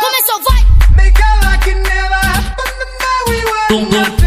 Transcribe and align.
Começou, 0.00 0.42
vai! 0.44 0.64
Make 0.96 1.20
it 1.20 1.44
like 1.44 1.68
it 1.68 1.76
never 1.76 2.14
happened 2.14 2.72
the 2.80 2.86
night 3.04 3.24
we 3.28 3.36
were 3.44 3.90
nothing. 3.90 4.24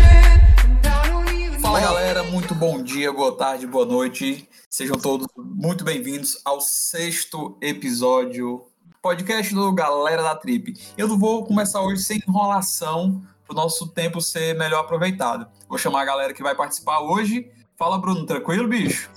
And 0.63 0.85
I 0.85 1.09
don't 1.09 1.33
even 1.33 1.59
Fala 1.59 1.81
galera, 1.81 2.21
muito 2.21 2.53
bom 2.53 2.83
dia, 2.83 3.11
boa 3.11 3.35
tarde, 3.35 3.65
boa 3.65 3.87
noite. 3.87 4.47
Sejam 4.69 4.95
todos 4.99 5.25
muito 5.35 5.83
bem-vindos 5.83 6.39
ao 6.45 6.61
sexto 6.61 7.57
episódio 7.59 8.67
do 8.85 8.95
podcast 9.01 9.51
do 9.51 9.73
Galera 9.73 10.21
da 10.21 10.35
Trip. 10.35 10.75
Eu 10.95 11.07
não 11.07 11.17
vou 11.17 11.43
começar 11.43 11.81
hoje 11.81 12.03
sem 12.03 12.21
enrolação 12.27 13.23
para 13.47 13.53
o 13.53 13.55
nosso 13.55 13.87
tempo 13.87 14.21
ser 14.21 14.55
melhor 14.59 14.81
aproveitado. 14.81 15.47
Vou 15.67 15.79
chamar 15.79 16.03
a 16.03 16.05
galera 16.05 16.35
que 16.35 16.43
vai 16.43 16.53
participar 16.53 16.99
hoje. 16.99 17.51
Fala, 17.75 17.97
Bruno, 17.97 18.27
tranquilo, 18.27 18.67
bicho? 18.67 19.09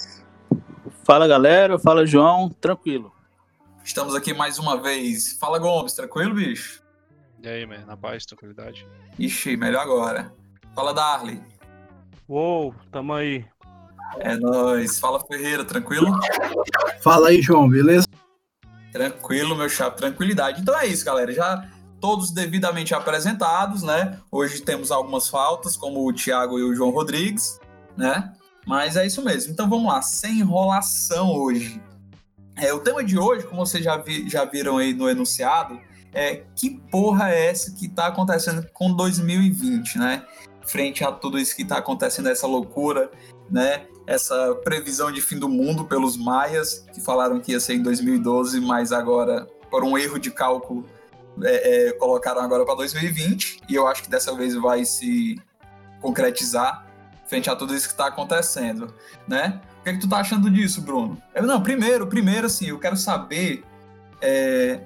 Fala 1.04 1.28
galera, 1.28 1.78
fala 1.78 2.06
João, 2.06 2.48
tranquilo. 2.48 3.12
Estamos 3.84 4.14
aqui 4.14 4.32
mais 4.32 4.58
uma 4.58 4.80
vez. 4.80 5.36
Fala, 5.40 5.58
Gomes, 5.58 5.92
tranquilo, 5.92 6.34
bicho? 6.34 6.82
E 7.42 7.48
aí, 7.48 7.66
man, 7.66 7.84
na 7.84 7.96
paz, 7.96 8.24
tranquilidade? 8.24 8.86
Ixi, 9.18 9.56
melhor 9.56 9.82
agora. 9.82 10.32
Fala, 10.74 10.94
Darley. 10.94 11.42
Uou, 12.28 12.72
tamo 12.92 13.12
aí. 13.12 13.44
É 14.20 14.36
nóis. 14.36 15.00
Fala, 15.00 15.18
Ferreira, 15.20 15.64
tranquilo? 15.64 16.16
Fala 17.00 17.28
aí, 17.28 17.42
João, 17.42 17.68
beleza? 17.68 18.06
Tranquilo, 18.92 19.56
meu 19.56 19.68
chapa, 19.68 19.96
tranquilidade. 19.96 20.60
Então 20.60 20.78
é 20.78 20.86
isso, 20.86 21.04
galera. 21.04 21.32
Já 21.32 21.68
todos 22.00 22.30
devidamente 22.30 22.94
apresentados, 22.94 23.82
né? 23.82 24.18
Hoje 24.30 24.62
temos 24.62 24.92
algumas 24.92 25.28
faltas, 25.28 25.76
como 25.76 26.06
o 26.06 26.12
Thiago 26.12 26.58
e 26.58 26.62
o 26.62 26.74
João 26.74 26.90
Rodrigues, 26.90 27.58
né? 27.96 28.32
Mas 28.64 28.96
é 28.96 29.04
isso 29.04 29.22
mesmo. 29.24 29.52
Então 29.52 29.68
vamos 29.68 29.92
lá, 29.92 30.00
sem 30.00 30.38
enrolação 30.38 31.32
hoje. 31.34 31.82
É, 32.56 32.72
o 32.72 32.80
tema 32.80 33.02
de 33.02 33.18
hoje, 33.18 33.46
como 33.46 33.64
vocês 33.64 33.82
já, 33.82 33.96
vi- 33.96 34.28
já 34.28 34.44
viram 34.44 34.78
aí 34.78 34.92
no 34.92 35.08
enunciado, 35.08 35.80
é 36.12 36.42
que 36.54 36.70
porra 36.90 37.30
é 37.32 37.46
essa 37.46 37.72
que 37.72 37.88
tá 37.88 38.06
acontecendo 38.08 38.66
com 38.72 38.92
2020, 38.92 39.98
né? 39.98 40.26
Frente 40.66 41.02
a 41.02 41.10
tudo 41.10 41.38
isso 41.38 41.56
que 41.56 41.64
tá 41.64 41.78
acontecendo, 41.78 42.28
essa 42.28 42.46
loucura, 42.46 43.10
né? 43.50 43.86
Essa 44.06 44.54
previsão 44.62 45.10
de 45.10 45.20
fim 45.22 45.38
do 45.38 45.48
mundo 45.48 45.84
pelos 45.84 46.16
maias, 46.16 46.84
que 46.92 47.00
falaram 47.00 47.40
que 47.40 47.52
ia 47.52 47.60
ser 47.60 47.74
em 47.74 47.82
2012, 47.82 48.60
mas 48.60 48.92
agora, 48.92 49.46
por 49.70 49.82
um 49.84 49.96
erro 49.96 50.18
de 50.18 50.30
cálculo, 50.30 50.84
é, 51.42 51.88
é, 51.88 51.92
colocaram 51.92 52.42
agora 52.42 52.64
para 52.64 52.74
2020. 52.74 53.60
E 53.68 53.74
eu 53.74 53.86
acho 53.86 54.02
que 54.02 54.10
dessa 54.10 54.34
vez 54.36 54.54
vai 54.54 54.84
se 54.84 55.40
concretizar 56.00 56.86
frente 57.26 57.48
a 57.48 57.56
tudo 57.56 57.74
isso 57.74 57.86
que 57.86 57.94
está 57.94 58.08
acontecendo, 58.08 58.92
né? 59.26 59.60
O 59.82 59.84
que, 59.84 59.90
é 59.90 59.92
que 59.94 59.98
tu 59.98 60.08
tá 60.08 60.18
achando 60.18 60.48
disso, 60.48 60.80
Bruno? 60.80 61.20
Eu, 61.34 61.42
não, 61.42 61.60
primeiro, 61.60 62.06
primeiro, 62.06 62.46
assim, 62.46 62.66
eu 62.66 62.78
quero 62.78 62.96
saber, 62.96 63.64
é, 64.20 64.78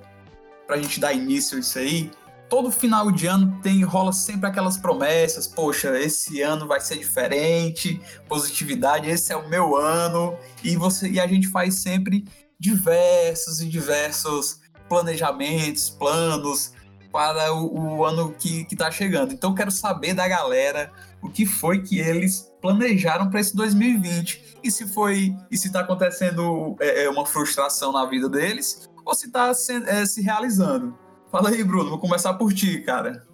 pra 0.67 0.79
gente 0.79 0.99
dar 0.99 1.13
início 1.13 1.59
a 1.59 1.61
isso 1.61 1.79
aí, 1.79 2.11
todo 2.49 2.71
final 2.71 3.13
de 3.13 3.27
ano 3.27 3.61
tem 3.63 3.83
rola 3.83 4.11
sempre 4.11 4.49
aquelas 4.49 4.79
promessas, 4.79 5.47
poxa, 5.47 5.99
esse 6.01 6.41
ano 6.41 6.67
vai 6.67 6.81
ser 6.81 6.97
diferente, 6.97 8.01
positividade, 8.27 9.11
esse 9.11 9.35
é 9.35 9.37
o 9.37 9.47
meu 9.51 9.77
ano, 9.77 10.35
e 10.65 10.77
você 10.77 11.11
e 11.11 11.21
a 11.21 11.27
gente 11.27 11.49
faz 11.49 11.75
sempre 11.75 12.25
diversos 12.59 13.61
e 13.61 13.69
diversos 13.69 14.63
planejamentos, 14.89 15.91
planos 15.91 16.73
para 17.13 17.53
o, 17.53 17.99
o 17.99 18.05
ano 18.07 18.35
que, 18.39 18.65
que 18.65 18.75
tá 18.75 18.91
chegando. 18.91 19.35
Então 19.35 19.55
quero 19.55 19.71
saber 19.71 20.15
da 20.15 20.27
galera 20.27 20.91
o 21.21 21.29
que 21.29 21.45
foi 21.45 21.83
que 21.83 21.99
eles 21.99 22.51
planejaram 22.63 23.29
para 23.29 23.41
esse 23.41 23.55
2020 23.55 24.46
e 24.67 24.71
se 24.71 24.87
foi 24.87 25.37
e 25.51 25.57
se 25.57 25.73
tá 25.73 25.81
acontecendo 25.81 26.77
é, 26.81 27.05
é, 27.05 27.11
uma 27.11 27.25
frustração 27.25 27.93
na 27.93 28.05
vida 28.05 28.29
deles 28.29 28.89
ou 29.05 29.15
se 29.15 29.31
tá 29.31 29.55
se, 29.55 29.73
é, 29.89 30.05
se 30.05 30.21
realizando. 30.23 30.97
Fala 31.31 31.51
aí, 31.51 31.63
Bruno, 31.63 31.91
vou 31.91 31.99
começar 31.99 32.35
por 32.35 32.53
ti, 32.53 32.81
cara. 32.81 33.27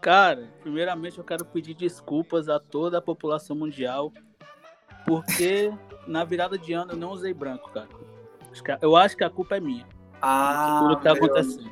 Cara, 0.00 0.48
primeiramente 0.62 1.18
eu 1.18 1.24
quero 1.24 1.44
pedir 1.44 1.74
desculpas 1.74 2.48
a 2.48 2.58
toda 2.58 2.98
a 2.98 3.02
população 3.02 3.54
mundial, 3.54 4.12
porque 5.06 5.72
na 6.06 6.24
virada 6.24 6.56
de 6.58 6.72
ano 6.72 6.92
eu 6.92 6.96
não 6.96 7.10
usei 7.10 7.34
branco, 7.34 7.70
cara. 7.70 7.88
Eu 8.80 8.96
acho 8.96 9.16
que 9.16 9.22
a 9.22 9.30
culpa 9.30 9.56
é 9.56 9.60
minha, 9.60 9.86
Ah, 10.20 10.80
tudo 10.82 10.96
que 10.96 11.04
tá 11.04 11.12
acontecendo. 11.12 11.70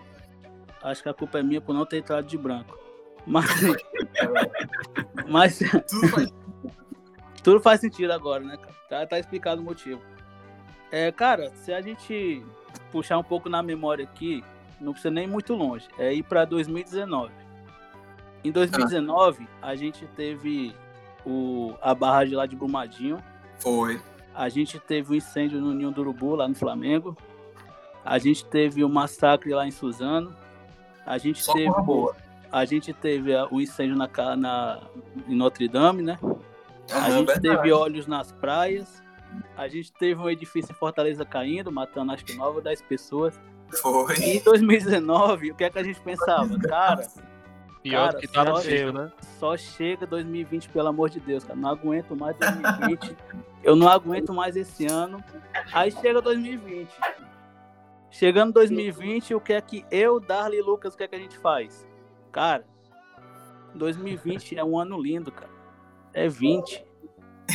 Acho 0.83 1.03
que 1.03 1.09
a 1.09 1.15
culpa 1.15 1.39
é 1.39 1.43
minha 1.43 1.61
por 1.61 1.75
não 1.75 1.85
ter 1.85 1.99
entrado 1.99 2.25
de 2.27 2.39
branco. 2.39 2.79
Mas, 3.27 3.47
mas 5.29 5.59
Tudo 5.89 6.09
faz- 6.09 6.33
tudo 7.43 7.61
faz 7.61 7.81
sentido 7.81 8.13
agora, 8.13 8.43
né? 8.45 8.57
cara? 8.57 8.75
Tá, 8.89 9.07
tá 9.07 9.19
explicado 9.19 9.61
o 9.61 9.65
motivo. 9.65 10.01
É, 10.91 11.13
cara, 11.13 11.53
se 11.55 11.73
a 11.73 11.81
gente 11.81 12.45
puxar 12.91 13.19
um 13.19 13.23
pouco 13.23 13.49
na 13.49 13.63
memória 13.63 14.05
aqui, 14.05 14.43
não 14.81 14.93
precisa 14.93 15.11
nem 15.11 15.27
muito 15.27 15.55
longe, 15.55 15.87
é 15.99 16.13
ir 16.13 16.23
para 16.23 16.45
2019. 16.45 17.33
Em 18.45 18.51
2019, 18.51 19.49
a 19.61 19.75
gente 19.75 20.07
teve 20.17 20.75
o, 21.27 21.75
a 21.83 21.95
barragem 21.95 22.37
lá 22.37 22.47
de 22.47 22.57
Brumadinho, 22.57 23.19
Foi. 23.59 24.01
a 24.35 24.49
gente 24.49 24.79
teve 24.79 25.13
o 25.13 25.17
incêndio 25.17 25.61
no 25.61 25.75
Ninho 25.75 25.91
do 25.91 26.01
Urubu, 26.01 26.37
lá 26.37 26.49
no 26.49 26.55
Flamengo, 26.55 27.17
a 28.05 28.19
gente 28.19 28.45
teve 28.45 28.83
o 28.83 28.89
massacre 28.89 29.53
lá 29.53 29.67
em 29.67 29.71
Suzano, 29.71 30.35
a 31.05 31.19
gente 31.19 31.43
Só 31.43 31.53
teve 31.53 31.71
a 32.51 32.65
gente 32.65 32.95
teve 32.95 33.33
o 33.51 33.61
incêndio 33.61 33.95
na, 33.95 34.09
na, 34.37 34.81
em 35.29 35.35
Notre 35.35 35.69
Dame, 35.69 36.03
né? 36.03 36.19
A 36.93 37.11
gente 37.11 37.27
verdade. 37.27 37.41
teve 37.57 37.73
olhos 37.73 38.07
nas 38.07 38.33
praias. 38.33 39.03
A 39.57 39.69
gente 39.69 39.93
teve 39.93 40.21
um 40.21 40.29
edifício 40.31 40.73
em 40.73 40.75
Fortaleza 40.75 41.25
caindo, 41.25 41.71
matando 41.71 42.13
acho 42.13 42.25
que 42.25 42.35
9 42.35 42.57
ou 42.57 42.63
10 42.63 42.83
pessoas. 42.83 43.39
Foi. 43.83 44.17
E 44.19 44.39
em 44.39 44.43
2019, 44.43 45.51
o 45.53 45.55
que 45.55 45.65
é 45.65 45.71
que 45.71 45.79
a 45.79 45.83
gente 45.83 46.01
pensava? 46.01 46.57
Cara, 46.61 47.07
Pior 47.83 48.07
Cara, 48.07 48.13
do 48.13 48.19
que 48.19 48.27
tá 48.29 48.45
só- 48.45 48.59
no 48.59 48.65
meio, 48.65 48.93
né? 48.93 49.13
só 49.39 49.57
chega 49.57 50.07
2020, 50.07 50.69
pelo 50.71 50.89
amor 50.89 51.11
de 51.11 51.21
Deus, 51.21 51.45
cara. 51.45 51.59
Não 51.59 51.69
aguento 51.71 52.17
mais 52.17 52.37
2020. 52.37 53.17
Eu 53.63 53.77
não 53.77 53.89
aguento 53.89 54.33
mais 54.35 54.57
esse 54.57 54.87
ano. 54.87 55.23
Aí 55.73 55.91
chega 55.93 56.21
2020. 56.21 56.89
Chegando 58.11 58.53
2020, 58.55 59.35
o 59.35 59.41
que 59.41 59.53
é 59.53 59.61
que 59.61 59.85
eu, 59.91 60.19
Darley 60.19 60.59
e 60.59 60.63
Lucas, 60.63 60.95
o 60.95 60.97
que 60.97 61.05
é 61.05 61.09
que 61.09 61.15
a 61.15 61.19
gente 61.19 61.39
faz? 61.39 61.87
Cara, 62.33 62.65
2020 63.75 64.57
é 64.59 64.65
um 64.65 64.79
ano 64.79 65.01
lindo, 65.01 65.31
cara. 65.31 65.51
É 66.19 66.29
20. 66.29 66.85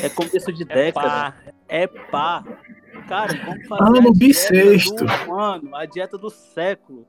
É 0.02 0.10
começo 0.10 0.52
de 0.54 0.64
década. 0.64 1.54
É 1.68 1.86
pá. 1.86 2.44
Cara, 3.08 3.34
vamos 3.46 3.68
fazer 3.68 3.84
Ano 3.84 3.98
a 3.98 4.02
dieta 4.02 4.14
bissexto. 4.14 5.06
do 5.06 5.34
ano, 5.34 5.76
a 5.76 5.86
dieta 5.86 6.18
do 6.18 6.30
século. 6.30 7.06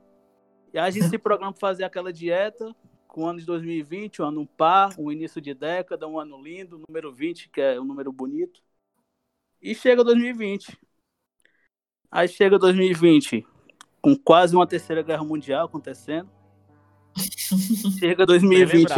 E 0.73 0.77
a 0.77 0.89
gente 0.89 1.07
se 1.07 1.17
programa 1.17 1.53
para 1.53 1.59
fazer 1.59 1.85
aquela 1.85 2.11
dieta 2.11 2.75
com 3.07 3.23
o 3.23 3.27
ano 3.27 3.39
de 3.39 3.45
2020, 3.45 4.21
um 4.21 4.25
ano 4.25 4.45
par, 4.45 4.93
um 4.99 5.09
início 5.09 5.39
de 5.39 5.53
década, 5.53 6.05
um 6.05 6.19
ano 6.19 6.41
lindo, 6.41 6.81
número 6.85 7.13
20, 7.13 7.49
que 7.49 7.61
é 7.61 7.79
um 7.79 7.85
número 7.85 8.11
bonito. 8.11 8.61
E 9.61 9.73
chega 9.73 10.03
2020. 10.03 10.77
Aí 12.11 12.27
chega 12.27 12.59
2020 12.59 13.45
com 14.01 14.15
quase 14.15 14.53
uma 14.55 14.67
terceira 14.67 15.01
guerra 15.01 15.23
mundial 15.23 15.65
acontecendo. 15.65 16.29
Chega 17.97 18.25
2020, 18.25 18.91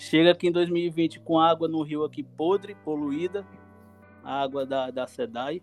Chega 0.00 0.30
aqui 0.30 0.48
em 0.48 0.50
2020 0.50 1.20
com 1.20 1.38
água 1.38 1.68
no 1.68 1.82
rio 1.82 2.04
aqui 2.04 2.22
podre, 2.22 2.74
poluída, 2.74 3.46
a 4.24 4.40
água 4.40 4.64
da, 4.64 4.90
da 4.90 5.06
SEDAI. 5.06 5.62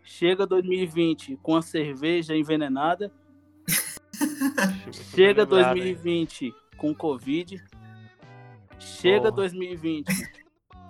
Chega 0.00 0.46
2020 0.46 1.36
com 1.42 1.56
a 1.56 1.60
cerveja 1.60 2.36
envenenada. 2.36 3.12
Chega 5.12 5.44
2020 5.44 6.54
com 6.76 6.94
Covid. 6.94 7.60
Chega 8.78 9.32
Porra. 9.32 9.48
2020 9.48 10.06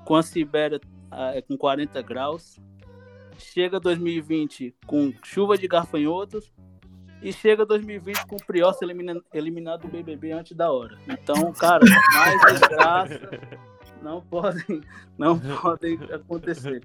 com 0.05 0.15
a 0.15 0.23
Sibéria 0.23 0.79
ah, 1.11 1.33
com 1.49 1.57
40 1.57 2.03
graus. 2.03 2.61
Chega 3.39 3.81
2020 3.81 4.75
com 4.87 5.11
chuva 5.23 5.57
de 5.57 5.67
gafanhotos. 5.67 6.53
E 7.25 7.33
chega 7.33 7.65
2020 7.65 8.27
com 8.27 8.37
o 8.37 8.45
Prior 8.47 8.73
ser 8.75 8.85
elimina- 8.85 9.21
eliminado 9.33 9.81
do 9.83 9.89
BBB 9.89 10.33
antes 10.33 10.55
da 10.57 10.71
hora. 10.71 10.99
Então, 11.09 11.53
cara, 11.55 11.83
mais 12.15 12.41
desgraça 12.53 13.21
não 14.03 14.21
podem, 14.21 14.83
não 15.17 15.39
podem 15.39 15.99
acontecer. 16.13 16.83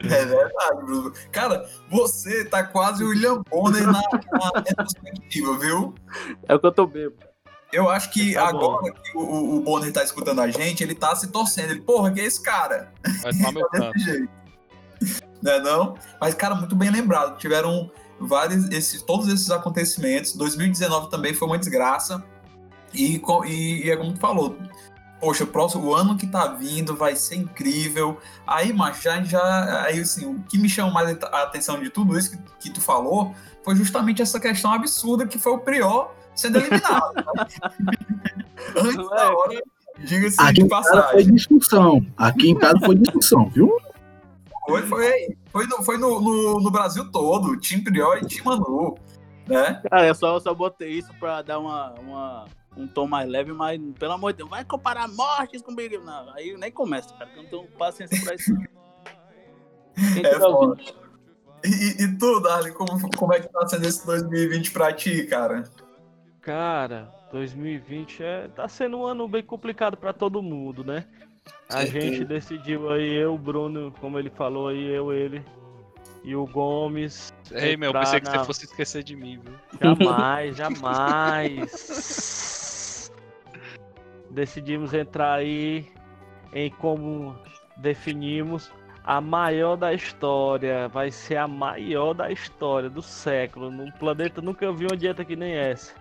É 0.00 0.24
verdade, 0.24 0.84
Bruno. 0.84 1.12
Cara, 1.30 1.64
você 1.88 2.44
tá 2.46 2.64
quase 2.64 3.04
o 3.04 3.10
William 3.10 3.40
Bonner 3.48 3.86
na, 3.86 3.92
na 3.92 4.60
retrospectiva, 4.66 5.56
viu? 5.56 5.94
É 6.48 6.54
o 6.56 6.58
que 6.58 6.66
eu 6.66 6.72
tô 6.72 6.84
bêbado. 6.86 7.28
Eu 7.72 7.88
acho 7.88 8.10
que 8.10 8.34
Tá 8.34 8.50
bom. 8.50 8.58
agora 8.78 8.92
que 8.92 9.16
o, 9.16 9.56
o, 9.58 9.60
Bonner 9.60 9.92
tá 9.92 10.02
escutando 10.02 10.40
a 10.40 10.48
gente, 10.48 10.82
ele 10.82 10.96
tá 10.96 11.14
se 11.14 11.30
torcendo. 11.30 11.70
Ele, 11.70 11.80
porra, 11.82 12.10
que 12.10 12.20
é 12.20 12.24
esse 12.24 12.42
cara? 12.42 12.92
Vai 13.22 13.32
tomar 13.32 13.52
meu 13.52 13.68
canto. 13.70 13.92
Desse 13.92 14.04
jeito. 14.04 14.28
Né, 15.40 15.60
não? 15.60 15.94
Mas, 16.20 16.34
cara, 16.34 16.56
muito 16.56 16.74
bem 16.74 16.90
lembrado. 16.90 17.38
Tiveram 17.38 17.88
vários, 18.20 18.68
esses, 18.70 19.02
todos 19.02 19.28
esses 19.28 19.50
acontecimentos. 19.50 20.34
2019 20.34 21.10
também 21.10 21.34
foi 21.34 21.48
uma 21.48 21.58
desgraça. 21.58 22.24
E, 22.92 23.20
e, 23.46 23.86
e 23.86 23.90
é 23.90 23.96
como 23.96 24.14
tu 24.14 24.20
falou, 24.20 24.56
poxa, 25.20 25.44
o 25.44 25.46
próximo 25.46 25.84
o 25.84 25.94
ano 25.94 26.16
que 26.16 26.26
tá 26.26 26.46
vindo 26.48 26.96
vai 26.96 27.14
ser 27.16 27.36
incrível. 27.36 28.18
Aí, 28.46 28.72
macho, 28.72 29.02
já, 29.02 29.22
já 29.22 29.82
aí, 29.84 30.00
assim, 30.00 30.26
o 30.26 30.42
que 30.48 30.58
me 30.58 30.68
chamou 30.68 30.92
mais 30.92 31.16
a 31.22 31.42
atenção 31.42 31.80
de 31.80 31.90
tudo 31.90 32.18
isso 32.18 32.30
que, 32.30 32.38
que 32.60 32.70
tu 32.70 32.80
falou 32.80 33.34
foi 33.62 33.76
justamente 33.76 34.22
essa 34.22 34.40
questão 34.40 34.72
absurda 34.72 35.26
que 35.26 35.38
foi 35.38 35.52
o 35.52 35.58
Prior 35.58 36.14
sendo 36.34 36.58
eliminado. 36.58 37.12
Antes 38.76 39.10
da 39.10 39.32
hora, 39.32 39.62
diga-se 39.98 40.52
de 40.52 40.62
em 40.62 40.68
casa 40.68 40.90
foi 40.90 41.00
passagem. 41.00 41.34
discussão. 41.34 42.06
Aqui 42.16 42.50
em 42.50 42.54
casa 42.54 42.78
foi 42.80 42.94
discussão, 42.94 43.48
viu? 43.50 43.76
Foi, 44.68 44.82
foi, 44.82 45.36
foi, 45.50 45.66
no, 45.66 45.82
foi 45.82 45.96
no, 45.96 46.20
no, 46.20 46.60
no 46.60 46.70
Brasil 46.70 47.10
todo, 47.10 47.58
Tim 47.58 47.82
Prior 47.82 48.18
e 48.18 48.26
Tim 48.26 48.42
Manu, 48.42 48.98
né? 49.46 49.80
Cara, 49.90 50.06
eu 50.06 50.14
só, 50.14 50.34
eu 50.34 50.40
só 50.40 50.52
botei 50.52 50.90
isso 50.90 51.12
pra 51.18 51.40
dar 51.40 51.58
uma, 51.58 51.94
uma, 51.94 52.44
um 52.76 52.86
tom 52.86 53.06
mais 53.06 53.26
leve, 53.28 53.52
mas 53.52 53.80
pelo 53.98 54.12
amor 54.12 54.32
de 54.32 54.38
Deus, 54.38 54.50
vai 54.50 54.64
comparar 54.64 55.08
mortes 55.08 55.62
com 55.62 55.74
Big 55.74 55.96
Não, 55.98 56.30
aí 56.34 56.54
nem 56.58 56.70
começa, 56.70 57.14
cara, 57.14 57.30
eu 57.34 57.42
não 57.42 57.48
tenho 57.50 57.66
paciência 57.78 58.20
pra 58.22 58.34
isso. 58.34 58.52
Quem 60.14 60.24
É 60.26 60.38
foda. 60.38 60.82
E, 61.64 62.04
e- 62.04 62.18
tu, 62.18 62.42
como, 62.76 63.16
como 63.16 63.32
é 63.32 63.40
que 63.40 63.48
tá 63.48 63.66
sendo 63.66 63.86
esse 63.86 64.06
2020 64.06 64.70
pra 64.70 64.92
ti, 64.92 65.26
cara? 65.26 65.64
Cara, 66.40 67.10
2020 67.32 68.22
é, 68.22 68.48
tá 68.48 68.68
sendo 68.68 68.98
um 68.98 69.06
ano 69.06 69.26
bem 69.26 69.42
complicado 69.42 69.96
pra 69.96 70.12
todo 70.12 70.42
mundo, 70.42 70.84
né? 70.84 71.04
A 71.70 71.84
gente 71.84 72.24
decidiu 72.24 72.90
aí, 72.90 73.14
eu, 73.14 73.34
o 73.34 73.38
Bruno, 73.38 73.92
como 74.00 74.18
ele 74.18 74.30
falou 74.30 74.68
aí, 74.68 74.86
eu, 74.86 75.12
ele 75.12 75.42
e 76.24 76.34
o 76.34 76.46
Gomes. 76.46 77.32
Ei, 77.52 77.76
meu, 77.76 77.92
pensei 77.92 78.20
que 78.20 78.26
na- 78.26 78.38
você 78.38 78.44
fosse 78.44 78.64
esquecer 78.64 79.02
de 79.02 79.14
mim, 79.16 79.38
viu? 79.38 79.54
Jamais, 79.96 80.56
jamais. 80.56 81.98
Decidimos 84.30 84.92
entrar 84.94 85.34
aí 85.34 85.86
em 86.52 86.70
como 86.70 87.36
definimos 87.76 88.70
a 89.04 89.20
maior 89.20 89.76
da 89.76 89.92
história. 89.94 90.88
Vai 90.88 91.10
ser 91.10 91.36
a 91.36 91.48
maior 91.48 92.12
da 92.14 92.30
história 92.30 92.88
do 92.90 93.00
século. 93.02 93.70
No 93.70 93.90
planeta 93.94 94.40
nunca 94.42 94.70
vi 94.72 94.84
uma 94.86 94.96
dieta 94.96 95.24
que 95.24 95.34
nem 95.36 95.54
essa. 95.54 95.94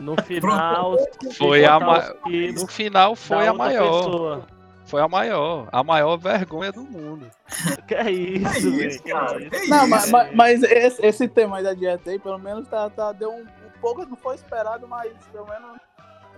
No 0.00 0.14
final, 0.22 0.96
Foi 1.38 1.64
a 1.64 1.78
ma... 1.80 2.14
No 2.54 2.66
final 2.66 3.16
foi 3.16 3.46
a 3.46 3.54
maior. 3.54 4.04
pessoa. 4.04 4.46
Foi 4.90 5.00
a 5.00 5.08
maior. 5.08 5.68
A 5.70 5.82
maior 5.84 6.16
vergonha 6.16 6.72
do 6.72 6.82
mundo. 6.82 7.30
Que 7.86 7.94
é 7.94 8.10
isso, 8.10 8.46
É 8.46 8.60
velho, 8.60 8.88
isso, 8.88 9.02
que 9.02 9.10
é 9.10 9.14
cara. 9.14 9.38
Não, 9.38 9.48
isso? 9.84 9.88
mas, 9.88 10.10
mas, 10.10 10.34
mas 10.34 10.62
esse, 10.62 11.04
esse 11.06 11.28
tema 11.28 11.58
aí 11.58 11.64
da 11.64 11.72
dieta 11.74 12.10
aí, 12.10 12.18
pelo 12.18 12.38
menos 12.38 12.66
tá, 12.68 12.88
tá, 12.90 13.12
deu 13.12 13.30
um, 13.30 13.40
um 13.42 13.80
pouco, 13.80 14.04
não 14.04 14.16
foi 14.16 14.34
esperado, 14.34 14.86
mas 14.88 15.12
pelo 15.32 15.46
menos 15.46 15.78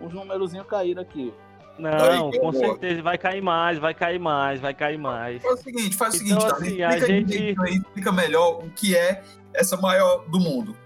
os 0.01 0.13
númerozinhos 0.13 0.67
caíram 0.67 1.03
aqui. 1.03 1.33
Não, 1.79 2.31
Aí, 2.31 2.39
com 2.39 2.53
certeza 2.53 3.03
vai 3.03 3.17
cair 3.17 3.41
mais, 3.43 3.79
vai 3.79 3.95
cair 3.95 4.19
mais, 4.19 4.61
vai 4.61 4.75
cair 4.75 4.99
mais. 4.99 5.43
Faz 5.43 5.61
o 5.61 5.63
seguinte, 5.63 5.97
faz 5.97 6.15
o 6.15 6.25
Então, 6.25 6.41
seguinte, 6.41 6.53
assim, 6.53 6.83
a 6.83 6.89
explica, 6.91 7.07
gente- 7.07 7.27
direito 7.27 7.63
aí, 7.63 7.75
explica 7.77 8.13
melhor 8.13 8.59
o 8.65 8.71
que 8.71 8.95
é 8.95 9.23
essa 9.55 9.77
maior 9.79 10.25
do 10.29 10.39
mundo. 10.39 10.77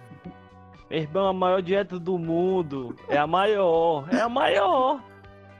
Meu 0.88 1.00
irmão, 1.00 1.26
a 1.26 1.32
maior 1.32 1.60
dieta 1.60 1.98
do 1.98 2.16
mundo 2.16 2.94
é 3.08 3.18
a 3.18 3.26
maior. 3.26 4.06
É 4.12 4.20
a 4.20 4.28
maior. 4.28 5.00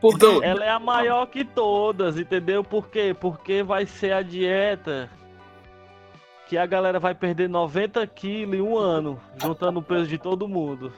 Por 0.00 0.14
Então? 0.14 0.43
Ela 0.43 0.64
é 0.64 0.70
a 0.70 0.78
maior 0.78 1.26
que 1.26 1.44
todas, 1.44 2.19
entendeu? 2.19 2.62
Por 2.62 2.88
quê? 2.88 3.14
Porque 3.19 3.62
vai 3.62 3.87
ser 3.87 4.12
a 4.12 4.22
dieta 4.22 5.10
que 6.48 6.56
a 6.56 6.64
galera 6.66 7.00
vai 7.00 7.14
perder 7.14 7.48
90 7.48 8.06
quilos 8.06 8.54
em 8.56 8.60
um 8.62 8.76
ano, 8.78 9.20
juntando 9.43 9.81
o 9.81 9.82
peso 9.82 10.06
de 10.06 10.16
todo 10.19 10.46
mundo. 10.46 10.93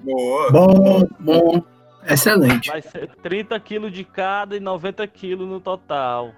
Boa. 0.00 0.50
Bom, 0.50 1.02
bom. 1.20 1.62
Excelente. 2.08 2.68
Vai 2.70 2.82
ser 2.82 3.08
30 3.22 3.58
quilos 3.60 3.92
de 3.92 4.02
cada 4.02 4.56
e 4.56 4.60
90 4.60 5.06
quilos 5.06 5.46
no 5.48 5.60
total. 5.60 6.32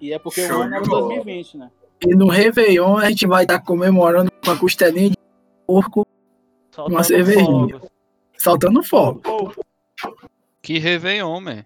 E 0.00 0.12
é 0.12 0.18
porque 0.18 0.46
Show 0.46 0.58
o 0.58 0.62
ano 0.62 0.82
bola. 0.82 1.00
2020, 1.14 1.58
né? 1.58 1.70
E 2.06 2.14
no 2.14 2.28
Réveillon 2.28 2.96
a 2.96 3.08
gente 3.10 3.26
vai 3.26 3.44
estar 3.44 3.60
comemorando 3.60 4.30
com 4.44 4.50
a 4.50 4.56
costelinha 4.56 5.10
de 5.10 5.16
porco, 5.66 6.06
Soltando 6.70 7.04
cervejinha. 7.04 7.46
fogos. 7.78 7.88
soltando 8.38 8.82
fogo. 8.82 9.22
Que 10.62 10.78
Réveillon, 10.78 11.40
man. 11.40 11.64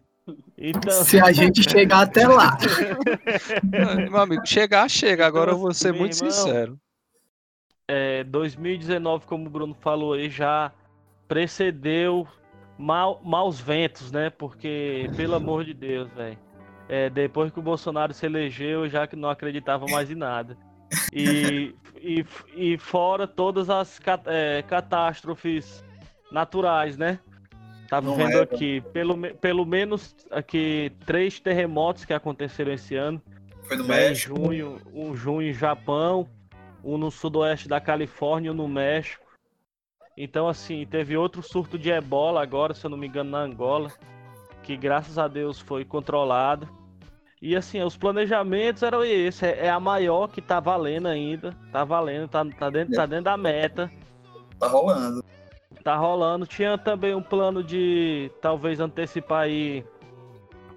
Então, 0.58 1.04
Se 1.04 1.20
a 1.20 1.31
gente 1.32 1.62
chegar 1.62 2.00
até 2.02 2.26
lá. 2.26 2.56
Meu 3.62 4.16
amigo, 4.19 4.44
chegar, 4.46 4.88
chega. 4.88 5.26
Agora 5.26 5.52
eu 5.52 5.58
vou 5.58 5.72
ser 5.75 5.93
Meu 5.93 6.00
muito 6.00 6.16
irmão. 6.16 6.31
sincero. 6.31 6.81
é, 7.88 8.25
2019, 8.25 9.26
como 9.26 9.46
o 9.46 9.50
Bruno 9.50 9.75
falou 9.81 10.14
aí, 10.14 10.28
já 10.28 10.72
precedeu 11.28 12.26
mal, 12.78 13.20
maus 13.25 13.60
ventos, 13.60 14.10
né? 14.10 14.31
Porque, 14.31 15.10
pelo 15.16 15.34
amor 15.37 15.64
de 15.64 15.75
Deus, 15.75 16.10
velho. 16.12 16.38
É, 16.88 17.10
depois 17.10 17.52
que 17.52 17.58
o 17.58 17.62
Bolsonaro 17.62 18.14
se 18.14 18.26
elegeu, 18.26 18.84
eu 18.84 18.88
já 18.88 19.06
que 19.06 19.16
não 19.16 19.28
acreditava 19.28 19.87
mais 19.87 20.10
em 20.10 20.14
nada. 20.14 20.56
E, 21.12 21.75
e, 22.00 22.25
e 22.54 22.78
fora 22.78 23.26
todas 23.26 23.69
as 23.69 24.00
é, 24.26 24.62
catástrofes 24.62 25.84
naturais, 26.31 26.96
né? 26.96 27.19
Tá 27.88 28.00
Não 28.00 28.17
vivendo 28.17 28.38
é, 28.38 28.43
aqui, 28.43 28.81
pelo, 28.93 29.17
pelo 29.37 29.65
menos 29.65 30.15
aqui, 30.31 30.93
três 31.05 31.38
terremotos 31.41 32.05
que 32.05 32.12
aconteceram 32.12 32.73
esse 32.73 32.97
ano 32.97 33.23
Foi 33.62 33.77
no 33.77 33.85
em 33.85 33.88
México. 33.88 34.37
junho, 34.37 34.81
um 34.93 35.15
junho 35.15 35.49
em 35.49 35.53
Japão, 35.53 36.29
um 36.83 36.99
no 36.99 37.11
sudoeste 37.11 37.69
da 37.69 37.81
Califórnia 37.81 38.53
um 38.53 38.55
no 38.55 38.69
México. 38.69 39.25
Então, 40.17 40.49
assim, 40.49 40.87
teve 40.87 41.17
outro 41.17 41.43
surto 41.43 41.79
de 41.79 41.91
ebola 41.91 42.43
agora, 42.43 42.73
se 42.75 42.85
eu 42.85 42.91
não 42.91 42.97
me 42.97 43.06
engano, 43.06 43.31
na 43.31 43.41
Angola, 43.41 43.93
que 44.62 44.77
graças 44.77 45.19
a 45.19 45.29
Deus 45.29 45.61
foi 45.61 45.85
controlado. 45.85 46.69
E 47.41 47.55
assim, 47.55 47.82
os 47.82 47.97
planejamentos 47.97 48.82
eram 48.82 49.05
esse, 49.05 49.44
é 49.44 49.67
é 49.67 49.71
a 49.71 49.79
maior 49.79 50.29
que 50.29 50.41
tá 50.41 50.59
valendo 50.59 51.06
ainda, 51.06 51.53
tá 51.71 51.85
valendo, 51.85 52.29
tá, 52.29 52.44
tá, 52.59 52.71
dentro, 52.71 52.94
tá 52.94 53.05
dentro 53.05 53.25
da 53.25 53.37
meta, 53.37 53.91
Tá 54.59 54.69
rolando. 54.69 55.23
Tá 55.82 55.96
rolando. 55.96 56.46
Tinha 56.46 56.76
também 56.76 57.14
um 57.14 57.23
plano 57.23 57.62
de 57.62 58.31
talvez 58.40 58.81
antecipar 58.81 59.43
aí 59.43 59.84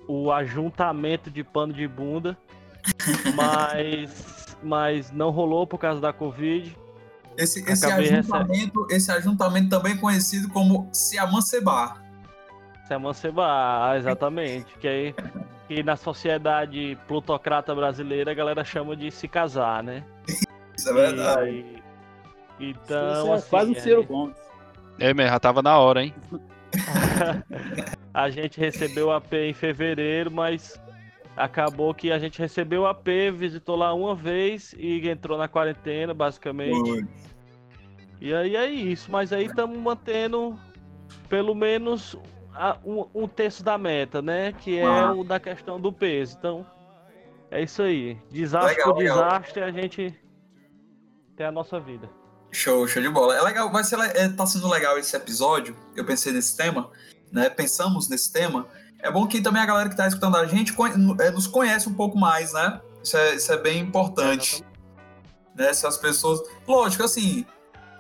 o 0.08 0.32
ajuntamento 0.32 1.30
de 1.30 1.44
pano 1.44 1.72
de 1.74 1.88
bunda, 1.88 2.38
mas, 3.36 4.58
mas 4.64 5.12
não 5.12 5.30
rolou 5.30 5.68
por 5.68 5.78
causa 5.78 6.02
da 6.02 6.12
Covid. 6.12 6.76
Esse, 7.38 7.64
esse, 7.72 7.86
ajuntamento, 7.86 8.88
esse 8.90 9.12
ajuntamento 9.12 9.70
também 9.70 9.96
conhecido 9.96 10.50
como 10.50 10.90
se 10.92 11.18
amancebar. 11.18 12.04
Se 12.86 12.94
amancebar, 12.94 13.96
exatamente. 13.98 14.78
Que 14.80 14.88
aí 14.88 15.16
que 15.70 15.84
na 15.84 15.96
sociedade 15.96 16.98
plutocrata 17.08 17.76
brasileira 17.76 18.32
a 18.32 18.34
galera 18.34 18.66
chama 18.66 18.96
de 18.96 19.12
se 19.12 19.28
casar, 19.28 19.84
né? 19.84 20.04
Isso 20.76 20.90
é 20.90 20.94
verdade. 20.94 21.50
E- 21.52 21.80
então, 22.60 23.28
Você 23.28 23.30
é 23.30 23.34
assim, 23.36 23.50
quase 23.50 23.70
um 23.72 23.78
a 23.78 23.80
Ciro 23.80 24.04
Gomes. 24.04 24.49
É, 25.00 25.14
man, 25.14 25.28
já 25.28 25.40
tava 25.40 25.62
na 25.62 25.78
hora, 25.78 26.04
hein? 26.04 26.14
a 28.14 28.30
gente 28.30 28.60
recebeu 28.60 29.08
o 29.08 29.12
AP 29.12 29.34
em 29.34 29.54
fevereiro, 29.54 30.30
mas 30.32 30.80
acabou 31.36 31.94
que 31.94 32.12
a 32.12 32.20
gente 32.20 32.40
recebeu 32.40 32.82
o 32.84 32.88
AP, 32.88 33.08
visitou 33.34 33.76
lá 33.76 33.94
uma 33.94 34.14
vez 34.16 34.74
e 34.78 35.08
entrou 35.10 35.38
na 35.38 35.48
quarentena, 35.48 36.14
basicamente. 36.14 36.90
Foi. 36.90 37.08
E 38.22 38.34
aí 38.34 38.56
é 38.56 38.68
isso, 38.68 39.10
mas 39.12 39.32
aí 39.32 39.46
estamos 39.46 39.78
mantendo 39.78 40.60
pelo 41.30 41.56
menos 41.56 42.18
a- 42.54 42.78
um, 42.84 43.06
um 43.16 43.28
terço 43.28 43.64
da 43.64 43.78
meta, 43.78 44.22
né? 44.22 44.52
Que 44.52 44.80
é 44.80 44.86
Ah. 44.86 45.14
o 45.14 45.24
da 45.24 45.40
questão 45.40 45.80
do 45.80 45.94
peso. 45.94 46.36
Então, 46.38 46.66
é 47.50 47.62
isso 47.64 47.82
aí. 47.82 48.18
Desastre 48.30 48.72
Legal, 48.76 48.94
por 48.94 49.00
legal. 49.00 49.16
desastre, 49.18 49.64
a 49.64 49.72
gente 49.72 50.14
tem 51.38 51.46
a 51.46 51.52
nossa 51.52 51.80
vida. 51.80 52.10
Show, 52.52 52.88
show 52.88 53.02
de 53.02 53.10
bola. 53.10 53.36
É 53.36 53.42
legal, 53.42 53.72
vai 53.72 53.84
ser, 53.84 54.00
é, 54.00 54.28
tá 54.30 54.46
sendo 54.46 54.68
legal 54.68 54.98
esse 54.98 55.16
episódio. 55.16 55.76
Eu 55.96 56.04
pensei 56.06 56.32
nesse 56.34 56.56
tema, 56.56 56.90
né? 57.32 57.50
Pensamos 57.50 58.10
nesse 58.10 58.32
tema. 58.32 58.68
É 59.02 59.12
bom 59.12 59.28
que 59.28 59.40
também 59.40 59.62
a 59.62 59.66
galera 59.66 59.90
que 59.90 59.96
tá 59.96 60.08
escutando 60.08 60.36
a 60.36 60.46
gente 60.46 60.74
é, 61.22 61.32
nos 61.32 61.48
conhece 61.48 61.88
um 61.88 61.94
pouco 61.94 62.18
mais, 62.18 62.54
né? 62.54 62.82
Isso 63.04 63.16
é, 63.18 63.36
isso 63.36 63.52
é 63.52 63.58
bem 63.58 63.80
importante. 63.80 64.64
Né? 65.56 65.72
Se 65.74 65.86
as 65.86 65.98
pessoas. 65.98 66.42
Lógico, 66.68 67.04
assim. 67.04 67.46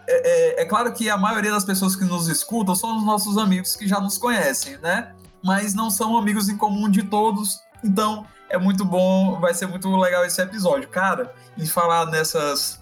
É, 0.07 0.59
é- 0.59 0.61
é 0.63 0.65
claro 0.65 0.91
que 0.91 1.09
a 1.09 1.17
maioria 1.17 1.51
das 1.51 1.63
pessoas 1.63 1.95
que 1.95 2.03
nos 2.03 2.27
escutam 2.27 2.73
são 2.73 2.97
os 2.97 3.05
nossos 3.05 3.37
amigos 3.37 3.75
que 3.75 3.87
já 3.87 3.99
nos 3.99 4.17
conhecem, 4.17 4.77
né? 4.79 5.13
Mas 5.43 5.73
não 5.75 5.91
são 5.91 6.17
amigos 6.17 6.49
em 6.49 6.57
comum 6.57 6.89
de 6.89 7.03
todos. 7.03 7.59
Então, 7.83 8.25
é 8.49 8.57
muito 8.57 8.83
bom, 8.83 9.39
vai 9.39 9.53
ser 9.53 9.67
muito 9.67 9.95
legal 9.95 10.25
esse 10.25 10.41
episódio. 10.41 10.89
Cara, 10.89 11.33
em 11.55 11.65
falar 11.67 12.07
nessas 12.07 12.78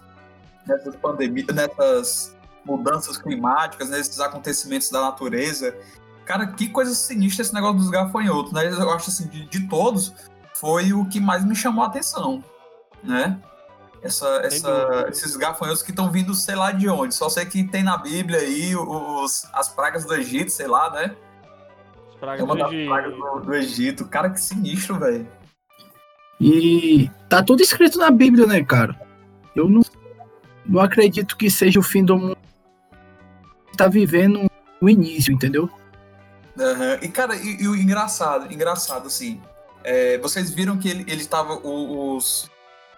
nessas 0.68 0.94
pandemias, 0.96 1.46
nessas 1.54 2.36
mudanças 2.64 3.16
climáticas, 3.18 3.88
nesses 3.88 4.20
acontecimentos 4.20 4.90
da 4.90 5.00
natureza. 5.00 5.74
Cara, 6.24 6.46
que 6.46 6.68
coisa 6.68 6.94
sinistra 6.94 7.42
esse 7.42 7.54
negócio 7.54 7.78
dos 7.78 7.90
gafanhotos, 7.90 8.52
né? 8.52 8.66
Eu 8.68 8.90
acho 8.90 9.08
assim, 9.10 9.26
de, 9.28 9.46
de 9.46 9.66
todos, 9.68 10.12
foi 10.54 10.92
o 10.92 11.06
que 11.06 11.18
mais 11.18 11.44
me 11.44 11.56
chamou 11.56 11.82
a 11.82 11.86
atenção, 11.86 12.44
né? 13.02 13.38
Essa, 14.02 14.26
essa- 14.44 15.06
esses 15.08 15.34
gafanhotos 15.36 15.82
que 15.82 15.90
estão 15.90 16.10
vindo 16.10 16.32
sei 16.34 16.54
lá 16.54 16.70
de 16.70 16.88
onde. 16.88 17.14
Só 17.14 17.28
sei 17.28 17.46
que 17.46 17.64
tem 17.64 17.82
na 17.82 17.96
Bíblia 17.96 18.38
aí 18.38 18.76
os, 18.76 19.44
as 19.52 19.68
pragas 19.70 20.04
do 20.04 20.14
Egito, 20.14 20.52
sei 20.52 20.68
lá, 20.68 20.90
né? 20.90 21.16
pragas 22.20 22.40
É 22.40 22.44
uma 22.44 22.54
do 22.54 22.60
das 22.62 22.72
Egito. 22.72 22.88
pragas 22.88 23.14
do, 23.16 23.40
do 23.40 23.54
Egito. 23.54 24.04
Cara, 24.04 24.30
que 24.30 24.40
sinistro, 24.40 24.98
velho. 24.98 25.26
E 26.40 27.10
tá 27.28 27.42
tudo 27.42 27.62
escrito 27.62 27.98
na 27.98 28.10
Bíblia, 28.10 28.46
né, 28.46 28.62
cara? 28.62 28.94
Eu 29.56 29.68
não, 29.68 29.82
não 30.68 30.80
acredito 30.80 31.36
que 31.36 31.50
seja 31.50 31.80
o 31.80 31.82
fim 31.82 32.04
do 32.04 32.16
mundo. 32.16 32.38
Tá 33.76 33.88
vivendo 33.88 34.50
o 34.80 34.88
início, 34.88 35.32
entendeu? 35.32 35.70
Aham. 36.58 36.98
E, 37.00 37.08
cara, 37.08 37.34
e, 37.36 37.62
e 37.62 37.68
o 37.68 37.74
engraçado, 37.74 38.52
engraçado, 38.52 39.06
assim. 39.06 39.40
é, 39.84 40.18
vocês 40.18 40.50
viram 40.50 40.76
que 40.76 40.88
ele, 40.88 41.04
ele 41.08 41.24
tava. 41.24 41.54
Os. 41.54 42.50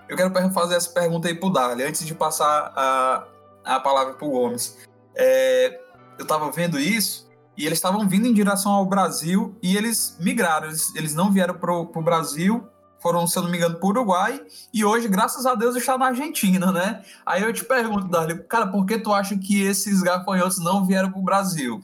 Eu 0.09 0.17
quero 0.17 0.33
fazer 0.53 0.75
essa 0.75 0.91
pergunta 0.91 1.29
aí 1.29 1.35
pro 1.35 1.51
Dali, 1.51 1.85
antes 1.85 2.05
de 2.05 2.15
passar 2.15 2.73
a, 2.75 3.25
a 3.65 3.81
palavra 3.81 4.15
pro 4.15 4.29
Gomes. 4.29 4.77
É, 5.15 5.81
eu 6.19 6.27
tava 6.27 6.51
vendo 6.51 6.81
isso 6.81 7.31
e 7.57 7.65
eles 7.65 7.79
estavam 7.79 8.09
vindo 8.09 8.27
em 8.27 8.33
direção 8.33 8.73
ao 8.73 8.85
Brasil 8.85 9.57
e 9.63 9.77
eles 9.77 10.17
migraram. 10.19 10.67
Eles, 10.67 10.95
eles 10.97 11.15
não 11.15 11.31
vieram 11.31 11.55
pro, 11.55 11.87
pro 11.87 12.03
Brasil, 12.03 12.67
foram, 13.01 13.27
se 13.27 13.39
eu 13.39 13.43
não 13.43 13.51
me 13.51 13.57
engano, 13.57 13.77
pro 13.77 13.89
Uruguai 13.89 14.41
e 14.73 14.85
hoje, 14.85 15.09
graças 15.09 15.47
a 15.47 15.55
Deus, 15.55 15.77
está 15.77 15.97
na 15.99 16.07
Argentina, 16.07 16.71
né? 16.71 17.03
Aí 17.25 17.43
eu 17.43 17.53
te 17.53 17.65
pergunto, 17.65 18.09
Dali, 18.09 18.39
cara, 18.45 18.67
por 18.67 18.87
que 18.87 18.99
tu 18.99 19.13
acha 19.13 19.37
que 19.37 19.63
esses 19.63 20.03
gafanhotos 20.03 20.59
não 20.59 20.87
vieram 20.87 21.11
pro 21.11 21.23
Brasil? 21.23 21.83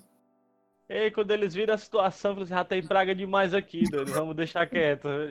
Ei, 0.88 1.10
quando 1.10 1.32
eles 1.32 1.52
viram 1.52 1.74
a 1.74 1.78
situação, 1.78 2.30
falaram 2.30 2.44
assim, 2.44 2.54
já 2.54 2.64
tem 2.64 2.80
praga 2.80 3.12
demais 3.12 3.52
aqui, 3.52 3.82
doido. 3.90 4.12
Vamos 4.12 4.36
deixar 4.36 4.68
quieto. 4.68 5.08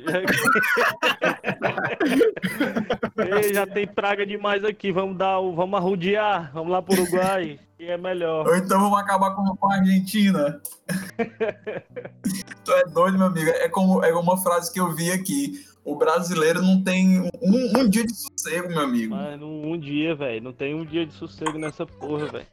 Ei, 3.18 3.54
já 3.54 3.66
tem 3.66 3.88
praga 3.88 4.26
demais 4.26 4.66
aqui, 4.66 4.92
vamos 4.92 5.18
dar 5.18 5.40
o. 5.40 5.56
Vamos 5.56 5.80
arrodear, 5.80 6.52
vamos 6.54 6.74
lá 6.74 6.82
pro 6.82 7.02
Uruguai, 7.02 7.58
que 7.78 7.86
é 7.86 7.98
melhor. 7.98 8.46
Ou 8.46 8.58
então 8.58 8.82
vamos 8.82 9.00
acabar 9.00 9.34
com, 9.34 9.56
com 9.56 9.72
a 9.72 9.76
Argentina. 9.76 10.62
tu 12.66 12.74
é 12.74 12.84
doido, 12.88 13.18
meu 13.18 13.28
amigo. 13.28 13.50
É 13.50 13.70
como 13.70 14.04
é 14.04 14.14
uma 14.14 14.38
frase 14.38 14.74
que 14.74 14.82
eu 14.82 14.92
vi 14.94 15.10
aqui. 15.10 15.54
O 15.86 15.96
brasileiro 15.96 16.64
não 16.64 16.84
tem 16.84 17.22
um, 17.22 17.80
um 17.80 17.88
dia 17.88 18.04
de 18.04 18.14
sossego, 18.16 18.70
meu 18.70 18.82
amigo. 18.82 19.16
Mas 19.16 19.40
num- 19.40 19.72
um 19.72 19.80
dia, 19.80 20.16
velho, 20.16 20.42
não 20.44 20.52
tem 20.52 20.74
um 20.74 20.84
dia 20.84 21.06
de 21.06 21.14
sossego 21.14 21.60
nessa 21.60 21.86
porra, 21.86 22.26
velho. 22.26 22.48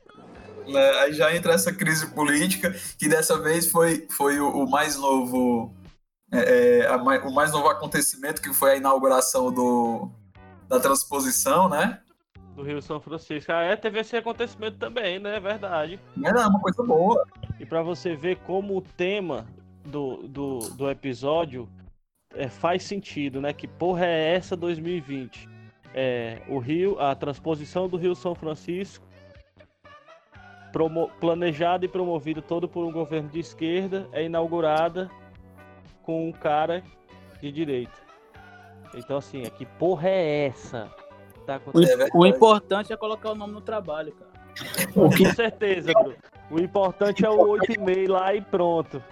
Né? 0.69 0.91
Aí 1.01 1.15
já 1.15 1.35
entra 1.35 1.55
essa 1.55 1.73
crise 1.73 2.07
política, 2.15 2.73
que 2.99 3.09
dessa 3.09 3.41
vez 3.41 3.71
foi, 3.71 4.07
foi 4.11 4.39
o, 4.39 4.49
o 4.65 4.71
mais 4.71 4.97
novo. 4.99 5.75
é, 6.31 6.81
é, 6.81 6.87
a 6.87 6.97
o 6.97 7.35
mais 7.35 7.51
novo 7.53 7.69
acontecimento, 7.69 8.43
que 8.43 8.53
foi 8.53 8.73
a 8.73 8.77
inauguração 8.77 9.51
do, 9.51 10.11
da 10.69 10.79
transposição, 10.79 11.71
né? 11.71 12.01
Do 12.55 12.63
Rio 12.63 12.83
São 12.83 13.01
Francisco. 13.01 13.51
Ah, 13.51 13.63
é, 13.63 13.77
teve 13.77 13.99
esse 13.99 14.15
acontecimento 14.15 14.77
também, 14.77 15.19
né? 15.19 15.37
É 15.37 15.41
verdade. 15.41 15.99
Mas 16.15 16.35
é 16.35 16.47
uma 16.47 16.61
coisa 16.61 16.83
boa. 16.83 17.27
E 17.59 17.65
pra 17.65 17.83
você 17.83 18.15
ver 18.15 18.37
como 18.47 18.77
o 18.77 18.83
tema 18.83 19.47
do, 19.87 20.19
do, 20.29 20.59
do 20.71 20.91
episódio 20.91 21.67
é, 22.35 22.49
faz 22.49 22.83
sentido, 22.85 23.41
né? 23.41 23.53
Que 23.53 23.67
porra 23.67 24.07
é 24.07 24.35
essa 24.35 24.57
2020? 24.57 25.49
É, 25.95 26.39
o 26.49 26.59
Rio, 26.59 26.99
a 26.99 27.15
transposição 27.15 27.87
do 27.89 27.97
Rio 27.97 28.15
São 28.15 28.35
Francisco, 28.35 29.05
promo- 30.73 31.11
planejada 31.21 31.85
e 31.85 31.89
promovida 31.89 32.41
todo 32.41 32.69
por 32.69 32.85
um 32.85 32.93
governo 32.93 33.29
de 33.29 33.41
esquerda, 33.41 34.09
é 34.13 34.25
inaugurada 34.25 35.11
com 36.03 36.29
um 36.29 36.33
cara 36.33 36.83
de 37.41 37.53
direita. 37.53 37.93
Então 38.95 39.19
assim, 39.19 39.43
é 39.43 39.51
que 39.51 39.65
porra 39.67 40.09
é 40.09 40.47
essa? 40.47 40.91
Tá 41.47 41.55
O, 41.55 41.57
acontecendo? 41.57 42.03
É 42.03 42.09
o 42.15 42.27
importante 42.27 42.93
é 42.93 42.97
colocar 42.97 43.33
o 43.33 43.35
nome 43.35 43.53
no 43.53 43.61
trabalho, 43.61 44.13
cara. 44.13 44.31
O 44.95 45.09
Com 45.09 45.35
certeza, 45.35 45.93
Bruno. 45.93 46.17
O 46.51 46.59
importante 46.59 47.25
é 47.25 47.31
o 47.31 47.39
8,5 47.39 48.09
lá 48.11 48.35
e 48.35 48.41
pronto. 48.43 49.03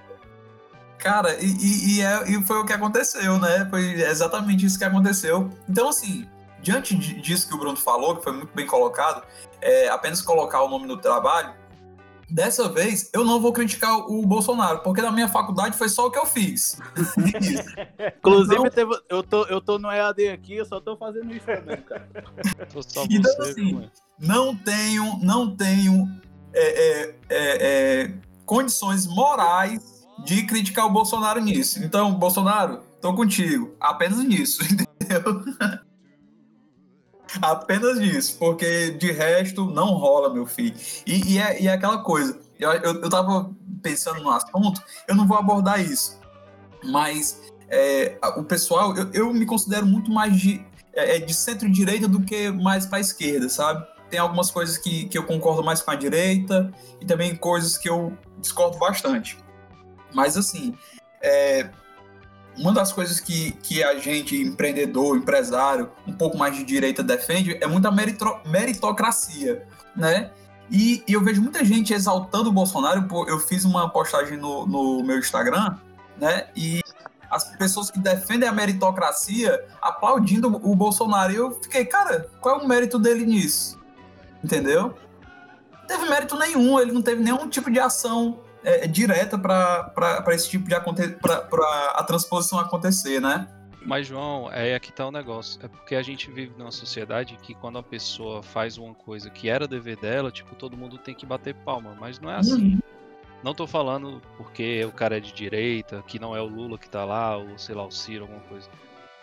Cara, 1.01 1.37
e, 1.43 1.47
e- 1.47 1.97
e 1.97 2.03
é- 2.03 2.31
e 2.31 2.43
foi 2.45 2.59
o 2.59 2.65
que 2.65 2.73
aconteceu, 2.73 3.39
né? 3.39 3.67
Foi 3.71 3.83
exatamente 4.03 4.67
isso 4.67 4.79
que 4.79 4.85
aconteceu. 4.85 5.49
Então, 5.69 5.89
assim, 5.89 6.29
diante 6.63 6.95
disso 6.97 7.49
que 7.49 7.55
o 7.55 7.59
Bruno 7.59 7.77
falou, 7.77 8.17
que 8.17 8.23
foi 8.23 8.33
muito 8.33 8.55
bem 8.55 8.67
colocado, 8.67 9.23
é, 9.63 9.89
apenas 9.89 10.21
colocar 10.21 10.63
o 10.63 10.69
nome 10.69 10.87
no 10.87 10.97
trabalho, 10.99 11.55
dessa 12.29 12.69
vez 12.69 13.11
eu 13.13 13.25
não 13.25 13.41
vou 13.41 13.53
criticar 13.53 13.97
o 13.97 14.25
Bolsonaro, 14.27 14.81
porque 14.81 15.01
na 15.03 15.11
minha 15.11 15.27
faculdade 15.29 15.77
foi 15.77 15.89
só 15.89 16.07
o 16.07 16.11
que 16.11 16.19
eu 16.19 16.27
fiz. 16.27 16.79
Inclusive, 18.19 18.57
Não. 18.57 18.71
teve- 18.71 19.01
eu, 19.09 19.23
tô, 19.23 19.45
eu 19.47 19.61
tô 19.61 19.79
no 19.79 19.91
EAD 19.91 20.29
aqui, 20.29 20.55
eu 20.57 20.65
só 20.65 20.81
tô 20.81 20.97
fazendo 20.97 21.33
isso 21.35 21.47
também, 21.47 21.81
cara. 21.83 22.09
Então, 22.71 22.83
você, 22.83 23.51
assim, 23.51 23.73
mãe. 23.73 23.91
não 24.19 24.55
tenho, 24.55 25.19
não 25.23 25.57
tenho 25.57 26.09
é, 26.53 26.63
é, 26.63 27.15
é, 27.29 28.03
é, 28.05 28.15
condições 28.45 29.07
morais 29.07 30.00
de 30.25 30.45
criticar 30.45 30.87
o 30.87 30.91
Bolsonaro 30.91 31.41
nisso. 31.41 31.83
Então, 31.83 32.15
Bolsonaro, 32.15 32.83
tô 33.01 33.15
contigo. 33.15 33.75
Apenas 33.81 34.19
nisso, 34.19 34.63
entendeu? 34.65 35.45
Apenas 37.41 37.99
nisso, 37.99 38.37
porque 38.39 38.91
de 38.91 39.13
resto 39.13 39.65
não 39.65 39.95
rola, 39.95 40.33
meu 40.33 40.47
filho. 40.47 40.75
E, 41.07 41.35
e 41.35 41.39
é, 41.39 41.63
e 41.63 41.69
é 41.69 41.73
aquela 41.73 41.99
coisa, 41.99 42.39
eu, 42.59 42.73
eu, 42.73 43.03
eu 43.03 43.09
tava 43.09 43.51
pensando 43.83 44.21
no 44.21 44.31
assunto, 44.31 44.83
eu 45.07 45.15
não 45.15 45.27
vou 45.27 45.39
abordar 45.39 45.81
isso, 45.81 46.19
mas 46.85 47.41
é, 47.69 48.19
o 48.37 48.43
pessoal, 48.43 48.97
eu, 48.97 49.11
eu 49.13 49.33
me 49.33 49.47
considero 49.47 49.87
muito 49.87 50.11
mais 50.11 50.37
de, 50.37 50.65
é, 50.93 51.17
é 51.17 51.19
de 51.21 51.33
centro-direita 51.33 52.09
do 52.09 52.21
que 52.21 52.51
mais 52.51 52.85
pra 52.85 52.99
esquerda, 52.99 53.49
sabe? 53.49 53.87
Tem 54.11 54.19
algumas 54.19 54.51
coisas 54.51 54.77
que, 54.77 55.05
que 55.05 55.17
eu 55.17 55.23
concordo 55.23 55.63
mais 55.63 55.81
com 55.81 55.93
a 55.93 55.95
direita 55.95 56.73
e 57.01 57.07
também 57.07 57.37
coisas 57.37 57.79
que 57.79 57.89
eu 57.89 58.13
discordo 58.39 58.77
bastante. 58.77 59.39
Mas 60.13 60.37
assim, 60.37 60.77
é, 61.23 61.71
uma 62.57 62.73
das 62.73 62.93
coisas 62.93 63.21
que, 63.21 63.53
que 63.63 63.83
a 63.83 63.99
gente, 63.99 64.37
empreendedor, 64.41 65.17
empresário, 65.17 65.91
um 66.07 66.13
pouco 66.13 66.37
mais 66.37 66.55
de 66.57 66.65
direita 66.65 67.03
defende 67.03 67.57
é 67.61 67.67
muita 67.67 67.91
meritro- 67.91 68.41
meritocracia, 68.45 69.67
né? 69.97 70.31
E, 70.71 71.03
e 71.07 71.13
eu 71.13 71.23
vejo 71.23 71.41
muita 71.43 71.65
gente 71.65 71.93
exaltando 71.93 72.51
o 72.51 72.53
Bolsonaro. 72.53 73.07
Eu 73.27 73.41
fiz 73.41 73.65
uma 73.65 73.89
postagem 73.89 74.37
no, 74.37 74.67
no 74.67 75.03
meu 75.03 75.19
Instagram, 75.19 75.77
né? 76.17 76.49
E 76.55 76.81
as 77.31 77.45
pessoas 77.57 77.91
que 77.91 77.99
defendem 77.99 78.49
a 78.49 78.53
meritocracia 78.53 79.65
aplaudindo 79.81 80.49
o 80.49 80.77
Bolsonaro. 80.77 81.33
E 81.33 81.37
eu 81.37 81.61
fiquei, 81.63 81.85
cara, 81.85 82.29
qual 82.41 82.61
é 82.61 82.63
o 82.63 82.69
mérito 82.69 82.99
dele 82.99 83.25
nisso? 83.25 83.81
Entendeu? 84.43 84.95
Não 85.73 85.87
teve 85.87 86.09
mérito 86.09 86.37
nenhum, 86.39 86.79
ele 86.79 86.93
não 86.93 87.03
teve 87.03 87.23
nenhum 87.23 87.49
tipo 87.49 87.71
de 87.71 87.81
ação 87.81 88.41
é, 88.65 88.87
direta 88.87 89.39
para 89.39 90.25
esse 90.29 90.49
tipo 90.49 90.69
de 90.69 90.75
acontecer, 90.75 91.19
para 91.19 91.93
a 91.95 92.05
transposição 92.05 92.59
acontecer, 92.59 93.21
né? 93.21 93.49
Mas, 93.85 94.07
João, 94.07 94.53
é 94.53 94.75
aqui 94.75 94.93
tá 94.93 95.07
o 95.07 95.11
negócio. 95.11 95.59
É 95.65 95.69
porque 95.69 95.95
a 95.95 96.03
gente 96.03 96.31
vive 96.31 96.53
numa 96.59 96.71
sociedade 96.71 97.39
que 97.41 97.55
quando 97.55 97.79
a 97.79 97.83
pessoa 97.83 98.43
faz 98.43 98.77
uma 98.77 98.95
coisa 98.95 99.31
que 99.31 99.49
era 99.49 99.67
dever 99.67 99.97
dela, 99.97 100.31
tipo, 100.31 100.55
todo 100.55 100.77
mundo 100.77 100.99
tem 100.99 101.15
que 101.15 101.25
bater 101.25 101.55
palma. 101.55 101.97
Mas 101.99 102.21
não 102.21 102.31
é 102.31 102.37
assim. 102.37 102.79
Não 103.43 103.55
tô 103.55 103.67
falando 103.67 104.21
porque 104.37 104.85
o 104.85 104.93
cara 104.93 105.17
é 105.17 105.21
de 105.21 105.33
direita, 105.33 106.03
que 106.07 106.19
não 106.19 106.37
é 106.37 106.43
o 106.43 106.47
Lula 106.47 106.77
que 106.77 106.91
tá 106.91 107.07
lá, 107.07 107.39
ou 107.39 107.59
sei 107.59 107.75
lá, 107.75 107.87
o 107.87 107.91
Ciro, 107.91 108.25
alguma 108.25 108.43
coisa. 108.43 108.69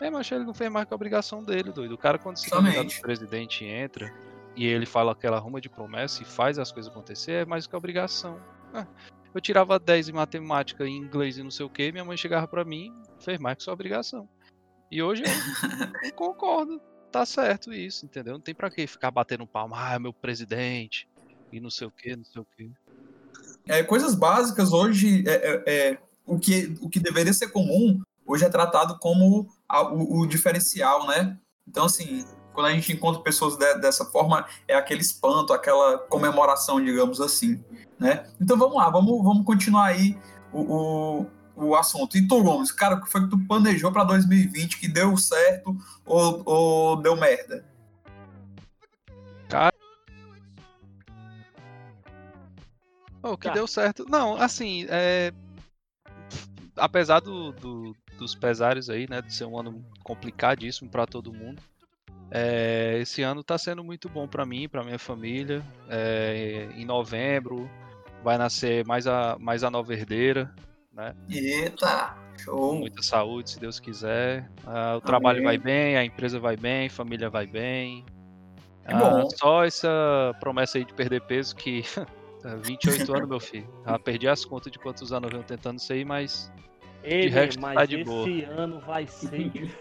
É, 0.02 0.10
mas 0.10 0.32
ele 0.32 0.44
não 0.44 0.54
fez 0.54 0.72
mais 0.72 0.88
que 0.88 0.94
a 0.94 0.96
obrigação 0.96 1.44
dele, 1.44 1.72
doido. 1.72 1.94
O 1.94 1.98
cara, 1.98 2.18
quando 2.18 2.38
se 2.38 2.50
candidato 2.50 3.00
presidente 3.02 3.64
entra 3.64 4.12
e 4.56 4.66
ele 4.66 4.88
fala 4.88 5.12
aquela 5.12 5.38
ruma 5.38 5.62
de 5.62 5.70
promessa 5.70 6.24
e 6.24 6.26
faz 6.26 6.58
as 6.58 6.72
coisas 6.72 6.92
acontecer, 6.92 7.44
é 7.44 7.46
mais 7.46 7.68
que 7.68 7.76
a 7.76 7.78
obrigação. 7.78 8.40
Ah, 8.74 8.88
eu 9.34 9.42
tirava 9.42 9.78
10 9.80 10.10
em 10.10 10.14
matemática, 10.14 10.86
em 10.88 10.98
inglês 10.98 11.38
e 11.38 11.44
não 11.44 11.52
sei 11.52 11.66
o 11.66 11.70
que, 11.70 11.92
minha 11.92 12.06
mãe 12.06 12.18
chegava 12.18 12.48
pra 12.48 12.64
mim, 12.66 12.94
fez 13.20 13.40
mais 13.40 13.58
que 13.58 13.64
sua 13.64 13.74
obrigação. 13.74 14.28
E 14.92 15.02
hoje 15.04 15.24
eu 15.24 15.28
concordo, 16.16 16.82
tá 17.12 17.26
certo 17.26 17.74
isso, 17.74 18.06
entendeu? 18.06 18.34
Não 18.34 18.42
tem 18.42 18.56
pra 18.56 18.70
que 18.72 18.88
ficar 18.88 19.12
batendo 19.12 19.46
palma, 19.46 19.78
ah, 19.94 20.00
meu 20.00 20.14
presidente, 20.14 21.08
e 21.52 21.60
não 21.60 21.70
sei 21.70 21.88
o 21.88 21.92
que, 21.92 22.16
não 22.16 22.26
sei 22.26 22.42
o 22.42 22.48
que. 22.58 22.72
É, 23.68 23.84
coisas 23.84 24.16
básicas 24.16 24.72
hoje, 24.72 25.24
é, 25.28 25.34
é- 25.34 25.64
é, 25.92 25.98
o, 26.26 26.40
que, 26.40 26.78
o 26.82 26.90
que 26.90 27.00
deveria 27.00 27.34
ser 27.34 27.50
comum, 27.50 28.02
hoje 28.26 28.46
é 28.46 28.50
tratado 28.50 28.98
como 29.00 29.48
a- 29.68 29.82
o, 29.94 30.20
o 30.22 30.28
diferencial, 30.28 31.06
né? 31.08 31.38
Então, 31.68 31.86
assim, 31.86 32.26
quando 32.54 32.68
a 32.68 32.72
gente 32.72 32.92
encontra 32.94 33.22
pessoas 33.22 33.58
de- 33.58 33.80
dessa 33.80 34.06
forma, 34.06 34.48
é 34.68 34.76
aquele 34.76 35.02
espanto, 35.02 35.52
aquela 35.54 35.98
comemoração, 35.98 36.84
digamos 36.84 37.20
assim, 37.22 37.62
né? 38.00 38.26
Então, 38.40 38.58
vamos 38.58 38.76
lá, 38.78 38.90
vamos, 38.90 39.24
vamos 39.24 39.46
continuar 39.46 39.86
aí 39.88 40.18
o, 40.52 40.62
o, 40.62 41.28
o 41.56 41.76
assunto. 41.76 42.18
E 42.18 42.28
tu, 42.28 42.42
Gomes, 42.44 42.72
cara, 42.72 42.96
o 42.96 43.02
que 43.02 43.10
foi 43.12 43.22
que 43.24 43.30
tu 43.30 43.40
planejou 43.48 43.92
para 43.92 44.04
2020 44.04 44.80
que 44.80 44.88
deu 44.88 45.16
certo 45.18 45.76
ou, 46.06 46.42
ou 46.46 46.96
deu 47.02 47.16
merda? 47.16 47.66
Oh, 53.24 53.32
o 53.34 53.38
que 53.38 53.48
Tá. 53.48 53.54
deu 53.54 53.68
certo. 53.68 54.06
Não, 54.08 54.36
assim, 54.38 54.86
é... 54.90 55.34
apesar 56.76 57.20
do, 57.20 57.52
do- 57.54 57.96
dos 58.18 58.34
pesares 58.36 58.90
aí, 58.90 59.08
né, 59.10 59.22
de 59.22 59.34
ser 59.34 59.46
um 59.46 59.60
ano 59.60 59.84
complicadíssimo 60.04 60.90
pra 60.90 61.06
todo 61.06 61.34
mundo, 61.34 61.62
é, 62.32 62.98
esse 63.00 63.22
ano 63.22 63.44
tá 63.44 63.58
sendo 63.58 63.84
muito 63.84 64.10
bom 64.10 64.28
pra 64.28 64.46
mim, 64.46 64.68
pra 64.68 64.84
minha 64.84 65.00
família. 65.00 65.64
É, 65.90 66.68
em 66.76 66.86
novembro 66.86 67.70
vai 68.28 68.38
nascer 68.38 68.86
mais 68.86 69.08
a, 69.08 69.38
mais 69.40 69.64
a 69.64 69.72
nova 69.72 69.94
herdeira, 69.94 70.54
né? 70.94 71.16
Eita, 71.30 72.14
show. 72.38 72.76
Muita 72.76 73.02
saúde, 73.02 73.52
se 73.52 73.60
Deus 73.60 73.80
quiser. 73.80 74.50
Ah, 74.66 74.98
o 74.98 75.02
trabalho 75.02 75.42
vai 75.42 75.58
bem, 75.58 75.96
a 75.96 76.04
empresa 76.04 76.38
vai 76.38 76.58
bem, 76.58 76.88
a 76.88 76.90
família 76.90 77.30
vai 77.30 77.48
bem. 77.48 78.04
Que 78.86 78.94
Ah, 78.94 78.98
bom. 79.22 79.30
só 79.30 79.64
essa 79.64 80.36
promessa 80.42 80.78
aí 80.78 80.84
de 80.84 80.94
perder 80.94 81.22
peso 81.22 81.56
que 81.56 81.84
28 82.64 83.16
anos, 83.16 83.30
meu 83.30 83.40
filho. 83.40 83.70
Já 83.86 83.98
perdi 83.98 84.28
as 84.28 84.44
contas 84.44 84.72
de 84.74 84.78
quantos 84.78 85.14
anos 85.14 85.28
eu 85.32 85.38
venho 85.38 85.44
tentando 85.44 85.80
isso 85.80 85.94
aí, 85.94 86.04
mas 86.04 86.52
Ei, 87.04 87.22
De 87.22 87.30
resto, 87.30 87.62
mas 87.62 87.76
tá 87.76 87.86
de 87.86 87.96
esse 88.02 88.04
boa. 88.04 88.28
ano 88.62 88.80
vai 88.82 89.08
ser 89.08 89.48
diferente. 89.50 89.78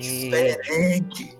Diferente. 0.00 1.38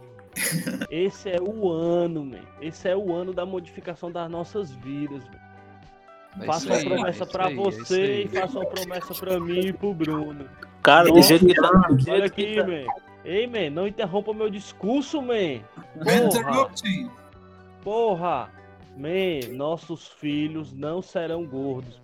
Esse 0.91 1.31
é 1.31 1.41
o 1.41 1.71
ano, 1.71 2.27
man. 2.27 2.45
Esse 2.61 2.89
é 2.89 2.97
o 2.97 3.15
ano 3.15 3.33
da 3.33 3.47
modificação 3.47 4.13
das 4.13 4.31
nossas 4.31 4.71
vidas, 4.71 5.25
man. 5.25 5.42
É 6.41 6.47
Faça 6.47 6.67
uma 6.67 6.77
aí, 6.77 6.85
promessa 6.85 7.25
é 7.25 7.27
pra 7.27 7.51
é 7.51 7.55
você 7.55 8.23
e 8.23 8.29
faça 8.29 8.59
uma 8.59 8.67
promessa 8.67 9.15
pra 9.15 9.41
mim 9.41 9.67
e 9.67 9.73
pro 9.73 9.93
Bruno. 9.93 10.49
Cara, 10.83 11.11
do 11.11 11.23
jeito 11.23 11.47
que 11.47 11.55
tá. 11.55 11.71
Olha 12.09 12.25
aqui, 12.25 12.57
tá. 12.57 12.67
man. 12.67 12.87
Ei, 13.25 13.47
man, 13.47 13.71
não 13.71 13.87
interrompa 13.87 14.33
meu 14.33 14.51
discurso, 14.51 15.21
man. 15.21 15.61
Porra, 16.03 16.71
porra. 17.83 18.51
Man, 18.97 19.55
nossos 19.55 20.09
filhos 20.09 20.73
não 20.73 21.01
serão 21.01 21.47
gordos. 21.47 22.01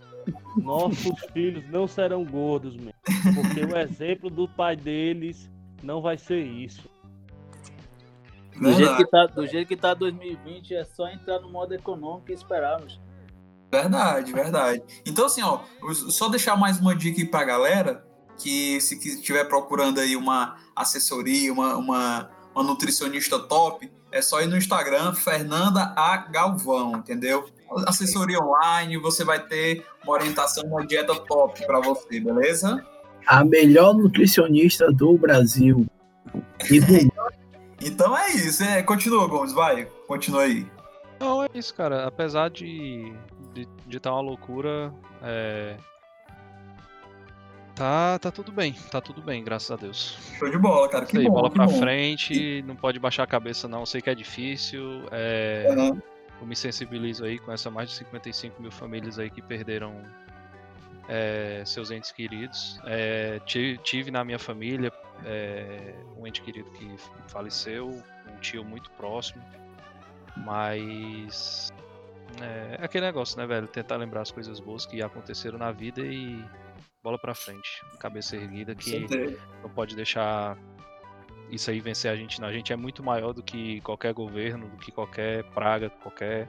Nossos 0.56 1.18
filhos 1.32 1.68
não 1.70 1.86
serão 1.86 2.24
gordos, 2.24 2.76
man. 2.76 2.92
Porque 3.34 3.60
o 3.60 3.76
exemplo 3.76 4.30
do 4.30 4.48
pai 4.48 4.76
deles 4.76 5.50
não 5.82 6.00
vai 6.00 6.16
ser 6.16 6.40
isso. 6.40 6.88
Do 8.60 8.72
jeito, 8.72 8.96
que 8.96 9.06
tá, 9.06 9.26
do 9.26 9.46
jeito 9.46 9.68
que 9.68 9.76
tá 9.76 9.94
2020, 9.94 10.74
é 10.74 10.84
só 10.84 11.08
entrar 11.08 11.40
no 11.40 11.48
modo 11.48 11.74
econômico 11.74 12.30
e 12.30 12.34
esperarmos. 12.34 13.00
Verdade, 13.70 14.32
verdade. 14.32 14.82
Então, 15.04 15.26
assim, 15.26 15.42
ó, 15.42 15.60
só 15.94 16.28
deixar 16.28 16.56
mais 16.56 16.78
uma 16.78 16.94
dica 16.94 17.20
aí 17.20 17.26
pra 17.26 17.44
galera 17.44 18.04
que 18.38 18.80
se 18.80 18.94
estiver 18.94 19.44
procurando 19.44 20.00
aí 20.00 20.16
uma 20.16 20.56
assessoria, 20.74 21.52
uma, 21.52 21.76
uma, 21.76 22.30
uma 22.54 22.64
nutricionista 22.64 23.38
top, 23.38 23.90
é 24.10 24.22
só 24.22 24.40
ir 24.40 24.46
no 24.46 24.56
Instagram, 24.56 25.12
Fernanda 25.14 25.92
A. 25.96 26.16
Galvão, 26.16 26.96
entendeu? 26.96 27.46
Assessoria 27.86 28.38
online, 28.38 28.96
você 28.96 29.24
vai 29.24 29.44
ter 29.44 29.84
uma 30.02 30.14
orientação, 30.14 30.64
uma 30.64 30.86
dieta 30.86 31.14
top 31.14 31.66
pra 31.66 31.80
você, 31.80 32.18
beleza? 32.18 32.82
A 33.26 33.44
melhor 33.44 33.94
nutricionista 33.94 34.90
do 34.90 35.18
Brasil. 35.18 35.86
E 37.80 37.88
Então 37.88 38.16
é 38.16 38.32
isso, 38.32 38.62
é, 38.62 38.82
continua, 38.82 39.28
Gomes, 39.28 39.52
vai, 39.52 39.86
continua 40.06 40.42
aí. 40.42 40.66
Não, 41.20 41.42
é 41.44 41.48
isso, 41.54 41.74
cara. 41.74 42.06
Apesar 42.06 42.48
de 42.50 43.12
de 43.54 43.66
de 43.86 43.96
estar 43.96 44.12
uma 44.12 44.20
loucura, 44.20 44.92
é... 45.22 45.76
tá, 47.74 48.18
tá 48.18 48.30
tudo 48.30 48.52
bem, 48.52 48.72
tá 48.90 49.00
tudo 49.00 49.22
bem, 49.22 49.42
graças 49.42 49.70
a 49.70 49.76
Deus. 49.76 50.18
Show 50.38 50.50
de 50.50 50.58
bola, 50.58 50.88
cara, 50.88 51.06
que 51.06 51.16
aí, 51.18 51.24
bom, 51.24 51.32
bola 51.32 51.48
que 51.48 51.54
pra 51.56 51.66
bom. 51.66 51.72
frente, 51.72 52.62
não 52.66 52.76
pode 52.76 52.98
baixar 52.98 53.22
a 53.22 53.26
cabeça 53.26 53.66
não, 53.68 53.84
sei 53.86 54.00
que 54.02 54.10
é 54.10 54.14
difícil, 54.14 55.02
é, 55.10 55.66
Aham. 55.70 56.00
eu 56.40 56.46
me 56.46 56.54
sensibilizo 56.54 57.24
aí 57.24 57.38
com 57.38 57.50
essa 57.52 57.70
mais 57.70 57.88
de 57.90 57.96
55 57.96 58.60
mil 58.60 58.70
famílias 58.70 59.18
aí 59.18 59.30
que 59.30 59.40
perderam 59.42 60.02
é, 61.08 61.62
seus 61.64 61.90
entes 61.90 62.12
queridos. 62.12 62.78
É, 62.84 63.40
ti- 63.46 63.80
tive 63.82 64.10
na 64.10 64.22
minha 64.24 64.38
família 64.38 64.92
é, 65.24 65.94
um 66.16 66.26
ente 66.26 66.42
querido 66.42 66.70
que 66.72 66.94
faleceu, 67.28 67.88
um 67.88 68.36
tio 68.40 68.64
muito 68.64 68.90
próximo, 68.92 69.42
mas 70.44 71.72
é, 72.40 72.76
é 72.80 72.84
aquele 72.84 73.06
negócio, 73.06 73.38
né, 73.38 73.46
velho? 73.46 73.66
Tentar 73.66 73.96
lembrar 73.96 74.22
as 74.22 74.30
coisas 74.30 74.60
boas 74.60 74.86
que 74.86 75.02
aconteceram 75.02 75.58
na 75.58 75.70
vida 75.72 76.00
e 76.02 76.44
bola 77.02 77.18
pra 77.18 77.34
frente, 77.34 77.82
cabeça 77.98 78.36
erguida 78.36 78.74
que 78.74 79.06
não 79.62 79.70
pode 79.70 79.94
deixar 79.96 80.56
isso 81.50 81.70
aí 81.70 81.80
vencer 81.80 82.10
a 82.10 82.16
gente. 82.16 82.40
Não. 82.40 82.48
A 82.48 82.52
gente 82.52 82.72
é 82.72 82.76
muito 82.76 83.02
maior 83.02 83.32
do 83.32 83.42
que 83.42 83.80
qualquer 83.82 84.12
governo, 84.12 84.68
do 84.68 84.76
que 84.76 84.92
qualquer 84.92 85.44
praga, 85.50 85.88
qualquer 85.90 86.46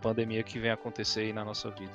pandemia 0.00 0.42
que 0.42 0.58
venha 0.58 0.74
acontecer 0.74 1.20
aí 1.20 1.32
na 1.32 1.44
nossa 1.44 1.70
vida. 1.70 1.92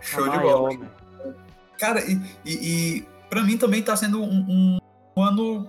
Show 0.00 0.24
A 0.24 0.28
de 0.28 0.36
maior, 0.36 0.58
bola. 0.58 0.74
man. 0.78 1.34
Cara, 1.78 2.00
e, 2.04 2.20
e, 2.44 2.52
e 2.98 3.08
para 3.28 3.42
mim 3.42 3.56
também 3.56 3.82
tá 3.82 3.96
sendo 3.96 4.22
um, 4.22 4.44
um- 4.48 4.78
um 5.16 5.22
ano 5.22 5.68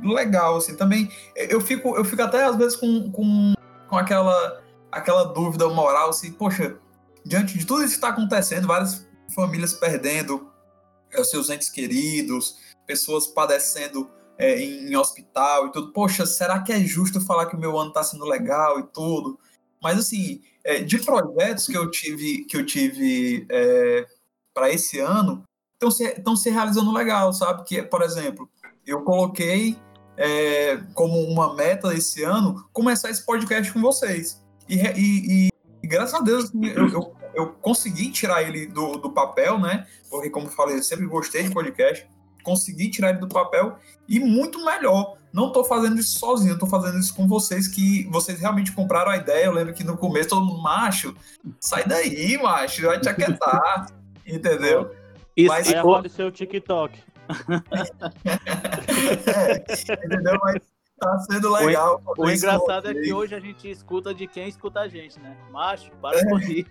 legal, 0.00 0.56
assim, 0.56 0.76
também. 0.76 1.10
Eu 1.34 1.60
fico, 1.60 1.96
eu 1.96 2.04
fico 2.04 2.22
até 2.22 2.44
às 2.44 2.56
vezes 2.56 2.76
com, 2.76 3.10
com, 3.10 3.54
com 3.88 3.96
aquela, 3.96 4.62
aquela 4.92 5.24
dúvida 5.24 5.68
moral, 5.68 6.10
assim, 6.10 6.32
poxa, 6.32 6.78
diante 7.24 7.58
de 7.58 7.66
tudo 7.66 7.84
isso 7.84 7.94
que 7.94 8.00
tá 8.00 8.08
acontecendo, 8.08 8.66
várias 8.66 9.06
famílias 9.34 9.72
perdendo 9.72 10.50
eh, 11.10 11.24
seus 11.24 11.50
entes 11.50 11.70
queridos, 11.70 12.56
pessoas 12.86 13.26
padecendo 13.26 14.10
eh, 14.38 14.60
em, 14.60 14.90
em 14.90 14.96
hospital 14.96 15.66
e 15.66 15.72
tudo, 15.72 15.92
poxa, 15.92 16.26
será 16.26 16.62
que 16.62 16.72
é 16.72 16.80
justo 16.80 17.20
falar 17.20 17.46
que 17.46 17.56
o 17.56 17.60
meu 17.60 17.78
ano 17.78 17.92
tá 17.92 18.02
sendo 18.02 18.24
legal 18.24 18.78
e 18.78 18.82
tudo? 18.84 19.38
Mas 19.82 19.98
assim, 19.98 20.42
eh, 20.64 20.80
de 20.80 20.98
projetos 20.98 21.66
que 21.66 21.76
eu 21.76 21.90
tive, 21.90 22.44
que 22.44 22.56
eu 22.56 22.66
tive 22.66 23.46
para 24.54 24.70
esse 24.70 24.98
ano 24.98 25.44
estão 25.74 25.90
se, 25.90 26.42
se 26.42 26.50
realizando 26.50 26.92
legal, 26.92 27.32
sabe? 27.32 27.62
Que, 27.64 27.82
por 27.82 28.02
exemplo, 28.02 28.50
eu 28.84 29.02
coloquei 29.02 29.78
é, 30.18 30.78
como 30.94 31.18
uma 31.22 31.54
meta 31.54 31.94
esse 31.94 32.22
ano 32.24 32.68
começar 32.72 33.08
esse 33.08 33.24
podcast 33.24 33.72
com 33.72 33.80
vocês. 33.80 34.42
E, 34.68 34.74
e- 34.76 35.46
e- 35.46 35.48
e 35.82 35.86
graças 35.86 36.14
a 36.14 36.20
Deus 36.20 36.44
assim, 36.46 36.66
eu, 36.66 36.88
eu, 36.88 37.16
eu 37.34 37.46
consegui 37.62 38.10
tirar 38.10 38.42
ele 38.42 38.66
do, 38.66 38.96
do 38.98 39.10
papel, 39.12 39.58
né? 39.58 39.86
Porque, 40.10 40.28
como 40.28 40.46
eu 40.48 40.50
falei, 40.50 40.76
eu 40.76 40.82
sempre 40.82 41.06
gostei 41.06 41.44
de 41.44 41.50
podcast. 41.50 42.04
Consegui 42.42 42.90
tirar 42.90 43.10
ele 43.10 43.18
do 43.20 43.28
papel 43.28 43.76
e 44.08 44.18
muito 44.18 44.64
melhor. 44.64 45.16
Não 45.32 45.52
tô 45.52 45.62
fazendo 45.62 46.00
isso 46.00 46.18
sozinho, 46.18 46.58
tô 46.58 46.66
fazendo 46.66 46.98
isso 46.98 47.14
com 47.14 47.28
vocês, 47.28 47.68
que 47.68 48.08
vocês 48.10 48.40
realmente 48.40 48.72
compraram 48.72 49.10
a 49.12 49.16
ideia. 49.18 49.44
Eu 49.44 49.52
lembro 49.52 49.72
que 49.74 49.84
no 49.84 49.96
começo 49.96 50.30
todo 50.30 50.44
mundo, 50.44 50.60
macho, 50.62 51.14
sai 51.60 51.84
daí, 51.86 52.36
macho, 52.42 52.82
vai 52.86 52.98
te 52.98 53.08
aquietar, 53.08 53.86
entendeu? 54.26 54.90
Isso, 55.36 55.48
Mas- 55.48 55.68
Aí 55.68 55.74
apareceu 55.76 56.26
o 56.26 56.30
TikTok. 56.32 56.98
É, 59.26 59.64
entendeu? 60.04 60.38
Mas 60.42 60.62
tá 60.98 61.18
sendo 61.20 61.52
legal. 61.52 62.02
o 62.04 62.14
com 62.14 62.30
engraçado 62.30 62.90
é 62.90 62.94
que 62.94 63.12
hoje 63.12 63.34
a 63.34 63.40
gente 63.40 63.70
escuta 63.70 64.14
de 64.14 64.26
quem 64.26 64.48
escuta 64.48 64.80
a 64.80 64.88
gente, 64.88 65.20
né? 65.20 65.36
Macho, 65.50 65.90
para 66.02 66.24
com 66.24 66.38
isso. 66.38 66.66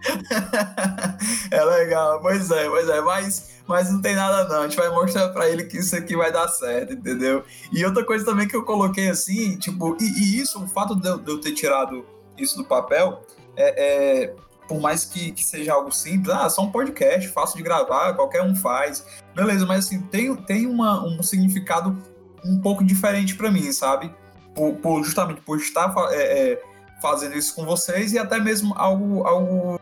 é 1.50 1.62
legal, 1.62 2.20
pois 2.20 2.50
é, 2.50 2.68
pois 2.68 2.88
é, 2.88 3.00
mas, 3.02 3.60
mas 3.66 3.92
não 3.92 4.00
tem 4.00 4.14
nada 4.14 4.48
não, 4.48 4.62
a 4.62 4.68
gente 4.68 4.76
vai 4.76 4.88
mostrar 4.88 5.28
pra 5.28 5.48
ele 5.48 5.64
que 5.64 5.76
isso 5.78 5.94
aqui 5.94 6.16
vai 6.16 6.32
dar 6.32 6.48
certo, 6.48 6.94
entendeu? 6.94 7.44
E 7.70 7.84
outra 7.84 8.04
coisa 8.04 8.24
também 8.24 8.48
que 8.48 8.56
eu 8.56 8.64
coloquei 8.64 9.10
assim, 9.10 9.58
tipo, 9.58 9.96
e, 10.00 10.04
e 10.04 10.40
isso, 10.40 10.62
o 10.62 10.68
fato 10.68 10.94
de 10.94 11.06
eu, 11.06 11.18
de 11.18 11.30
eu 11.30 11.40
ter 11.40 11.52
tirado 11.52 12.06
isso 12.38 12.56
do 12.56 12.64
papel, 12.64 13.22
é, 13.56 14.24
é, 14.24 14.34
por 14.70 14.80
mais 14.80 15.04
que, 15.04 15.32
que 15.32 15.42
seja 15.42 15.72
algo 15.72 15.90
simples, 15.90 16.32
ah, 16.32 16.48
só 16.48 16.62
um 16.62 16.70
podcast, 16.70 17.26
fácil 17.30 17.56
de 17.56 17.64
gravar, 17.64 18.14
qualquer 18.14 18.40
um 18.40 18.54
faz, 18.54 19.04
beleza, 19.34 19.66
mas 19.66 19.84
assim, 19.84 20.00
tem, 20.02 20.32
tem 20.36 20.64
uma, 20.64 21.04
um 21.04 21.20
significado 21.24 22.00
um 22.44 22.56
pouco 22.60 22.84
diferente 22.84 23.34
pra 23.34 23.50
mim, 23.50 23.72
sabe? 23.72 24.14
Por, 24.54 24.74
por- 24.76 25.02
justamente 25.02 25.40
por 25.40 25.58
estar 25.58 25.92
é, 26.12 26.52
é, 26.52 26.62
fazendo 27.02 27.36
isso 27.36 27.52
com 27.56 27.64
vocês 27.64 28.12
e 28.12 28.18
até 28.18 28.38
mesmo 28.38 28.72
algo, 28.76 29.26
algo 29.26 29.80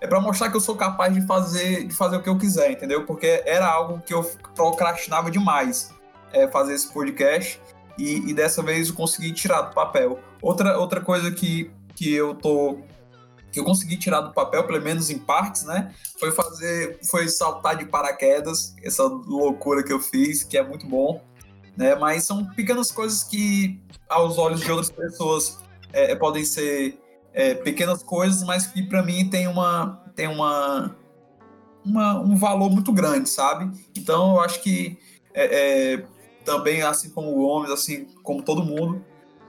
é 0.00 0.06
para 0.06 0.20
mostrar 0.20 0.50
que 0.50 0.56
eu 0.56 0.60
sou 0.60 0.76
capaz 0.76 1.12
de 1.12 1.26
fazer, 1.26 1.84
de 1.88 1.92
fazer 1.92 2.14
o 2.14 2.22
que 2.22 2.28
eu 2.28 2.38
quiser, 2.38 2.70
entendeu? 2.70 3.04
Porque 3.04 3.42
era 3.44 3.66
algo 3.66 4.00
que 4.06 4.14
eu 4.14 4.22
procrastinava 4.54 5.32
demais 5.32 5.92
é, 6.32 6.46
fazer 6.46 6.74
esse 6.74 6.92
podcast 6.92 7.60
e, 7.98 8.30
e 8.30 8.32
dessa 8.32 8.62
vez 8.62 8.88
eu 8.88 8.94
consegui 8.94 9.32
tirar 9.32 9.62
do 9.62 9.74
papel. 9.74 10.20
Outra, 10.40 10.78
outra 10.78 11.00
coisa 11.00 11.28
que, 11.32 11.72
que 11.96 12.14
eu 12.14 12.36
tô 12.36 12.78
que 13.52 13.60
eu 13.60 13.64
consegui 13.64 13.96
tirar 13.98 14.22
do 14.22 14.32
papel, 14.32 14.64
pelo 14.66 14.80
menos 14.82 15.10
em 15.10 15.18
partes, 15.18 15.64
né? 15.64 15.94
Foi 16.18 16.32
fazer, 16.32 16.98
foi 17.10 17.28
saltar 17.28 17.76
de 17.76 17.84
paraquedas, 17.84 18.74
essa 18.82 19.04
loucura 19.04 19.82
que 19.84 19.92
eu 19.92 20.00
fiz, 20.00 20.42
que 20.42 20.56
é 20.56 20.66
muito 20.66 20.86
bom, 20.86 21.22
né? 21.76 21.94
Mas 21.94 22.24
são 22.24 22.44
pequenas 22.54 22.90
coisas 22.90 23.22
que 23.22 23.78
aos 24.08 24.38
olhos 24.38 24.60
de 24.60 24.70
outras 24.70 24.90
pessoas 24.90 25.58
é, 25.92 26.14
podem 26.16 26.44
ser 26.44 26.98
é, 27.34 27.54
pequenas 27.54 28.02
coisas, 28.02 28.42
mas 28.42 28.66
que 28.66 28.82
para 28.82 29.02
mim 29.02 29.28
tem 29.28 29.46
uma 29.46 30.00
tem 30.14 30.28
uma, 30.28 30.94
uma- 31.84 32.20
um 32.20 32.36
valor 32.36 32.70
muito 32.70 32.92
grande, 32.92 33.28
sabe? 33.28 33.70
Então 33.96 34.32
eu 34.36 34.40
acho 34.40 34.60
que 34.62 34.98
é, 35.34 35.92
é, 35.94 36.04
também 36.44 36.82
assim 36.82 37.10
como 37.10 37.30
o 37.30 37.34
Gomes, 37.46 37.70
assim 37.70 38.06
como 38.22 38.42
todo 38.42 38.62
mundo, 38.62 39.02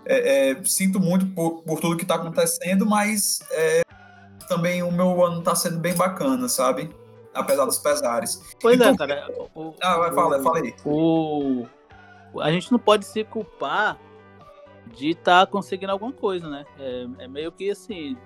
é, 0.05 0.51
é, 0.51 0.63
sinto 0.65 0.99
muito 0.99 1.25
por, 1.27 1.61
por 1.63 1.79
tudo 1.79 1.95
que 1.97 2.03
está 2.03 2.15
acontecendo, 2.15 2.85
mas 2.85 3.39
é, 3.51 3.81
também 4.47 4.81
o 4.83 4.91
meu 4.91 5.23
ano 5.23 5.39
está 5.39 5.55
sendo 5.55 5.79
bem 5.79 5.95
bacana, 5.95 6.47
sabe? 6.47 6.89
Apesar 7.33 7.65
dos 7.65 7.77
pesares. 7.79 8.55
Pois 8.61 8.79
é, 8.79 8.89
Então- 8.89 9.07
cara. 9.07 9.27
o- 9.55 9.73
Ah, 9.81 9.97
vai, 9.97 10.13
fala, 10.13 10.41
fala 10.41 10.59
aí. 10.59 10.73
o 10.85 11.65
a 12.41 12.51
gente 12.51 12.71
não 12.71 12.79
pode 12.79 13.05
se 13.05 13.23
culpar 13.23 13.97
de 14.95 15.09
estar 15.11 15.45
conseguindo 15.47 15.91
alguma 15.91 16.11
coisa, 16.11 16.49
né? 16.49 16.65
É, 16.79 17.07
é 17.19 17.27
meio 17.27 17.51
que 17.51 17.69
assim, 17.69 18.17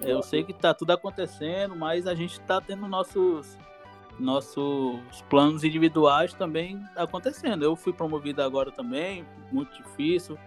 eu 0.00 0.22
sei 0.22 0.42
que 0.42 0.52
tá 0.54 0.72
tudo 0.72 0.90
acontecendo, 0.92 1.76
mas 1.76 2.06
a 2.06 2.14
gente 2.14 2.40
tá 2.40 2.60
tendo 2.60 2.86
nossos 2.88 3.58
nossos 4.18 4.98
planos 5.28 5.64
individuais 5.64 6.32
também 6.34 6.82
acontecendo. 6.96 7.62
Eu 7.64 7.74
fui 7.74 7.92
promovido 7.92 8.42
agora 8.42 8.70
também, 8.70 9.24
muito 9.50 9.72
difícil. 9.82 10.38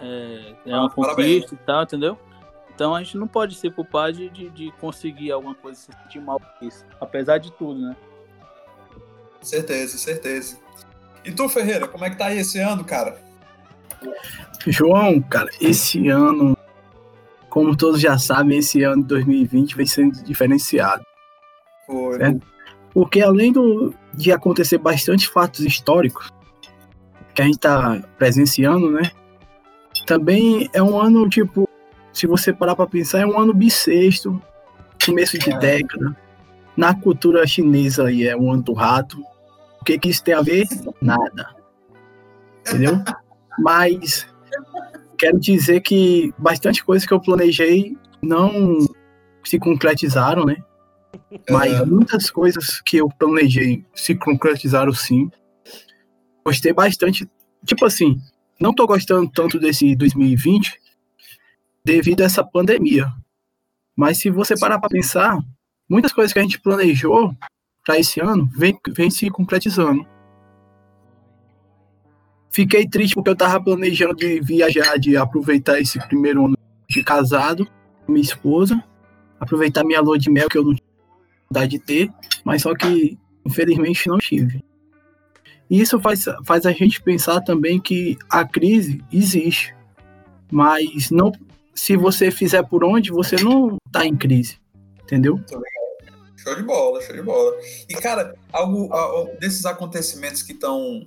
É, 0.00 0.54
é 0.66 0.74
uma 0.76 0.86
Ah, 0.86 0.90
parabéns. 0.90 1.42
conquista 1.44 1.54
e 1.54 1.58
tal, 1.66 1.82
entendeu? 1.82 2.18
Então 2.74 2.94
a 2.94 3.02
gente 3.02 3.16
não 3.16 3.28
pode 3.28 3.54
se 3.54 3.70
culpar 3.70 4.12
de, 4.12 4.28
de, 4.28 4.50
de 4.50 4.72
conseguir 4.80 5.30
alguma 5.30 5.54
coisa, 5.54 5.78
se 5.78 5.90
sentir 6.02 6.20
mal 6.20 6.40
por 6.40 6.66
isso. 6.66 6.84
Apesar 7.00 7.38
de 7.38 7.52
tudo, 7.52 7.80
né? 7.80 7.96
Certeza, 9.40 9.96
certeza. 9.96 10.58
E 11.24 11.30
tu, 11.30 11.48
Ferreira, 11.48 11.86
como 11.86 12.04
é 12.04 12.10
que 12.10 12.16
tá 12.16 12.26
aí 12.26 12.38
esse 12.38 12.58
ano, 12.58 12.84
cara? 12.84 13.22
João, 14.66 15.20
cara, 15.22 15.50
esse 15.60 16.08
ano, 16.08 16.56
como 17.48 17.76
todos 17.76 18.00
já 18.00 18.18
sabem, 18.18 18.58
esse 18.58 18.82
ano 18.82 19.02
de 19.02 19.08
2020 19.08 19.76
vai 19.76 19.86
ser 19.86 20.10
diferenciado. 20.10 21.04
Foi. 21.86 22.22
É. 22.22 22.36
Porque 22.92 23.20
além 23.20 23.52
do, 23.52 23.94
de 24.12 24.32
acontecer 24.32 24.78
bastante 24.78 25.28
fatos 25.28 25.60
históricos 25.60 26.32
que 27.34 27.42
a 27.42 27.44
gente 27.44 27.58
tá 27.58 28.00
presenciando, 28.16 28.90
né? 28.90 29.10
Também 30.06 30.68
é 30.72 30.82
um 30.82 30.98
ano, 30.98 31.28
tipo, 31.28 31.63
se 32.14 32.28
você 32.28 32.52
parar 32.52 32.76
pra 32.76 32.86
pensar, 32.86 33.18
é 33.18 33.26
um 33.26 33.38
ano 33.38 33.52
bissexto, 33.52 34.40
começo 35.04 35.36
de 35.36 35.50
década. 35.58 36.16
Na 36.76 36.94
cultura 36.94 37.44
chinesa 37.46 38.06
aí 38.06 38.26
é 38.26 38.36
o 38.36 38.50
ano 38.50 38.62
do 38.62 38.72
rato. 38.72 39.20
O 39.80 39.84
que 39.84 39.98
que 39.98 40.08
isso 40.08 40.22
tem 40.22 40.32
a 40.32 40.40
ver? 40.40 40.66
Nada. 41.02 41.56
Entendeu? 42.60 43.02
Mas 43.58 44.26
quero 45.18 45.38
dizer 45.40 45.80
que 45.80 46.32
bastante 46.38 46.84
coisa 46.84 47.06
que 47.06 47.12
eu 47.12 47.20
planejei 47.20 47.98
não 48.22 48.78
se 49.44 49.58
concretizaram, 49.58 50.44
né? 50.44 50.56
Mas 51.50 51.86
muitas 51.86 52.30
coisas 52.30 52.80
que 52.80 52.96
eu 52.96 53.08
planejei 53.08 53.84
se 53.92 54.14
concretizaram 54.14 54.92
sim. 54.92 55.30
Gostei 56.44 56.72
bastante. 56.72 57.28
Tipo 57.64 57.84
assim, 57.84 58.20
não 58.60 58.72
tô 58.72 58.86
gostando 58.86 59.28
tanto 59.30 59.58
desse 59.58 59.94
2020 59.96 60.83
devido 61.84 62.22
a 62.22 62.24
essa 62.24 62.42
pandemia. 62.42 63.12
Mas 63.96 64.18
se 64.18 64.30
você 64.30 64.58
parar 64.58 64.78
pra 64.78 64.88
pensar, 64.88 65.38
muitas 65.88 66.12
coisas 66.12 66.32
que 66.32 66.38
a 66.38 66.42
gente 66.42 66.60
planejou 66.60 67.36
para 67.84 67.98
esse 67.98 68.20
ano 68.20 68.48
vem, 68.56 68.78
vem 68.88 69.10
se 69.10 69.28
concretizando. 69.30 70.06
Fiquei 72.50 72.88
triste 72.88 73.14
porque 73.14 73.30
eu 73.30 73.36
tava 73.36 73.62
planejando 73.62 74.14
de 74.14 74.40
viajar, 74.40 74.96
de 74.98 75.16
aproveitar 75.16 75.80
esse 75.80 75.98
primeiro 76.06 76.46
ano 76.46 76.56
de 76.88 77.02
casado 77.02 77.68
minha 78.06 78.22
esposa, 78.22 78.82
aproveitar 79.40 79.84
minha 79.84 80.00
lua 80.00 80.18
de 80.18 80.30
mel 80.30 80.48
que 80.48 80.58
eu 80.58 80.64
não 80.64 80.74
tinha 80.74 81.68
de 81.68 81.78
ter, 81.78 82.12
mas 82.44 82.62
só 82.62 82.74
que 82.74 83.18
infelizmente 83.44 84.08
não 84.08 84.18
tive. 84.18 84.64
Isso 85.70 85.98
faz, 85.98 86.26
faz 86.44 86.66
a 86.66 86.72
gente 86.72 87.02
pensar 87.02 87.40
também 87.40 87.80
que 87.80 88.16
a 88.30 88.46
crise 88.46 89.02
existe, 89.12 89.74
mas 90.50 91.10
não 91.10 91.32
se 91.74 91.96
você 91.96 92.30
fizer 92.30 92.62
por 92.64 92.84
onde, 92.84 93.10
você 93.10 93.36
não 93.36 93.76
tá 93.92 94.04
em 94.06 94.16
crise, 94.16 94.58
entendeu? 95.02 95.40
Show 96.36 96.54
de 96.54 96.62
bola, 96.62 97.00
show 97.02 97.14
de 97.16 97.22
bola. 97.22 97.52
E, 97.88 97.94
cara, 97.94 98.34
algo, 98.52 98.92
algo 98.92 99.30
desses 99.40 99.64
acontecimentos 99.64 100.42
que 100.42 100.52
estão. 100.52 101.06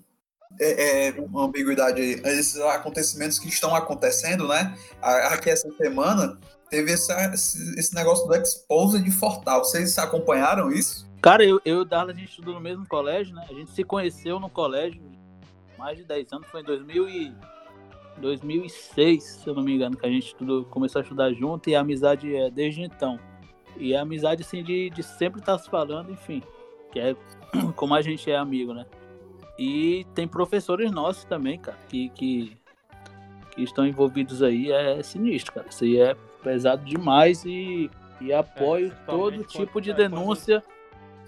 É, 0.60 1.10
é 1.10 1.12
uma 1.22 1.46
ambiguidade 1.46 2.02
aí. 2.02 2.14
Esses 2.26 2.60
acontecimentos 2.62 3.38
que 3.38 3.48
estão 3.48 3.76
acontecendo, 3.76 4.48
né? 4.48 4.76
A- 5.02 5.34
Aqui 5.36 5.50
essa 5.52 5.70
semana 5.74 6.40
teve 6.70 6.92
essa- 6.94 7.32
esse, 7.34 7.78
esse 7.80 7.94
negócio 7.94 8.26
do 8.28 8.34
Exposed 8.36 9.04
de 9.04 9.12
Fortal. 9.12 9.64
Vocês 9.64 9.96
acompanharam 10.00 10.72
isso? 10.72 11.06
Cara, 11.22 11.44
eu, 11.44 11.62
eu 11.64 11.78
e 11.78 11.80
o 11.82 11.86
Darla, 11.86 12.12
a 12.12 12.16
gente 12.16 12.30
estudou 12.30 12.56
no 12.56 12.60
mesmo 12.62 12.88
colégio, 12.88 13.36
né? 13.36 13.46
A 13.50 13.54
gente 13.54 13.70
se 13.72 13.84
conheceu 13.84 14.40
no 14.40 14.50
colégio 14.50 15.02
mais 15.78 15.98
de 15.98 16.04
10 16.06 16.32
anos, 16.34 16.48
foi 16.48 16.62
em 16.62 16.66
2000 16.66 17.08
e 17.08 17.36
2006, 18.20 19.24
se 19.24 19.48
eu 19.48 19.54
não 19.54 19.64
me 19.64 19.74
engano, 19.76 19.96
que 19.96 20.06
a 20.06 20.10
gente 20.10 20.28
estudou, 20.28 20.64
começou 20.66 21.00
a 21.00 21.04
estudar 21.04 21.32
junto 21.34 21.70
e 21.70 21.76
a 21.76 21.82
amizade 21.82 22.36
é 22.36 22.50
desde 22.50 22.82
então. 22.82 23.20
E 23.78 23.96
a 23.96 24.02
amizade, 24.02 24.42
assim, 24.42 24.64
de, 24.64 24.90
de 24.90 25.04
sempre 25.04 25.40
estar 25.40 25.58
se 25.60 25.70
falando, 25.70 26.12
enfim, 26.12 26.42
que 26.92 27.00
é 27.00 27.16
como 27.76 27.94
a 27.94 28.02
gente 28.02 28.30
é 28.30 28.36
amigo, 28.36 28.74
né? 28.74 28.86
E 29.58 30.06
tem 30.14 30.28
professores 30.28 30.92
nossos 30.92 31.24
também, 31.26 31.58
cara, 31.60 31.78
que, 31.88 32.10
que, 32.10 32.58
que 33.52 33.64
estão 33.64 33.86
envolvidos 33.88 34.44
aí, 34.44 34.72
é 34.72 35.02
sinistro, 35.04 35.54
cara. 35.54 35.68
Isso 35.70 35.84
aí 35.84 36.00
é 36.00 36.16
pesado 36.44 36.86
demais 36.86 37.44
e, 37.46 37.90
e 38.22 38.32
apoio 38.34 38.90
todo 39.06 39.32
principalmente 39.44 39.48
tipo 39.48 39.72
quando- 39.74 39.84
de 39.84 39.92
é, 39.92 39.94
quando- 39.96 40.10
denúncia 40.10 40.64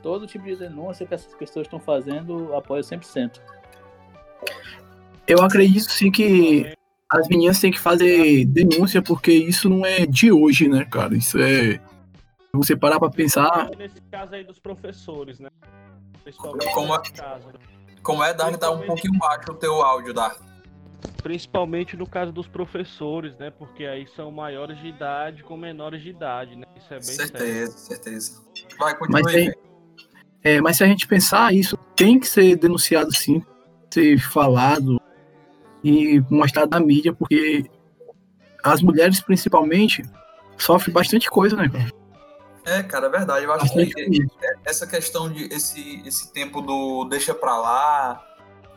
todo 0.02 0.26
tipo 0.26 0.46
de 0.46 0.56
denúncia 0.56 1.06
que 1.06 1.14
essas 1.14 1.34
pessoas 1.36 1.66
estão 1.68 1.78
fazendo, 1.80 2.56
apoio 2.56 2.82
100%. 2.82 3.42
Eu 5.28 5.42
acredito 5.44 5.92
sim 5.92 6.10
que 6.10 6.72
as 7.10 7.28
meninas 7.28 7.60
têm 7.60 7.72
que 7.72 7.80
fazer 7.80 8.46
denúncia, 8.46 9.02
porque 9.02 9.32
isso 9.32 9.68
não 9.68 9.86
é 9.86 10.06
de 10.06 10.32
hoje, 10.32 10.68
né, 10.68 10.86
cara? 10.86 11.16
Isso 11.18 11.40
é. 11.40 11.74
Se 11.74 11.82
você 12.54 12.76
parar 12.76 13.00
pra 13.00 13.10
pensar, 13.10 13.70
Nesse 13.78 14.02
caso 14.12 14.36
aí 14.36 14.44
dos 14.44 14.60
professores, 14.60 15.40
né? 15.40 15.50
Principalmente 16.24 16.74
Como 16.74 17.02
caso. 17.14 17.48
né? 17.48 17.54
Como 18.04 18.24
é, 18.24 18.34
Dark? 18.34 18.58
Tá 18.58 18.72
um 18.72 18.82
pouquinho 18.86 19.18
baixo 19.18 19.52
o 19.52 19.56
teu 19.56 19.82
áudio, 19.82 20.14
Dark. 20.14 20.40
Principalmente 21.24 21.96
no 21.98 22.08
caso 22.08 22.32
dos 22.32 22.48
professores, 22.48 23.36
né? 23.38 23.52
Porque 23.52 23.86
aí 23.86 24.08
são 24.16 24.32
maiores 24.32 24.80
de 24.80 24.88
idade 24.88 25.44
com 25.44 25.58
menores 25.58 26.02
de 26.02 26.10
idade, 26.10 26.56
né? 26.56 26.66
Isso 26.78 26.94
é 26.94 26.98
bem 26.98 27.04
sério. 27.04 27.38
Certeza, 27.38 27.78
certeza. 27.78 28.42
Vai, 28.78 28.96
continua 28.98 29.22
Mas 29.24 29.36
aí. 29.36 29.54
é, 30.44 30.62
mas 30.62 30.78
se 30.78 30.84
a 30.84 30.88
gente 30.88 31.08
pensar, 31.08 31.54
isso 31.54 31.78
tem 31.96 32.20
que 32.20 32.28
ser 32.28 32.56
denunciado 32.56 33.14
sim, 33.14 33.44
ser 33.94 34.20
falado 34.20 34.99
e 35.84 36.22
mostrado 36.30 36.70
na 36.72 36.80
mídia, 36.80 37.14
porque 37.14 37.70
as 38.64 38.82
mulheres 38.82 39.22
principalmente 39.22 40.04
sofrem 40.58 40.94
bastante 40.94 41.30
coisa, 41.30 41.56
né, 41.56 41.70
cara? 41.70 41.92
É, 42.66 42.84
cara, 42.84 43.08
é 43.08 43.10
verdade. 43.10 43.46
Eu 43.46 43.54
acho 43.54 43.66
Bastante 43.66 43.94
que 43.96 44.28
essa 44.66 44.86
questão 44.86 45.32
de 45.32 45.46
esse, 45.54 46.02
esse 46.06 46.32
tempo 46.34 46.62
do 46.62 47.06
deixa 47.06 47.34
pra 47.34 47.58
lá, 47.58 48.24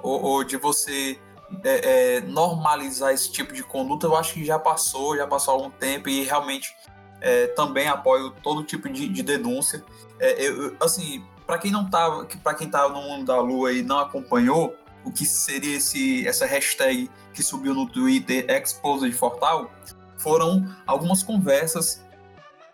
ou, 0.03 0.23
ou 0.23 0.45
de 0.45 0.57
você 0.57 1.19
é, 1.65 2.17
é, 2.17 2.21
normalizar 2.21 3.13
esse 3.13 3.31
tipo 3.31 3.53
de 3.53 3.63
conduta, 3.63 4.07
eu 4.07 4.17
acho 4.17 4.35
que 4.35 4.45
já 4.45 4.59
passou, 4.59 5.17
já 5.17 5.27
passou 5.27 5.55
algum 5.55 5.71
tempo 5.71 6.09
e 6.09 6.23
realmente 6.23 6.75
é, 7.21 7.49
também 7.49 7.89
apoio 7.89 8.31
todo 8.43 8.65
tipo 8.65 8.89
de, 8.89 9.09
de 9.09 9.23
denúncia. 9.23 9.85
É, 10.19 10.47
eu- 10.49 10.75
assim, 10.81 11.25
para 11.47 11.59
quem 11.59 11.71
não 11.71 11.91
tava, 11.91 12.27
para 12.43 12.55
quem 12.55 12.71
tava 12.71 12.95
no 12.95 13.03
mundo 13.03 13.27
da 13.27 13.39
lua 13.41 13.73
e 13.73 13.83
não 13.83 13.99
acompanhou, 13.99 14.75
o 15.05 15.11
que 15.11 15.25
seria 15.25 15.77
esse, 15.77 16.27
essa 16.27 16.47
hashtag 16.47 17.11
que 17.33 17.43
subiu 17.43 17.75
no 17.75 17.89
Twitter, 17.89 18.45
Exposed 18.49 19.13
Fortal, 19.13 19.71
foram 20.19 20.65
algumas 20.87 21.23
conversas 21.23 22.05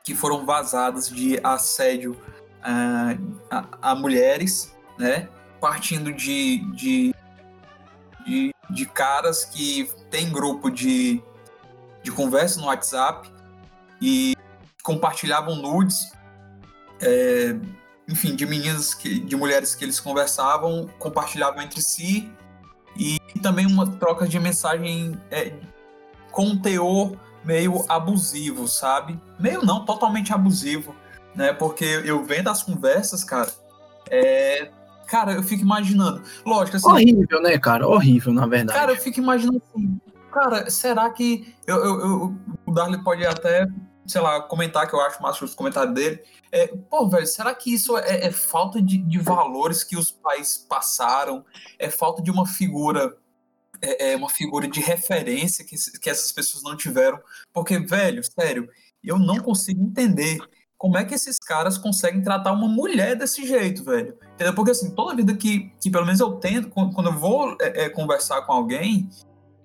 que 0.05 0.15
foram 0.15 0.45
vazadas 0.45 1.09
de 1.09 1.39
assédio 1.43 2.17
ah, 2.63 3.17
a, 3.51 3.91
a 3.91 3.95
mulheres, 3.95 4.75
né? 4.99 5.29
Partindo 5.61 6.13
de, 6.13 6.59
de, 6.75 7.15
de, 8.27 8.55
de 8.71 8.87
caras 8.87 9.45
que 9.45 9.91
tem 10.11 10.31
grupo 10.31 10.71
de, 10.71 11.23
de 12.03 12.11
conversa 12.13 12.61
no 12.61 12.67
WhatsApp 12.67 13.31
e 14.01 14.37
compartilhavam 14.83 15.57
nudes, 15.57 16.13
é, 17.01 17.57
enfim, 18.09 18.35
de 18.35 18.47
meninas, 18.47 18.95
que, 18.95 19.19
de 19.21 19.37
mulheres 19.37 19.75
que 19.75 19.85
eles 19.85 20.01
conversavam, 20.01 20.89
compartilhavam 20.99 21.63
entre 21.63 21.83
si 21.83 22.31
e, 22.97 23.19
também 23.43 23.67
uma 23.67 23.87
troca 23.87 24.27
de 24.27 24.39
mensagem 24.41 25.21
é, 25.31 25.53
com 26.33 26.47
um 26.47 26.59
teor 26.59 27.17
meio 27.45 27.85
abusivo, 27.89 28.67
sabe? 28.67 29.21
Meio 29.39 29.63
não, 29.65 29.85
totalmente 29.85 30.33
abusivo, 30.33 30.95
né? 31.35 31.53
Porque 31.53 31.85
eu 31.85 32.25
vendo 32.25 32.49
as 32.49 32.63
conversas, 32.63 33.23
cara, 33.23 33.53
é... 34.11 34.71
Cara, 35.07 35.33
eu 35.33 35.43
fico 35.43 35.63
imaginando. 35.63 36.23
Lógico, 36.45 36.77
assim, 36.77 36.87
Horrível, 36.87 37.41
né, 37.41 37.57
cara? 37.59 37.89
Horrível, 37.89 38.31
na 38.31 38.47
verdade. 38.47 38.79
Cara, 38.79 38.93
eu 38.93 38.97
fico 38.97 39.19
imaginando 39.19 39.63
assim, 39.75 39.99
cara, 40.31 40.69
será 40.69 41.09
que. 41.09 41.55
Eu, 41.67 41.77
eu, 41.77 42.01
eu- 42.01 42.37
o 42.67 42.73
Darley 42.73 43.03
pode 43.03 43.25
até, 43.25 43.67
sei 44.09 44.21
lá, 44.21 44.41
comentar, 44.41 44.89
que 44.89 44.95
eu 44.95 45.01
acho 45.01 45.23
massa 45.23 45.45
os 45.45 45.55
comentários 45.55 45.95
dele. 45.95 46.23
É, 46.51 46.67
pô, 46.67 47.09
velho, 47.09 47.27
será 47.27 47.55
que 47.55 47.73
isso 47.73 47.97
é, 47.99 48.27
é 48.27 48.31
falta 48.33 48.81
de, 48.81 48.99
de 48.99 49.19
valores 49.19 49.85
que 49.85 49.97
os 49.97 50.11
pais 50.11 50.57
passaram? 50.69 51.45
É 51.79 51.91
falta 51.91 52.23
de 52.23 52.31
uma 52.31 52.47
figura. 52.47 53.17
É, 53.81 54.13
é 54.13 54.17
uma 54.17 54.31
figura 54.31 54.67
de 54.67 54.81
referência 54.81 55.65
que, 55.65 55.77
que 56.01 56.11
essas 56.11 56.33
pessoas 56.33 56.65
não 56.65 56.77
tiveram? 56.77 57.21
Porque, 57.53 57.79
velho, 57.79 58.23
sério, 58.25 58.69
eu 59.05 59.19
não 59.19 59.39
consigo 59.39 59.83
entender 59.83 60.39
como 60.79 60.97
é 60.97 61.05
que 61.05 61.15
esses 61.15 61.39
caras 61.39 61.77
conseguem 61.77 62.23
tratar 62.23 62.53
uma 62.53 62.69
mulher 62.69 63.17
desse 63.17 63.47
jeito, 63.47 63.85
velho. 63.85 64.17
Entendeu? 64.35 64.55
Porque 64.55 64.71
assim, 64.71 64.95
toda 64.95 65.17
vida 65.17 65.35
que, 65.35 65.73
que 65.81 65.91
pelo 65.91 66.07
menos 66.07 66.21
eu 66.21 66.33
tento, 66.33 66.71
quando 66.71 66.95
quando 66.95 67.09
eu 67.09 67.19
vou 67.19 67.57
é, 67.61 67.85
é, 67.85 67.89
conversar 67.89 68.43
com 68.43 68.53
alguém, 68.53 69.09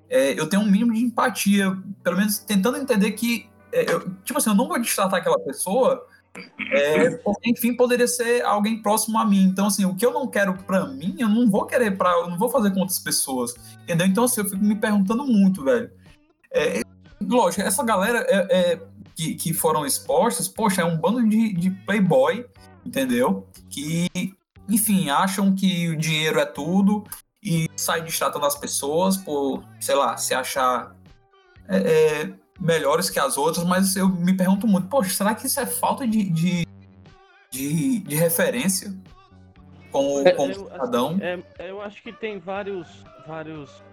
é, 0.10 0.40
eu 0.40 0.50
tenho 0.50 0.64
um 0.64 0.70
mínimo 0.70 0.94
de 0.94 1.02
empatia, 1.02 1.78
pelo 2.04 2.18
menos 2.18 2.40
tentando 2.40 2.78
entender 2.78 3.12
que, 3.12 3.48
eu- 3.74 4.10
tipo 4.24 4.38
assim, 4.38 4.50
eu 4.50 4.56
não 4.56 4.68
vou 4.68 4.80
destratar 4.80 5.20
aquela 5.20 5.40
pessoa 5.40 6.08
É, 6.72 7.12
porque, 7.18 7.52
enfim, 7.52 7.76
poderia 7.76 8.08
ser 8.08 8.44
alguém 8.44 8.82
próximo 8.82 9.20
a 9.20 9.26
mim. 9.26 9.44
Então, 9.44 9.68
assim, 9.68 9.86
o 9.86 9.96
que 9.96 10.04
eu 10.04 10.12
não 10.12 10.28
quero 10.28 10.56
pra 10.64 10.88
mim, 10.88 11.16
eu 11.20 11.30
não 11.30 11.48
vou 11.48 11.66
querer 11.68 11.96
pra. 11.96 12.10
Eu 12.12 12.28
não 12.30 12.40
vou 12.40 12.50
fazer 12.50 12.72
com 12.72 12.80
outras 12.80 12.98
pessoas. 12.98 13.54
Entendeu? 13.84 14.08
Então, 14.08 14.24
assim, 14.24 14.42
eu 14.42 14.50
fico 14.50 14.64
me 14.64 14.76
perguntando 14.76 15.24
muito, 15.26 15.64
velho. 15.64 15.92
É, 16.52 16.82
lógico, 17.22 17.62
essa 17.62 17.84
galera 17.84 18.26
é, 18.28 18.48
é, 18.74 18.82
que, 19.16 19.36
que 19.36 19.54
foram 19.54 19.86
expostas, 19.86 20.48
poxa, 20.48 20.82
é 20.82 20.86
um 20.86 20.98
bando 20.98 21.28
de, 21.28 21.54
de 21.54 21.70
playboy, 21.70 22.46
entendeu? 22.84 23.48
Que, 23.70 24.10
enfim, 24.68 25.10
acham 25.12 25.54
que 25.54 25.90
o 25.90 25.96
dinheiro 25.96 26.40
é 26.40 26.46
tudo 26.46 27.04
e 27.44 27.70
saem 27.76 28.04
destratando 28.04 28.46
as 28.46 28.56
pessoas 28.56 29.18
por, 29.18 29.64
sei 29.80 29.96
lá, 29.96 30.18
se 30.18 30.34
achar 30.34 30.96
é, 31.68 31.78
é, 31.78 32.34
melhores 32.60 33.10
que 33.10 33.20
as 33.20 33.38
outras, 33.38 33.66
mas 33.66 33.96
eu 33.96 34.08
me 34.08 34.36
pergunto 34.36 34.68
muito, 34.68 34.88
poxa, 34.88 35.10
será 35.10 35.34
que 35.36 35.48
isso 35.48 35.60
é 35.60 35.66
falta 35.66 36.08
de, 36.08 36.30
de, 36.30 36.68
de, 37.52 38.00
de 38.00 38.16
referência 38.16 38.94
como, 39.92 40.28
É, 40.28 40.32
como 40.32 40.52
eu- 40.52 40.66
cidadão? 40.72 41.18
É, 41.22 41.70
eu 41.70 41.82
acho 41.82 42.02
que 42.02 42.12
tem 42.14 42.40
vários, 42.40 43.04
vários 43.28 43.84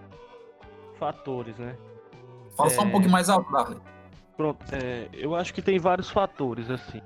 fatores, 0.98 1.56
né? 1.58 1.76
Fala 2.56 2.70
só 2.70 2.82
um 2.82 2.88
é- 2.88 2.90
pouquinho 2.90 3.12
mais 3.12 3.28
alto, 3.28 3.50
Darley. 3.50 3.78
Pronto, 4.36 4.64
é, 4.72 5.08
eu 5.12 5.34
acho 5.34 5.52
que 5.52 5.60
tem 5.62 5.78
vários 5.78 6.10
fatores, 6.10 6.70
assim. 6.70 7.00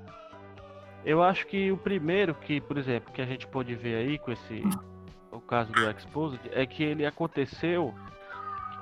Eu 1.03 1.21
acho 1.21 1.45
que 1.47 1.71
o 1.71 1.77
primeiro 1.77 2.33
que, 2.33 2.59
por 2.61 2.77
exemplo, 2.77 3.13
que 3.13 3.21
a 3.21 3.25
gente 3.25 3.45
pode 3.47 3.75
ver 3.75 3.95
aí 3.95 4.17
com 4.17 4.31
esse 4.31 4.63
o 5.31 5.39
caso 5.41 5.71
do 5.71 5.89
Exposed 5.89 6.39
é 6.51 6.65
que 6.65 6.81
ele 6.81 7.05
aconteceu 7.05 7.93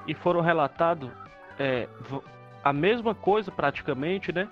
e 0.07 0.13
foram 0.13 0.39
relatados 0.39 1.09
é, 1.59 1.88
a 2.63 2.71
mesma 2.71 3.13
coisa 3.13 3.52
praticamente, 3.52 4.32
né? 4.32 4.47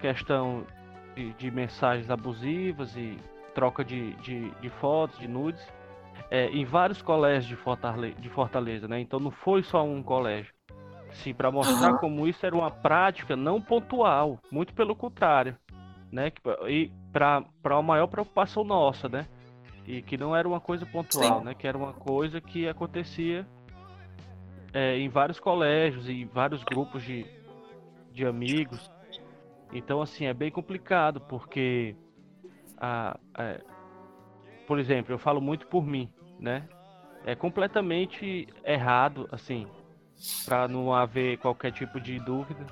Questão 0.00 0.66
de, 1.14 1.32
de 1.34 1.50
mensagens 1.50 2.10
abusivas 2.10 2.94
e 2.96 3.18
troca 3.54 3.82
de, 3.82 4.12
de, 4.16 4.50
de 4.60 4.68
fotos, 4.68 5.18
de 5.18 5.26
nudes, 5.26 5.66
é, 6.30 6.48
em 6.48 6.64
vários 6.64 7.00
colégios 7.00 7.46
de 7.46 7.56
Fortaleza, 7.56 8.20
de 8.20 8.28
Fortaleza, 8.28 8.86
né? 8.86 9.00
Então 9.00 9.18
não 9.18 9.30
foi 9.30 9.62
só 9.62 9.82
um 9.82 10.02
colégio. 10.02 10.52
Sim, 11.12 11.32
para 11.32 11.50
mostrar 11.50 11.88
Aham. 11.88 11.98
como 11.98 12.28
isso 12.28 12.44
era 12.44 12.54
uma 12.54 12.70
prática 12.70 13.34
não 13.34 13.60
pontual, 13.60 14.38
muito 14.50 14.74
pelo 14.74 14.94
contrário, 14.94 15.56
né? 16.12 16.30
E 16.68 16.90
para 17.10 17.42
uma 17.64 17.82
maior 17.82 18.06
preocupação 18.06 18.62
nossa, 18.62 19.08
né? 19.08 19.26
E 19.86 20.02
que 20.02 20.18
não 20.18 20.36
era 20.36 20.46
uma 20.46 20.60
coisa 20.60 20.84
pontual, 20.84 21.38
Sim. 21.38 21.44
né? 21.44 21.54
Que 21.54 21.66
era 21.66 21.78
uma 21.78 21.94
coisa 21.94 22.38
que 22.40 22.68
acontecia 22.68 23.46
é, 24.74 24.98
em 24.98 25.08
vários 25.08 25.40
colégios 25.40 26.06
e 26.06 26.26
vários 26.26 26.62
grupos 26.62 27.02
de, 27.02 27.24
de 28.16 28.26
amigos. 28.26 28.90
Então, 29.72 30.00
assim, 30.00 30.24
é 30.24 30.32
bem 30.32 30.50
complicado, 30.50 31.20
porque, 31.20 31.94
a, 32.78 33.18
é, 33.38 33.60
por 34.66 34.78
exemplo, 34.78 35.12
eu 35.12 35.18
falo 35.18 35.40
muito 35.40 35.66
por 35.66 35.86
mim, 35.86 36.08
né? 36.40 36.66
É 37.24 37.34
completamente 37.34 38.48
errado, 38.64 39.28
assim, 39.30 39.66
para 40.44 40.66
não 40.66 40.94
haver 40.94 41.38
qualquer 41.38 41.72
tipo 41.72 42.00
de 42.00 42.18
dúvida. 42.20 42.64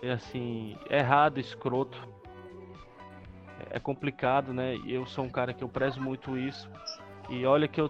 É 0.00 0.12
assim, 0.12 0.76
errado, 0.88 1.38
escroto. 1.38 1.98
É 3.70 3.78
complicado, 3.78 4.52
né? 4.52 4.76
Eu 4.86 5.06
sou 5.06 5.24
um 5.24 5.30
cara 5.30 5.52
que 5.52 5.62
eu 5.62 5.68
prezo 5.68 6.00
muito 6.00 6.36
isso. 6.36 6.68
E 7.28 7.44
olha 7.44 7.68
que 7.68 7.80
eu 7.80 7.88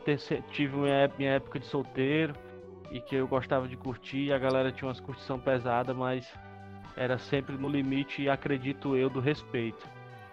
tive 0.51 0.77
minha 0.77 1.05
ép- 1.05 1.19
minha 1.19 1.33
época 1.33 1.59
de 1.59 1.67
solteiro 1.67 2.35
e 2.91 3.01
que 3.01 3.17
eu 3.17 3.27
gostava 3.27 3.67
de 3.67 3.77
curtir, 3.77 4.33
a 4.33 4.39
galera 4.39 4.71
tinha 4.71 4.89
umas 4.89 5.01
curtição 5.01 5.39
pesada, 5.39 5.95
mas 5.95 6.31
era 6.97 7.19
sempre 7.19 7.57
no 7.57 7.69
limite, 7.69 8.29
acredito 8.29 8.97
eu, 8.97 9.09
do 9.09 9.21
respeito. 9.21 9.87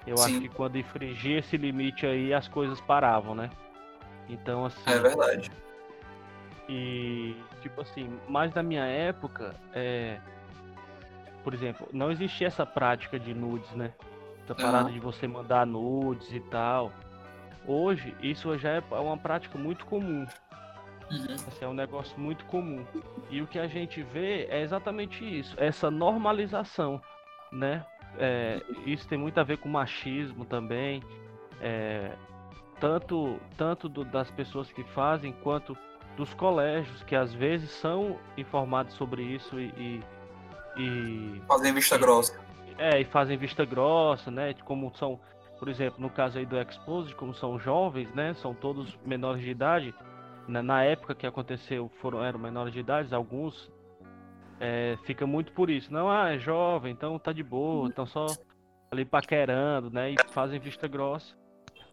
Eu 0.06 0.16
acho 0.16 0.36
Sim. 0.36 0.42
que 0.42 0.50
quando 0.50 0.78
infringia 0.78 1.40
esse 1.40 1.58
limite 1.58 2.06
aí, 2.06 2.34
as 2.34 2.48
coisas 2.48 2.80
paravam, 2.82 3.36
né? 3.36 3.50
Então, 4.28 4.66
assim. 4.66 4.90
É 4.90 5.00
verdade. 5.00 5.52
E, 6.68 7.36
tipo 7.62 7.82
assim, 7.82 8.20
mais 8.28 8.54
na 8.54 8.62
minha 8.62 8.86
época, 8.86 9.56
é, 9.74 10.20
por 11.44 11.54
exemplo, 11.54 11.88
não 11.92 12.12
existia 12.12 12.48
essa 12.48 12.66
prática 12.66 13.20
de 13.20 13.34
nudes, 13.34 13.72
né? 13.72 13.92
Essa 14.44 14.56
parada 14.56 14.86
Aham. 14.86 14.92
de 14.92 15.00
você 15.00 15.28
mandar 15.28 15.66
nudes 15.66 16.32
e 16.32 16.40
tal. 16.40 16.92
Hoje, 17.66 18.16
isso 18.22 18.58
já 18.58 18.70
é 18.70 18.84
uma 18.92 19.18
prática 19.18 19.58
muito 19.58 19.86
comum. 19.86 20.26
Uhum. 21.12 21.36
Assim, 21.48 21.66
é 21.66 21.68
um 21.68 21.74
negócio 21.74 22.20
muito 22.20 22.46
comum. 22.46 22.86
E 23.30 23.42
o 23.42 23.48
que 23.48 23.58
a 23.60 23.68
gente 23.68 24.02
vê 24.04 24.46
é 24.50 24.62
exatamente 24.62 25.24
isso, 25.24 25.56
essa 25.58 25.90
normalização, 25.90 27.02
né? 27.52 27.86
É, 28.18 28.62
isso 28.86 29.08
tem 29.08 29.18
muito 29.18 29.40
a 29.40 29.44
ver 29.44 29.58
com 29.58 29.70
machismo 29.70 30.46
também, 30.46 31.02
é, 31.62 32.12
tanto, 32.80 33.40
tanto 33.58 33.88
do- 33.90 34.04
das 34.06 34.30
pessoas 34.32 34.72
que 34.72 34.84
fazem, 34.84 35.32
quanto 35.44 35.78
dos 36.18 36.34
colégios, 36.34 37.02
que 37.04 37.16
às 37.16 37.34
vezes 37.34 37.70
são 37.72 38.18
informados 38.38 38.94
sobre 38.96 39.22
isso 39.24 39.60
e, 39.60 39.72
e, 39.78 40.02
e 40.78 41.42
Fazem 41.48 41.74
vista 41.74 41.98
grossa. 41.98 42.40
é, 42.78 43.00
e 43.02 43.06
fazem 43.06 43.38
vista 43.38 43.64
grossa, 43.66 44.30
né? 44.32 44.54
Como 44.66 44.92
são, 44.96 45.20
por 45.60 45.68
exemplo, 45.70 46.00
no 46.02 46.10
caso 46.10 46.38
aí 46.40 46.46
do 46.46 46.60
Exposed, 46.60 47.16
como 47.16 47.34
são 47.34 47.60
jovens, 47.60 48.14
né? 48.14 48.34
São 48.36 48.54
todos 48.54 48.98
menores 49.06 49.42
de 49.42 49.50
idade. 49.50 49.94
Na, 50.50 50.64
na 50.64 50.84
época 50.84 51.16
que 51.16 51.28
aconteceu, 51.28 51.90
foram 52.02 52.24
eram 52.24 52.40
menores 52.40 52.74
de 52.74 52.80
idade, 52.80 53.14
alguns 53.14 53.72
é, 54.60 54.98
fica 55.06 55.26
muito 55.26 55.52
por 55.54 55.70
isso. 55.70 55.92
Não, 55.94 56.10
ah, 56.10 56.34
é 56.34 56.40
jovem, 56.40 56.92
então 56.92 57.18
tá 57.18 57.32
de 57.32 57.44
boa, 57.44 57.88
estão 57.90 58.06
só 58.06 58.38
ali 58.92 59.06
paquerando, 59.06 59.90
né? 59.90 60.12
E 60.12 60.18
fazem 60.32 60.60
vista 60.60 60.88
grossa. 60.88 61.38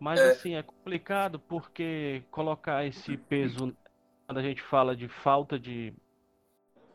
Mas 0.01 0.25
É. 0.25 0.29
assim, 0.29 0.55
é 0.55 0.63
complicado 0.63 1.39
porque 1.39 2.23
colocar 2.31 2.85
esse 2.85 3.17
peso, 3.17 3.75
quando 4.27 4.39
a 4.39 4.43
gente 4.43 4.61
fala 4.63 4.97
de 4.97 5.09
falta 5.09 5.59
de, 5.59 5.93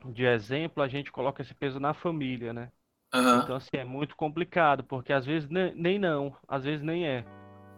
de 0.05 0.25
exemplo, 0.25 0.83
a 0.83 0.87
gente 0.87 1.11
coloca 1.11 1.41
esse 1.41 1.53
peso 1.53 1.79
na 1.79 1.93
família, 1.93 2.53
né? 2.53 2.69
Aham. 3.13 3.41
Então, 3.43 3.55
assim, 3.55 3.69
é 3.73 3.83
muito 3.83 4.15
complicado, 4.15 4.83
porque 4.83 5.13
às 5.13 5.25
vezes 5.25 5.49
ne- 5.49 5.73
nem 5.75 5.97
não, 5.97 6.35
às 6.47 6.63
vezes 6.63 6.83
nem 6.83 7.07
é. 7.07 7.25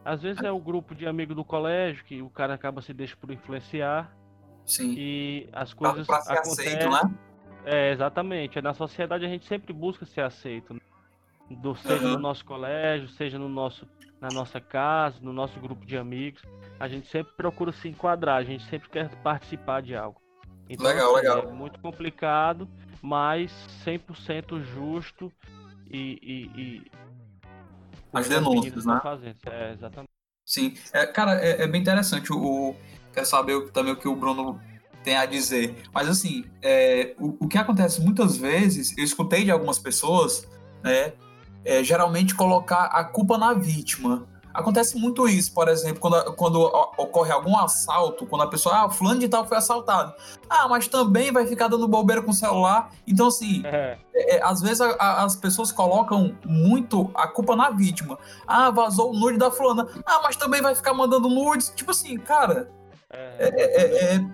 Às 0.06 0.22
vezes 0.22 0.44
é 0.44 0.52
o 0.52 0.60
grupo 0.60 0.94
de 0.94 1.08
amigo 1.08 1.34
do 1.34 1.44
colégio 1.46 2.04
que 2.06 2.22
o 2.22 2.30
cara 2.30 2.54
acaba 2.54 2.82
se 2.82 2.94
deixa 2.94 3.16
por 3.16 3.32
influenciar 3.32 4.12
Sim. 4.66 4.94
e 4.98 5.48
as 5.54 5.74
Pra, 5.74 5.90
coisas 5.92 6.08
pra 6.08 6.22
ser 6.22 6.38
aceito, 6.38 6.88
acontecem. 6.88 7.10
né? 7.10 7.20
É, 7.66 7.92
exatamente. 7.92 8.62
Na 8.62 8.74
sociedade 8.74 9.26
a 9.26 9.30
gente 9.30 9.46
sempre 9.46 9.72
busca 9.74 10.06
ser 10.06 10.22
aceito. 10.22 10.74
né? 10.74 10.80
Do, 11.50 11.76
seja 11.76 11.96
Aham. 12.06 12.14
no 12.14 12.20
nosso 12.20 12.44
colégio, 12.46 13.08
seja 13.10 13.38
no 13.38 13.48
nosso, 13.48 13.88
na 14.20 14.30
nossa 14.30 14.60
casa, 14.60 15.20
no 15.22 15.32
nosso 15.32 15.60
grupo 15.60 15.86
de 15.86 15.98
amigos. 15.98 16.42
A 16.80 16.88
gente 16.88 17.08
sempre 17.08 17.34
procura 17.38 17.72
se 17.72 17.88
enquadrar, 17.88 18.38
a 18.38 18.44
gente 18.44 18.64
sempre 18.66 18.90
quer 18.90 19.10
participar 19.22 19.82
de 19.82 19.96
algo. 19.96 20.22
Então, 20.70 20.86
Legal, 20.86 21.16
assim, 21.16 21.28
legal. 21.28 21.50
é 21.50 21.52
muito 21.52 21.80
complicado, 21.80 22.68
mas 23.02 23.52
100% 23.86 24.62
justo 24.64 25.32
e. 25.90 26.20
e, 26.22 26.62
e 26.62 26.92
As 28.14 28.28
denúncias, 28.30 28.86
né? 28.86 29.00
É, 29.46 29.72
exatamente. 29.74 30.12
Sim. 30.46 30.76
É, 30.92 31.06
cara, 31.06 31.36
é, 31.44 31.64
é 31.64 31.68
bem 31.68 31.82
interessante. 31.82 32.32
O, 32.32 32.38
o- 32.72 32.76
quero 33.14 33.26
saber 33.26 33.72
também 33.72 33.94
o 33.94 33.96
que 33.98 34.08
o 34.08 34.16
Bruno 34.16 34.60
tem 35.04 35.16
a 35.16 35.26
dizer. 35.26 35.84
Mas 35.94 36.08
assim, 36.08 36.46
é, 36.62 37.16
o, 37.20 37.46
o 37.46 37.48
que 37.48 37.58
acontece 37.58 38.02
muitas 38.02 38.38
vezes, 38.38 38.98
eu 38.98 39.04
escutei 39.04 39.44
de 39.44 39.52
algumas 39.52 39.80
pessoas, 39.80 40.48
né? 40.84 41.14
é, 41.66 41.84
geralmente 41.84 42.36
colocar 42.36 42.86
a 42.86 43.04
culpa 43.04 43.38
na 43.38 43.54
vítima. 43.54 44.28
Acontece 44.54 44.98
muito 44.98 45.28
isso, 45.28 45.52
por 45.54 45.68
exemplo, 45.68 46.00
quando, 46.00 46.34
quando 46.36 46.62
ocorre 46.98 47.32
algum 47.32 47.58
assalto, 47.58 48.26
quando 48.28 48.44
a 48.44 48.48
pessoa, 48.48 48.86
ah, 48.86 48.90
fulano 48.90 49.20
de 49.20 49.28
tal 49.28 49.46
foi 49.48 49.58
assaltado. 49.58 50.14
Ah, 50.50 50.68
mas 50.68 50.88
também 50.88 51.32
vai 51.32 51.48
ficar 51.48 51.68
dando 51.68 51.88
bobeira 51.88 52.22
com 52.22 52.30
o 52.32 52.34
celular. 52.34 52.92
Então, 53.08 53.28
assim, 53.28 53.64
É, 54.16 54.36
é, 54.38 54.44
às 54.44 54.62
vezes 54.62 54.80
a- 54.80 54.96
a- 55.00 55.24
as 55.24 55.36
pessoas 55.36 55.72
colocam 55.72 56.38
muito 56.46 57.10
a 57.16 57.28
culpa 57.28 57.56
na 57.56 57.72
vítima. 57.72 58.18
Ah, 58.48 58.70
vazou 58.70 59.12
o 59.12 59.18
nude 59.20 59.38
da 59.40 59.50
fulana. 59.50 59.88
Ah, 60.06 60.20
mas 60.24 60.36
também 60.36 60.62
vai 60.62 60.76
ficar 60.76 60.94
mandando 60.94 61.28
nudes. 61.28 61.70
Tipo 61.76 61.90
assim, 61.92 62.16
cara, 62.18 62.70
é, 63.10 63.40
é- 63.40 63.82
é- 63.82 64.16
é- 64.16 64.26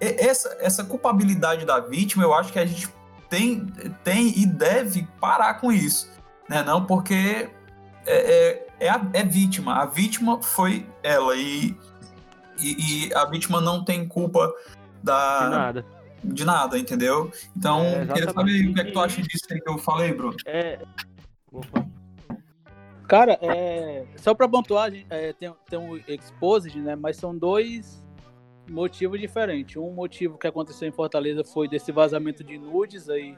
é- 0.00 0.26
essa, 0.26 0.56
essa 0.60 0.82
culpabilidade 0.84 1.64
da 1.64 1.78
vítima, 1.78 2.24
eu 2.24 2.34
acho 2.34 2.52
que 2.52 2.58
a 2.58 2.66
gente 2.66 2.92
tem, 3.28 3.64
tem 4.02 4.36
e 4.36 4.44
deve 4.44 5.06
parar 5.20 5.54
com 5.60 5.70
isso. 5.70 6.10
Né? 6.48 6.62
Não, 6.64 6.84
porque 6.84 7.48
é, 8.06 8.66
é, 8.80 8.88
a, 8.88 9.00
é 9.12 9.24
vítima. 9.24 9.74
A 9.74 9.86
vítima 9.86 10.42
foi 10.42 10.86
ela. 11.02 11.36
E, 11.36 11.76
e, 12.60 13.06
e 13.08 13.14
a 13.14 13.24
vítima 13.24 13.60
não 13.60 13.84
tem 13.84 14.06
culpa 14.06 14.52
da, 15.02 15.44
de 15.44 15.50
nada. 15.50 15.86
de 16.24 16.44
nada, 16.44 16.78
entendeu? 16.78 17.30
Então, 17.56 17.82
É, 17.82 18.06
queria 18.06 18.32
saber 18.32 18.68
o 18.68 18.74
que 18.74 18.80
é 18.80 18.84
que 18.84 18.92
tu 18.92 19.00
acha 19.00 19.22
disso 19.22 19.46
aí 19.50 19.60
que 19.60 19.70
eu 19.70 19.78
falei, 19.78 20.12
Bruno. 20.12 20.36
É. 20.46 20.80
Opa. 21.52 21.86
Cara, 23.08 23.38
é, 23.40 24.04
só 24.16 24.34
pra 24.34 24.46
pontuar, 24.46 24.92
é, 25.08 25.32
tem, 25.32 25.50
tem 25.70 25.78
um 25.78 25.96
Exposed, 26.06 26.78
né? 26.78 26.94
Mas 26.94 27.16
são 27.16 27.36
dois 27.36 28.06
motivos 28.68 29.18
diferentes. 29.18 29.76
Um 29.76 29.92
motivo 29.92 30.36
que 30.36 30.46
aconteceu 30.46 30.86
em 30.86 30.92
Fortaleza 30.92 31.42
foi 31.42 31.68
desse 31.68 31.90
vazamento 31.90 32.44
de 32.44 32.58
nudes 32.58 33.08
aí 33.08 33.34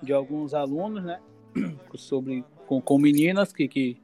de 0.00 0.12
alguns 0.12 0.54
alunos, 0.54 1.02
né? 1.02 1.18
Sobre 1.96 2.44
com, 2.66 2.80
com 2.80 2.96
meninas 2.96 3.52
que, 3.52 3.66
que 3.66 4.00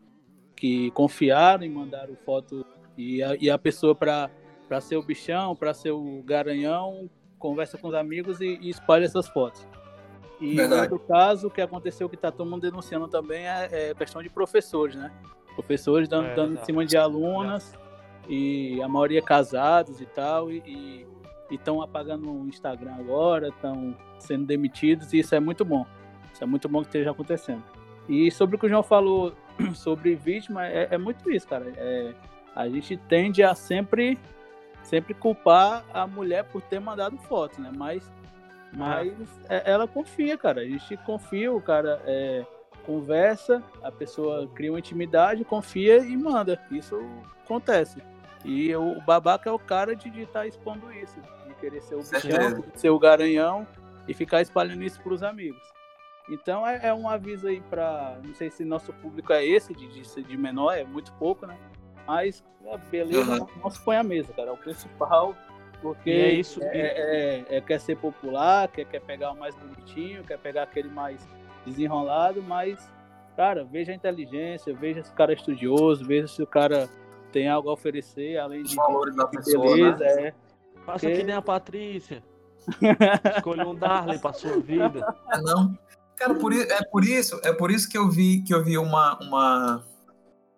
que 0.65 0.91
confiaram 0.93 1.63
e 1.63 1.69
mandaram 1.69 2.17
foto 2.25 2.65
e 2.97 3.23
a, 3.23 3.37
e 3.39 3.51
a 3.51 3.59
pessoa 3.59 3.95
para 3.95 4.31
para 4.67 4.81
ser 4.81 4.97
o 4.97 5.03
bichão, 5.03 5.55
para 5.55 5.75
ser 5.75 5.91
o 5.91 6.23
garanhão, 6.23 7.11
conversa 7.39 7.77
com 7.77 7.89
os 7.89 7.95
amigos 7.95 8.41
e, 8.41 8.59
e 8.63 8.71
espalha 8.71 9.05
essas 9.05 9.29
fotos. 9.29 9.69
E 10.41 10.55
Verdade. 10.55 10.91
outro 10.91 11.07
caso 11.07 11.51
que 11.51 11.61
aconteceu 11.61 12.09
que 12.09 12.17
tá 12.17 12.33
todo 12.33 12.49
mundo 12.49 12.63
denunciando 12.63 13.07
também 13.09 13.47
é, 13.47 13.91
é 13.91 13.95
questão 13.95 14.23
de 14.23 14.31
professores, 14.31 14.97
né? 14.97 15.13
Professores 15.55 16.09
dando, 16.09 16.29
É, 16.29 16.35
dando 16.35 16.55
em 16.55 16.65
cima 16.65 16.87
de 16.87 16.97
alunas 16.97 17.75
e 18.27 18.81
a 18.83 18.89
maioria 18.89 19.21
casados 19.21 20.01
e 20.01 20.07
tal 20.07 20.51
e 20.51 21.07
estão 21.51 21.83
apagando 21.83 22.33
o 22.33 22.49
Instagram 22.49 22.95
agora, 22.95 23.49
estão 23.49 23.95
sendo 24.19 24.47
demitidos 24.47 25.13
e 25.13 25.19
isso 25.19 25.35
é 25.35 25.41
muito 25.41 25.63
bom. 25.63 25.85
Isso 26.33 26.43
é 26.43 26.47
muito 26.47 26.71
bom 26.71 26.81
que 26.81 26.87
esteja 26.87 27.11
acontecendo. 27.11 27.63
E 28.09 28.31
sobre 28.31 28.57
o 28.57 28.59
que 28.59 28.65
o 28.65 28.69
João 28.69 28.83
falou 28.83 29.35
sobre 29.75 30.15
vítima, 30.15 30.67
é, 30.67 30.89
é 30.91 30.99
muito 30.99 31.31
isso, 31.31 31.47
cara. 31.47 31.73
É, 31.77 32.15
a 32.55 32.69
gente 32.69 32.97
tende 32.97 33.43
a 33.43 33.55
sempre, 33.55 34.19
sempre 34.83 35.15
culpar 35.15 35.85
a 35.93 36.07
mulher 36.07 36.45
por 36.45 36.63
ter 36.63 36.81
mandado 36.81 37.17
foto, 37.19 37.61
né? 37.61 37.71
Mas, 37.77 38.11
mas 38.73 39.13
é- 39.49 39.71
ela 39.71 39.89
confia, 39.89 40.39
cara. 40.39 40.61
A 40.61 40.67
gente 40.67 40.97
confia, 40.99 41.53
o 41.53 41.61
cara 41.61 42.01
é, 42.07 42.45
conversa, 42.87 43.63
a 43.83 43.91
pessoa 43.91 44.49
cria 44.55 44.71
uma 44.73 44.79
intimidade, 44.79 45.45
confia 45.45 45.99
e 45.99 46.17
manda. 46.17 46.61
Isso 46.71 46.99
acontece. 47.45 48.01
E 48.45 48.75
o 48.77 49.01
babaca 49.01 49.49
é 49.49 49.53
o 49.53 49.59
cara 49.59 49.97
de 49.97 50.09
estar 50.21 50.47
expondo 50.47 50.93
isso, 50.93 51.17
de 51.47 51.55
querer 51.55 51.81
ser 51.81 51.95
o 51.95 51.99
bichão, 51.99 52.65
ser 52.75 52.91
o 52.91 52.99
garanhão 52.99 53.67
e 54.07 54.13
ficar 54.13 54.43
espalhando 54.43 54.83
isso 54.83 55.01
pros 55.03 55.23
amigos. 55.23 55.74
Então 56.29 56.67
é, 56.67 56.87
é 56.89 56.95
um 56.95 57.09
aviso 57.09 57.47
aí 57.47 57.61
pra. 57.61 58.19
Não 58.25 58.35
sei 58.35 58.51
se 58.51 58.65
nosso 58.65 58.93
público 58.95 59.33
é 59.33 59.45
esse, 59.45 59.75
de, 59.75 59.87
de, 59.89 60.23
de 60.23 60.37
menor, 60.37 60.73
é 60.73 60.85
muito 60.85 61.13
pouco, 61.15 61.47
né? 61.47 61.57
Mas 62.07 62.43
é, 62.65 62.77
beleza, 62.91 63.41
Uhum. 63.43 63.47
não, 63.63 63.71
se 63.71 63.81
põe 63.85 63.97
à 63.97 64.03
mesa, 64.03 64.33
cara. 64.33 64.49
É 64.49 64.53
o 64.53 64.57
principal. 64.57 65.35
Porque 65.83 66.09
E 66.11 66.21
é 66.21 66.33
isso, 66.33 66.63
é, 66.63 66.67
é- 66.79 67.57
é- 67.57 67.61
quer 67.61 67.79
ser 67.79 67.97
popular, 67.99 68.69
quer, 68.69 68.87
quer 68.87 69.01
pegar 69.01 69.33
o 69.33 69.37
mais 69.39 69.55
bonitinho, 69.55 70.25
quer 70.25 70.39
pegar 70.39 70.63
aquele 70.63 70.89
mais 70.89 71.29
desenrolado, 71.67 72.43
mas, 72.43 72.91
cara, 73.37 73.65
veja 73.65 73.93
a 73.93 73.95
inteligência, 73.95 74.73
veja 74.75 75.03
se 75.03 75.11
o 75.11 75.15
cara 75.15 75.33
é 75.33 75.35
estudioso, 75.35 76.03
veja 76.07 76.27
se 76.27 76.43
o 76.43 76.47
cara 76.47 76.89
tem 77.33 77.51
algo 77.51 77.69
a 77.69 77.75
oferecer, 77.75 78.39
além 78.39 78.63
Os 78.63 78.71
de, 78.71 78.77
valores 78.77 79.15
da 79.15 79.27
pessoa, 79.27 79.63
beleza, 79.77 79.99
né? 80.05 80.29
é. 80.29 80.35
Faça 80.87 81.07
Que- 81.07 81.17
que 81.19 81.23
nem 81.23 81.35
a 81.35 81.43
Patrícia. 81.43 82.23
Escolha 83.37 83.69
um 83.69 83.75
Darley 83.75 84.19
pra 84.19 84.33
sua 84.33 84.59
vida. 84.61 85.15
É, 85.35 85.41
não. 85.43 85.77
Cara, 86.17 86.35
por, 86.35 86.53
é 86.53 86.85
por 86.91 87.05
isso, 87.05 87.41
é 87.43 87.53
por 87.53 87.71
isso 87.71 87.89
que 87.89 87.99
eu 87.99 88.09
vi 88.09 88.43
que 88.43 88.55
eu 88.55 88.63
vi 88.63 88.79
uma, 88.79 89.19
uma, 89.21 89.85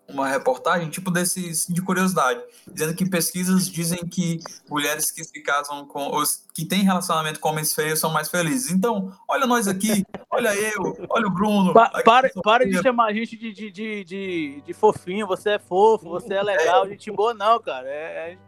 uma 0.09 0.29
reportagem, 0.29 0.88
tipo 0.90 1.11
desses 1.11 1.66
de 1.66 1.81
curiosidade, 1.83 2.40
dizendo 2.71 2.95
que 2.95 3.09
pesquisas 3.09 3.69
dizem 3.69 4.07
que 4.07 4.38
mulheres 4.69 5.11
que 5.11 5.25
se 5.25 5.40
casam 5.42 5.87
com 5.87 6.14
os 6.16 6.45
que 6.55 6.64
têm 6.64 6.83
relacionamento 6.83 7.40
com 7.40 7.49
homens 7.49 7.75
feios 7.75 7.99
são 7.99 8.12
mais 8.12 8.29
felizes. 8.29 8.71
Então, 8.71 9.11
olha 9.29 9.47
nós 9.47 9.66
aqui, 9.66 10.05
olha 10.31 10.55
eu, 10.55 10.95
olha 11.09 11.27
o 11.27 11.31
Bruno. 11.31 11.73
Pa- 11.73 11.90
para, 12.05 12.31
para 12.45 12.66
de 12.66 12.81
chamar 12.83 13.07
a 13.07 13.12
gente 13.12 13.37
de, 13.37 13.53
de, 13.53 13.71
de, 13.71 14.05
de, 14.05 14.62
de 14.64 14.73
fofinho, 14.75 15.27
você 15.27 15.51
é 15.53 15.59
fofo, 15.59 16.09
você 16.09 16.35
é 16.35 16.42
legal, 16.42 16.87
gente 16.88 17.11
boa, 17.11 17.33
não, 17.35 17.59
cara. 17.61 17.88
É, 17.88 18.33
é- 18.33 18.38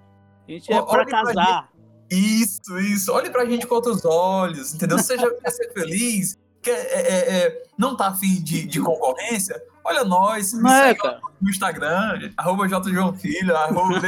a 0.47 0.51
gente 0.51 0.73
é 0.73 0.77
pra 0.77 0.85
olha 0.93 1.07
pra 1.07 1.25
casar. 1.25 1.71
Isso, 2.11 2.79
isso. 2.79 3.13
Olhe 3.13 3.29
pra 3.29 3.45
gente 3.45 3.67
com 3.67 3.75
outros 3.75 4.03
olhos, 4.05 4.73
entendeu? 4.73 4.97
Você 4.99 5.19
já 5.19 5.31
quer 5.31 5.51
ser 5.51 5.73
feliz, 5.75 6.39
quer, 6.69 6.87
é, 6.91 7.01
é, 7.01 7.47
é, 7.47 7.63
não 7.77 7.97
tá 7.97 8.09
afim 8.09 8.43
de, 8.43 8.67
de 8.67 8.81
concorrência? 8.81 9.61
Olha 9.85 10.05
nós, 10.05 10.53
me 10.53 10.71
é, 10.71 10.89
segue 10.89 11.01
no 11.41 11.49
Instagram, 11.49 12.31
arroba 12.37 12.69
jjoãofilho, 12.69 13.57
arroba 13.57 14.01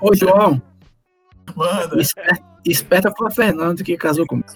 Ô, 0.00 0.14
João, 0.14 0.60
manda. 1.56 2.00
esperta, 2.00 2.44
esperta 2.64 3.12
foi 3.16 3.28
a 3.28 3.30
Fernanda 3.30 3.82
que 3.82 3.96
casou 3.96 4.26
comigo. 4.26 4.48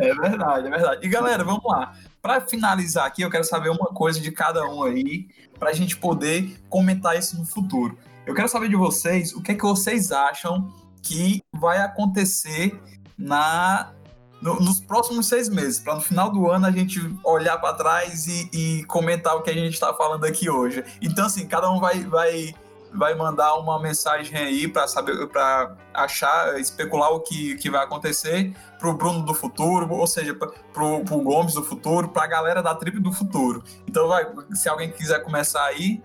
É 0.00 0.14
verdade, 0.14 0.68
é 0.68 0.70
verdade. 0.70 1.06
E 1.06 1.08
galera, 1.08 1.42
vamos 1.42 1.64
lá. 1.64 1.92
Pra 2.22 2.40
finalizar 2.40 3.04
aqui, 3.06 3.22
eu 3.22 3.30
quero 3.30 3.42
saber 3.42 3.68
uma 3.68 3.86
coisa 3.86 4.20
de 4.20 4.30
cada 4.30 4.64
um 4.64 4.84
aí, 4.84 5.26
pra 5.58 5.72
gente 5.72 5.96
poder 5.96 6.56
comentar 6.68 7.18
isso 7.18 7.36
no 7.36 7.44
futuro. 7.44 7.98
Eu 8.24 8.34
quero 8.34 8.48
saber 8.48 8.68
de 8.68 8.76
vocês 8.76 9.32
o 9.32 9.42
que 9.42 9.52
é 9.52 9.54
que 9.56 9.62
vocês 9.62 10.12
acham 10.12 10.72
que 11.02 11.42
vai 11.52 11.78
acontecer 11.78 12.80
na 13.18 13.92
no- 14.40 14.60
nos 14.60 14.80
próximos 14.80 15.26
seis 15.26 15.48
meses, 15.48 15.80
para 15.80 15.96
no 15.96 16.00
final 16.00 16.30
do 16.30 16.48
ano 16.48 16.66
a 16.66 16.70
gente 16.70 17.00
olhar 17.24 17.58
para 17.58 17.74
trás 17.74 18.26
e, 18.28 18.48
e 18.52 18.84
comentar 18.84 19.34
o 19.36 19.42
que 19.42 19.50
a 19.50 19.54
gente 19.54 19.74
está 19.74 19.92
falando 19.92 20.24
aqui 20.24 20.48
hoje. 20.48 20.84
Então, 21.02 21.26
assim, 21.26 21.46
cada 21.46 21.68
um 21.70 21.80
vai, 21.80 22.04
vai, 22.04 22.54
vai 22.94 23.14
mandar 23.16 23.56
uma 23.56 23.80
mensagem 23.80 24.38
aí 24.38 24.68
para 24.68 24.86
saber, 24.86 25.26
para 25.26 25.74
achar, 25.92 26.58
especular 26.60 27.10
o 27.10 27.18
que, 27.20 27.56
que 27.56 27.68
vai 27.68 27.82
acontecer 27.84 28.54
pro 28.78 28.94
Bruno 28.94 29.24
do 29.24 29.34
futuro, 29.34 29.92
ou 29.92 30.06
seja, 30.06 30.32
pro, 30.72 31.04
pro 31.04 31.20
Gomes 31.20 31.54
do 31.54 31.64
futuro, 31.64 32.08
pra 32.08 32.24
galera 32.28 32.62
da 32.62 32.76
tribo 32.76 33.00
do 33.00 33.12
futuro. 33.12 33.64
Então, 33.88 34.06
vai, 34.06 34.24
se 34.54 34.68
alguém 34.68 34.92
quiser 34.92 35.20
começar 35.24 35.64
aí, 35.64 36.00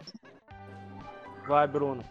Vai, 1.48 1.68
Bruno. 1.68 2.02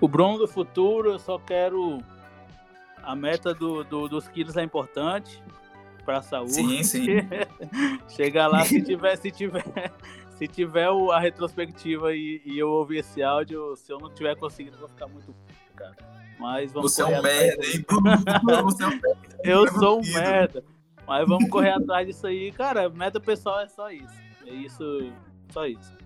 O 0.00 0.08
Bruno 0.08 0.38
do 0.38 0.48
futuro, 0.48 1.12
eu 1.12 1.18
só 1.18 1.38
quero. 1.38 1.98
A 3.02 3.14
meta 3.16 3.52
do, 3.54 3.82
do- 3.84 4.08
dos 4.08 4.28
quilos 4.28 4.56
é 4.56 4.62
importante 4.62 5.42
pra 6.04 6.22
saúde. 6.22 6.52
sim, 6.52 6.82
sim. 6.82 7.06
Chegar 8.08 8.46
lá, 8.48 8.64
se 8.64 8.80
tiver, 8.82 9.16
se 9.16 9.30
tiver, 9.30 9.64
se 10.36 10.46
tiver 10.48 10.90
o- 10.90 11.10
a 11.12 11.18
retrospectiva 11.20 12.14
e, 12.14 12.40
e 12.44 12.58
eu 12.58 12.68
ouvir 12.70 12.98
esse 12.98 13.22
áudio, 13.22 13.74
se 13.76 13.92
eu 13.92 13.98
não 13.98 14.10
tiver 14.10 14.36
conseguido, 14.36 14.76
eu 14.76 14.80
vou 14.80 14.88
ficar 14.88 15.06
muito 15.08 15.26
puto, 15.32 15.74
cara. 15.76 15.96
Mas 16.38 16.72
vamos 16.72 16.92
Você 16.94 17.02
é 17.02 17.04
correr 17.04 17.16
um 17.16 17.18
atrás 17.20 17.40
merda, 17.40 17.62
disso. 17.62 17.76
hein, 17.76 17.84
Você 18.64 18.82
é 18.82 18.86
um 18.86 18.90
merda. 18.90 19.38
Eu 19.44 19.68
sou 19.68 19.98
um 20.00 20.12
merda. 20.12 20.64
Mas 21.06 21.28
vamos 21.28 21.48
correr 21.50 21.70
atrás 21.70 22.06
disso 22.06 22.26
aí. 22.26 22.50
Cara, 22.52 22.88
meta 22.88 23.20
pessoal 23.20 23.60
é 23.60 23.68
só 23.68 23.90
isso. 23.90 24.14
É 24.46 24.50
isso, 24.50 25.12
só 25.52 25.66
isso. 25.66 25.96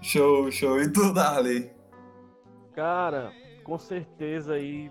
Show, 0.00 0.50
show. 0.52 0.80
E 0.80 0.90
tu, 0.90 1.12
Darley? 1.12 1.70
Cara, 2.74 3.32
com 3.64 3.78
certeza 3.78 4.54
aí, 4.54 4.90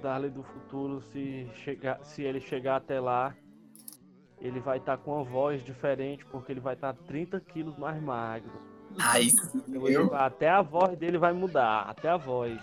Darley 0.00 0.30
do 0.30 0.42
futuro, 0.42 1.00
se, 1.12 1.48
chegar, 1.64 1.98
se 2.02 2.22
ele 2.22 2.40
chegar 2.40 2.76
até 2.76 2.98
lá, 3.00 3.34
ele 4.40 4.58
vai 4.60 4.78
estar 4.78 4.96
com 4.98 5.14
uma 5.16 5.24
voz 5.24 5.62
diferente, 5.62 6.24
porque 6.26 6.52
ele 6.52 6.60
vai 6.60 6.74
estar 6.74 6.94
30 7.06 7.38
quilos 7.40 7.76
mais 7.76 8.00
magro. 8.02 8.50
Ai, 8.98 9.28
eu? 9.84 10.12
Até 10.16 10.48
a 10.48 10.62
voz 10.62 10.96
dele 10.98 11.16
vai 11.18 11.32
mudar, 11.32 11.82
até 11.88 12.08
a 12.08 12.16
voz. 12.16 12.58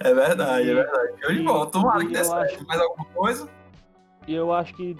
É 0.00 0.12
verdade, 0.14 0.70
é 0.70 0.74
verdade. 0.74 1.12
De 1.28 1.40
E- 1.40 1.44
bola. 1.44 1.66
Tomara 1.70 2.00
que 2.00 2.06
e 2.06 2.12
dê 2.12 2.20
eu 2.20 2.24
certo. 2.24 2.54
acho- 2.56 2.66
Mais 2.66 2.80
alguma 2.80 3.04
coisa? 3.06 3.48
E 4.26 4.34
eu 4.34 4.52
acho 4.52 4.74
que, 4.74 4.96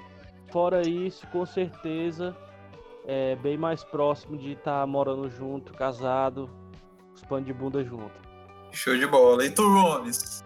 fora 0.52 0.86
isso, 0.86 1.26
com 1.28 1.44
certeza, 1.44 2.36
é 3.06 3.34
bem 3.36 3.56
mais 3.56 3.82
próximo 3.82 4.36
de 4.36 4.52
estar 4.52 4.86
morando 4.86 5.28
junto, 5.28 5.72
casado, 5.72 6.48
os 7.14 7.22
panos 7.24 7.46
de 7.46 7.52
bunda 7.52 7.82
junto. 7.82 8.14
Show 8.72 8.96
de 8.96 9.06
bola. 9.06 9.44
E 9.44 9.50
tu, 9.50 9.62
Gomes? 9.62 10.44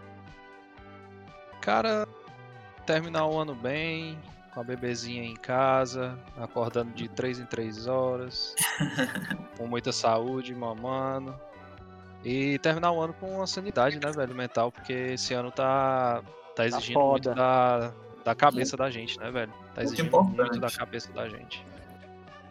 Cara, 1.61 2.07
terminar 2.87 3.27
o 3.27 3.39
ano 3.39 3.55
bem, 3.55 4.19
com 4.55 4.61
a 4.61 4.65
bebezinha 4.65 5.23
em 5.25 5.35
casa, 5.37 6.19
acordando 6.39 6.93
de 6.93 7.09
3 7.09 7.41
em 7.41 7.45
3 7.47 7.87
horas, 7.87 8.55
com 9.57 9.67
muita 9.67 9.93
saúde, 9.93 10.55
mamando. 10.55 11.35
E 12.25 12.59
terminar 12.59 12.93
o 12.93 13.01
ano 13.01 13.15
com 13.15 13.37
uma 13.37 13.47
sanidade, 13.47 13.99
né, 13.99 14.11
velho, 14.13 14.35
mental, 14.35 14.71
porque 14.71 14.93
esse 14.93 15.33
ano 15.33 15.51
tá, 15.51 16.23
tá 16.55 16.67
exigindo 16.67 16.99
muito 17.01 17.25
foda. 17.31 17.35
da, 17.35 17.93
da 18.25 18.35
cabeça 18.35 18.77
da 18.77 18.91
gente, 18.91 19.19
né, 19.19 19.31
velho? 19.31 19.53
Tá 19.75 19.83
exigindo 19.83 20.23
muito 20.23 20.59
da 20.61 20.71
cabeça 20.71 21.11
da 21.13 21.29
gente. 21.29 21.65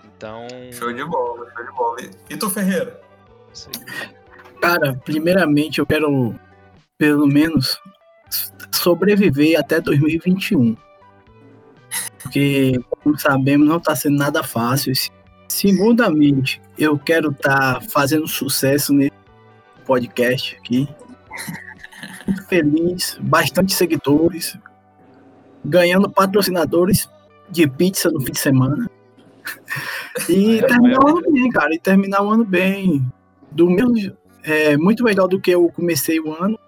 Então, 0.06 0.48
Show 0.72 0.91
de 0.91 1.04
bola, 1.06 1.50
show 1.56 1.65
de 1.65 1.72
bola. 1.72 2.02
E- 2.02 2.34
E 2.34 2.38
tu, 2.38 2.50
Ferreira? 2.50 3.00
isso 3.54 3.69
aí. 3.76 4.10
Cara, 4.60 4.93
primeiramente 5.06 5.79
eu 5.79 5.86
quero, 5.86 6.36
pelo 6.98 7.27
menos, 7.27 7.79
sobreviver 8.80 9.60
até 9.60 9.80
2021. 9.80 10.75
Porque, 12.21 12.80
como 12.90 13.17
sabemos, 13.17 13.67
não 13.67 13.77
está 13.77 13.96
sendo 13.96 14.17
nada 14.17 14.44
fácil. 14.44 14.94
Segundamente, 15.48 16.62
eu 16.77 16.98
quero 16.98 17.32
estar 17.32 17.82
fazendo 17.84 18.27
sucesso 18.27 18.94
nesse 18.94 19.12
podcast 19.86 20.56
aqui. 20.58 20.88
Muito 22.27 22.46
feliz, 22.46 23.17
bastante 23.21 23.73
seguidores, 23.73 24.58
ganhando 25.65 26.10
patrocinadores 26.10 27.10
de 27.50 27.67
pizza 27.67 28.12
no 28.12 28.21
fim 28.21 28.32
de 28.32 28.40
semana. 28.40 28.90
E 30.27 30.60
É, 30.60 30.67
terminar 30.67 31.00
o 31.04 31.08
ano 31.08 31.32
bem, 31.32 31.50
cara. 31.50 31.73
E 31.73 31.80
terminar 31.80 32.21
o 32.21 32.30
ano 32.30 32.46
bem. 32.46 33.12
Do 33.52 33.67
mesmo, 33.67 34.15
é 34.44 34.77
muito 34.77 35.04
melhor 35.04 35.27
do 35.27 35.42
que 35.42 35.50
eu 35.50 35.67
comecei 35.69 36.19
o 36.19 36.32
ano. 36.32 36.60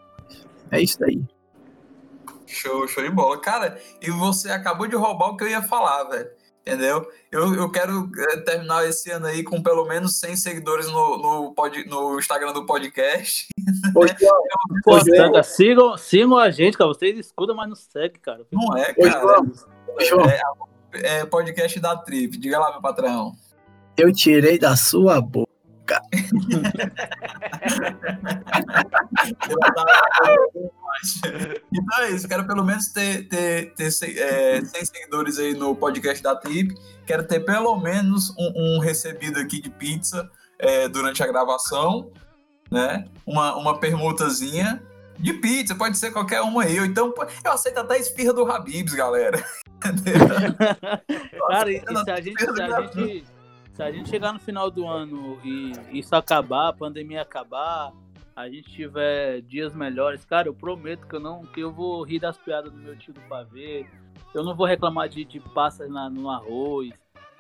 É 0.71 0.81
isso 0.81 0.99
daí. 0.99 1.21
Show, 2.51 2.87
show 2.87 3.03
de 3.03 3.09
bola. 3.09 3.39
Cara, 3.39 3.79
e 4.01 4.09
você 4.11 4.51
acabou 4.51 4.87
de 4.87 4.95
roubar 4.95 5.29
o 5.29 5.37
que 5.37 5.43
eu 5.43 5.49
ia 5.49 5.61
falar, 5.61 6.03
velho. 6.05 6.29
Entendeu? 6.61 7.09
Eu, 7.31 7.55
eu 7.55 7.71
quero 7.71 8.07
eh, 8.15 8.37
terminar 8.41 8.87
esse 8.87 9.09
ano 9.09 9.25
aí 9.25 9.43
com 9.43 9.63
pelo 9.63 9.83
menos 9.87 10.19
100 10.19 10.35
seguidores 10.35 10.85
no, 10.85 11.17
no, 11.17 11.53
pod, 11.55 11.83
no 11.85 12.19
Instagram 12.19 12.53
do 12.53 12.67
podcast. 12.67 13.47
Ô, 13.95 14.05
João, 14.05 14.43
Pô, 14.83 14.95
Ô, 14.95 14.99
João. 14.99 15.31
cara, 15.31 15.43
sigam, 15.43 15.97
sigam 15.97 16.37
a 16.37 16.51
gente, 16.51 16.77
cara. 16.77 16.87
Vocês 16.89 17.17
escutam, 17.17 17.55
mas 17.55 17.67
não 17.67 17.75
seguem, 17.75 18.21
cara. 18.21 18.45
Não 18.51 18.77
é, 18.77 18.93
cara. 18.93 19.21
João, 19.21 19.51
ô, 19.87 20.05
João, 20.05 20.29
É, 20.29 20.39
é 21.21 21.25
podcast 21.25 21.79
da 21.79 21.97
Trip. 21.97 22.37
Diga 22.37 22.59
lá, 22.59 22.73
meu 22.73 22.81
patrão. 22.81 23.33
eu 23.97 24.13
tirei 24.13 24.59
da 24.59 24.75
sua 24.75 25.19
boca. 25.19 25.49
Então 31.73 32.03
é 32.03 32.11
isso, 32.11 32.27
quero 32.27 32.45
pelo 32.45 32.63
menos 32.63 32.87
ter, 32.87 33.27
ter, 33.27 33.73
ter 33.73 33.91
se- 33.91 34.19
é, 34.19 34.63
100 34.63 34.85
seguidores 34.85 35.39
aí 35.39 35.53
no 35.53 35.75
podcast 35.75 36.21
da 36.21 36.35
Trip. 36.35 36.75
Quero 37.05 37.23
ter 37.25 37.39
pelo 37.41 37.77
menos 37.79 38.29
um, 38.37 38.75
um 38.75 38.79
recebido 38.79 39.39
aqui 39.39 39.61
de 39.61 39.69
pizza 39.69 40.29
é, 40.59 40.87
durante 40.87 41.23
a 41.23 41.27
gravação, 41.27 42.11
né? 42.69 43.05
Uma, 43.25 43.55
uma 43.55 43.79
permutazinha 43.79 44.81
de 45.17 45.33
pizza, 45.33 45.75
pode 45.75 45.97
ser 45.97 46.11
qualquer 46.11 46.41
uma 46.41 46.63
aí. 46.63 46.79
Ou 46.79 46.85
então, 46.85 47.13
eu 47.43 47.51
aceito 47.51 47.79
até 47.79 47.97
esfirra 47.99 48.33
do 48.33 48.49
Habibs, 48.51 48.93
galera. 48.93 49.43
Cara, 51.47 51.71
e, 51.71 51.79
se, 51.79 52.11
a 52.11 52.21
gente, 52.21 52.39
se, 52.39 52.61
a 52.61 52.81
gente, 52.81 53.25
se 53.73 53.83
a 53.83 53.91
gente 53.91 54.09
chegar 54.09 54.33
no 54.33 54.39
final 54.39 54.69
do 54.69 54.87
ano 54.87 55.39
e 55.43 55.73
isso 55.91 56.15
acabar, 56.15 56.69
a 56.69 56.73
pandemia 56.73 57.21
acabar, 57.21 57.91
a 58.41 58.49
gente 58.49 58.71
tiver 58.71 59.41
dias 59.41 59.73
melhores, 59.73 60.25
cara, 60.25 60.47
eu 60.47 60.53
prometo 60.53 61.07
que 61.07 61.15
eu 61.15 61.19
não 61.19 61.41
que 61.45 61.59
eu 61.61 61.71
vou 61.71 62.03
rir 62.03 62.19
das 62.19 62.37
piadas 62.37 62.71
do 62.71 62.77
meu 62.77 62.95
tio 62.97 63.13
do 63.13 63.21
pavê. 63.21 63.85
Eu 64.33 64.43
não 64.43 64.55
vou 64.55 64.65
reclamar 64.65 65.09
de, 65.09 65.25
de 65.25 65.39
passas 65.39 65.89
na, 65.89 66.09
no 66.09 66.29
arroz. 66.29 66.91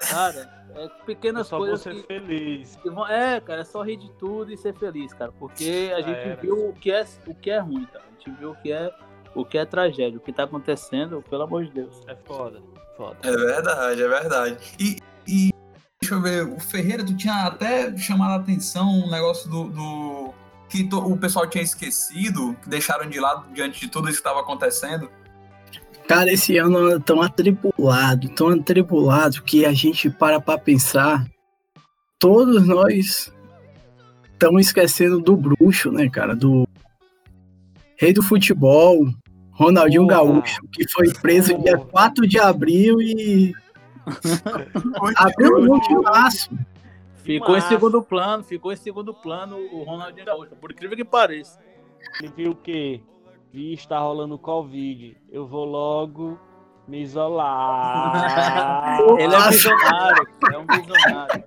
Cara, 0.09 0.65
é 0.75 0.85
Eu 0.85 0.89
pequenas 1.05 1.47
só 1.47 1.57
vou 1.57 1.67
coisas 1.67 1.81
ser 1.81 1.93
que, 1.95 2.03
feliz. 2.03 2.75
que 2.75 2.89
vão. 2.89 3.07
É, 3.07 3.39
cara, 3.39 3.61
é 3.61 3.63
só 3.63 3.81
rir 3.83 3.97
de 3.97 4.09
tudo 4.13 4.51
e 4.51 4.57
ser 4.57 4.73
feliz, 4.73 5.13
cara. 5.13 5.31
Porque 5.31 5.91
a 5.95 6.01
gente 6.01 6.17
era. 6.19 6.35
viu 6.35 6.69
o 6.69 6.73
que, 6.73 6.91
é, 6.91 7.05
o 7.27 7.35
que 7.35 7.49
é 7.51 7.59
ruim, 7.59 7.85
cara. 7.85 8.03
A 8.07 8.11
gente 8.11 8.31
viu 8.39 8.51
o 8.51 8.55
que 8.55 8.71
é, 8.71 8.91
o 9.35 9.45
que 9.45 9.57
é 9.57 9.65
tragédia, 9.65 10.17
o 10.17 10.21
que 10.21 10.33
tá 10.33 10.43
acontecendo, 10.43 11.23
pelo 11.29 11.43
amor 11.43 11.65
de 11.65 11.71
Deus. 11.71 12.01
É 12.07 12.15
foda, 12.15 12.61
foda. 12.97 13.17
É 13.23 13.31
verdade, 13.31 14.01
é 14.03 14.07
verdade. 14.07 14.57
E, 14.79 14.97
e 15.27 15.51
deixa 16.01 16.15
eu 16.15 16.21
ver, 16.21 16.43
o 16.47 16.59
Ferreira, 16.59 17.05
tu 17.05 17.15
tinha 17.15 17.45
até 17.45 17.95
chamado 17.95 18.31
a 18.31 18.35
atenção 18.43 18.89
um 18.89 19.09
negócio 19.09 19.49
do. 19.49 19.65
do- 19.69 20.20
que 20.71 20.85
to- 20.85 20.99
o 21.05 21.17
pessoal 21.17 21.45
tinha 21.47 21.63
esquecido, 21.63 22.55
que 22.63 22.69
deixaram 22.69 23.09
de 23.09 23.19
lado 23.19 23.51
diante 23.53 23.81
de 23.81 23.89
tudo 23.89 24.07
isso 24.09 24.21
que 24.21 24.27
estava 24.27 24.39
acontecendo. 24.39 25.09
Cara, 26.07 26.31
esse 26.31 26.57
ano 26.57 26.91
é 26.93 26.99
tão 26.99 27.21
atribulado, 27.21 28.29
tão 28.29 28.49
atribulado 28.49 29.43
que 29.43 29.65
a 29.65 29.73
gente 29.73 30.09
para 30.09 30.39
pra 30.39 30.57
pensar. 30.57 31.25
Todos 32.17 32.65
nós 32.65 33.31
estamos 34.31 34.65
esquecendo 34.67 35.19
do 35.19 35.35
bruxo, 35.35 35.91
né, 35.91 36.09
cara? 36.09 36.35
Do 36.35 36.67
rei 37.97 38.13
do 38.13 38.23
futebol, 38.23 38.97
Ronaldinho. 39.51 40.07
Gaúcho, 40.07 40.61
que 40.71 40.87
foi 40.87 41.11
preso 41.13 41.57
dia 41.59 41.77
Porra. 41.77 41.89
4 41.91 42.27
de 42.27 42.39
abril 42.39 43.01
e 43.01 43.53
abriu 45.17 45.73
um 45.73 45.79
timaço. 45.81 46.49
Ficou 47.39 47.55
em 47.55 47.59
Massa. 47.59 47.69
segundo 47.69 48.01
plano, 48.01 48.43
ficou 48.43 48.71
em 48.71 48.75
segundo 48.75 49.13
plano 49.13 49.57
o 49.57 49.83
Ronaldinho 49.83 50.25
Gaúcho, 50.25 50.55
por 50.55 50.71
incrível 50.71 50.97
que 50.97 51.05
pareça. 51.05 51.59
Ele 52.19 52.33
viu 52.35 52.51
o 52.51 52.55
quê? 52.55 53.01
Vi, 53.51 53.73
está 53.73 53.99
rolando 53.99 54.37
Covid. 54.37 55.17
Eu 55.29 55.45
vou 55.45 55.65
logo 55.65 56.39
me 56.87 57.01
isolar. 57.01 58.17
Ele 59.17 59.35
é 59.35 59.49
visionário, 59.49 60.27
é 60.51 60.57
um 60.57 60.65
visionário. 60.67 61.43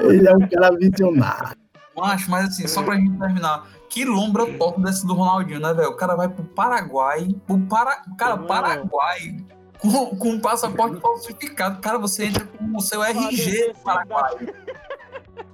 Ele 0.00 0.28
é 0.28 0.32
um 0.32 0.48
cara 0.48 0.76
visionário. 0.76 1.56
Macho, 1.96 2.30
mas 2.30 2.46
assim, 2.46 2.66
só 2.66 2.82
pra 2.82 2.96
gente 2.96 3.18
terminar. 3.18 3.68
Que 3.88 4.04
lombra 4.04 4.46
top 4.54 4.80
desse 4.80 5.06
do 5.06 5.14
Ronaldinho, 5.14 5.60
né, 5.60 5.74
velho? 5.74 5.90
O 5.90 5.96
cara 5.96 6.14
vai 6.14 6.28
pro 6.28 6.44
Paraguai. 6.44 7.28
Pro 7.46 7.58
para... 7.66 8.02
Cara. 8.16 8.38
Paraguai. 8.38 9.36
Com, 9.78 10.16
com 10.16 10.28
um 10.30 10.40
passaporte 10.40 11.00
falsificado. 11.00 11.80
Cara, 11.80 11.98
você 11.98 12.26
entra 12.26 12.44
com 12.44 12.76
o 12.76 12.80
seu 12.80 13.02
RG 13.02 13.72
do 13.72 13.78
Paraguai. 13.80 14.36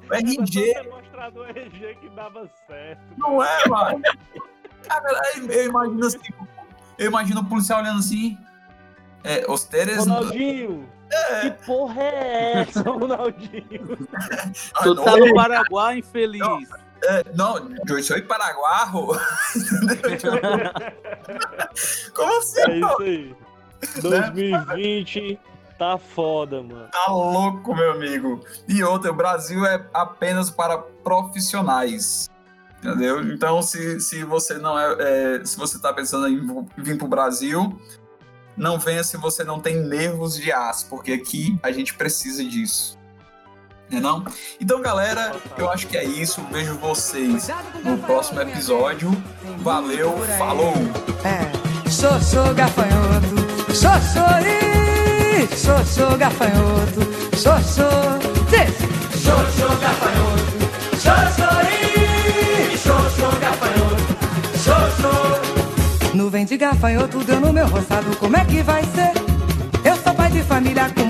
O 0.09 0.15
RG. 0.15 0.75
Mostrado 0.91 1.41
o 1.41 1.45
RG 1.45 1.97
que 2.01 2.09
dava 2.11 2.49
certo. 2.67 3.01
Não 3.17 3.43
é, 3.43 3.69
mano? 3.69 4.01
Cara, 4.89 5.23
eu- 5.37 5.65
imagino 5.67 6.07
assim. 6.07 6.19
Eu 6.99 7.07
imagino 7.09 7.41
o 7.41 7.45
policial 7.45 7.81
olhando 7.81 7.99
assim. 7.99 8.39
É, 9.25 9.45
os 9.51 9.65
teres. 9.65 9.99
Ronaldinho! 9.99 10.89
Que 11.41 11.51
porra 11.65 12.03
é 12.03 12.53
essa, 12.63 12.83
Ronaldinho? 12.83 13.97
Tu 14.83 14.95
não, 14.95 15.05
tá 15.05 15.17
no 15.17 15.35
Paraguai, 15.35 15.99
infeliz. 15.99 16.43
é, 17.05 17.23
não, 17.35 17.69
eu 17.89 18.03
sou 18.03 18.21
paraguarro. 18.23 19.09
Como 22.15 22.39
assim, 22.39 22.61
É 22.61 22.81
pô? 22.81 22.87
isso 22.87 23.03
aí. 23.03 23.35
2020 24.03 25.39
tá 25.79 25.99
foda, 25.99 26.62
mano. 26.62 26.89
Tá 26.91 27.12
louco, 27.12 27.74
meu 27.74 27.93
amigo. 27.93 28.41
E 28.68 28.83
outra, 28.83 29.11
o 29.11 29.14
Brasil 29.14 29.64
é 29.64 29.85
apenas 29.93 30.51
para 30.51 30.79
profissionais. 30.79 32.29
Entendeu? 32.79 33.22
Então, 33.33 33.62
se, 33.62 34.01
se 34.01 34.22
você 34.22 34.59
não 34.59 34.79
é, 34.79 34.97
é, 35.41 35.45
Se 35.45 35.57
você 35.57 35.81
tá 35.81 35.93
pensando 35.93 36.29
em 36.29 36.66
vir 36.77 36.99
pro 36.99 37.09
Brasil, 37.09 37.81
não 38.57 38.79
venha 38.79 39.03
se 39.03 39.16
você 39.16 39.45
não 39.45 39.61
tem 39.61 39.77
nervos 39.77 40.37
de 40.37 40.53
aço, 40.53 40.87
porque 40.89 41.12
aqui 41.12 41.59
a 41.62 41.72
gente 41.72 41.95
precisa 41.95 42.45
disso. 42.45 42.97
Não 43.91 43.99
é 43.99 44.01
não? 44.01 44.24
Então, 44.61 44.81
galera, 44.81 45.33
eu 45.57 45.70
acho 45.70 45.87
que 45.87 45.97
é 45.97 46.05
isso. 46.05 46.43
Vejo 46.51 46.74
vocês 46.79 47.49
no 47.85 47.99
próximo 47.99 48.41
episódio. 48.41 49.11
Valeu, 49.59 50.16
falou! 50.39 50.74
É, 51.24 51.89
sou, 51.89 52.20
sou 52.20 52.55
gafanhoto, 52.55 53.37
sou, 53.72 54.01
sou, 54.01 54.76
sou, 55.57 55.85
sou 55.85 56.17
gafanhoto, 56.19 57.01
sou, 57.37 57.59
sou, 57.63 57.91
sim. 58.51 58.67
sou, 59.19 59.39
sou 59.59 59.77
gafanhoto, 59.79 60.57
sou, 60.93 61.21
sou, 61.37 61.57
sou, 62.79 63.11
sou 63.11 63.33
gafanhoto, 63.41 64.17
sou, 64.59 64.85
sou. 65.01 66.15
Nuvem 66.15 66.45
de 66.45 66.57
gafanhoto 66.57 67.25
deu 67.25 67.41
no 67.41 67.53
meu 67.53 67.67
roçado, 67.67 68.15
como 68.19 68.37
é 68.37 68.45
que 68.45 68.63
vai 68.63 68.83
ser? 68.85 69.13
Eu 69.85 69.97
sou 69.97 70.15
pai 70.15 70.31
de 70.31 70.43
família 70.43 70.91
com 70.91 71.05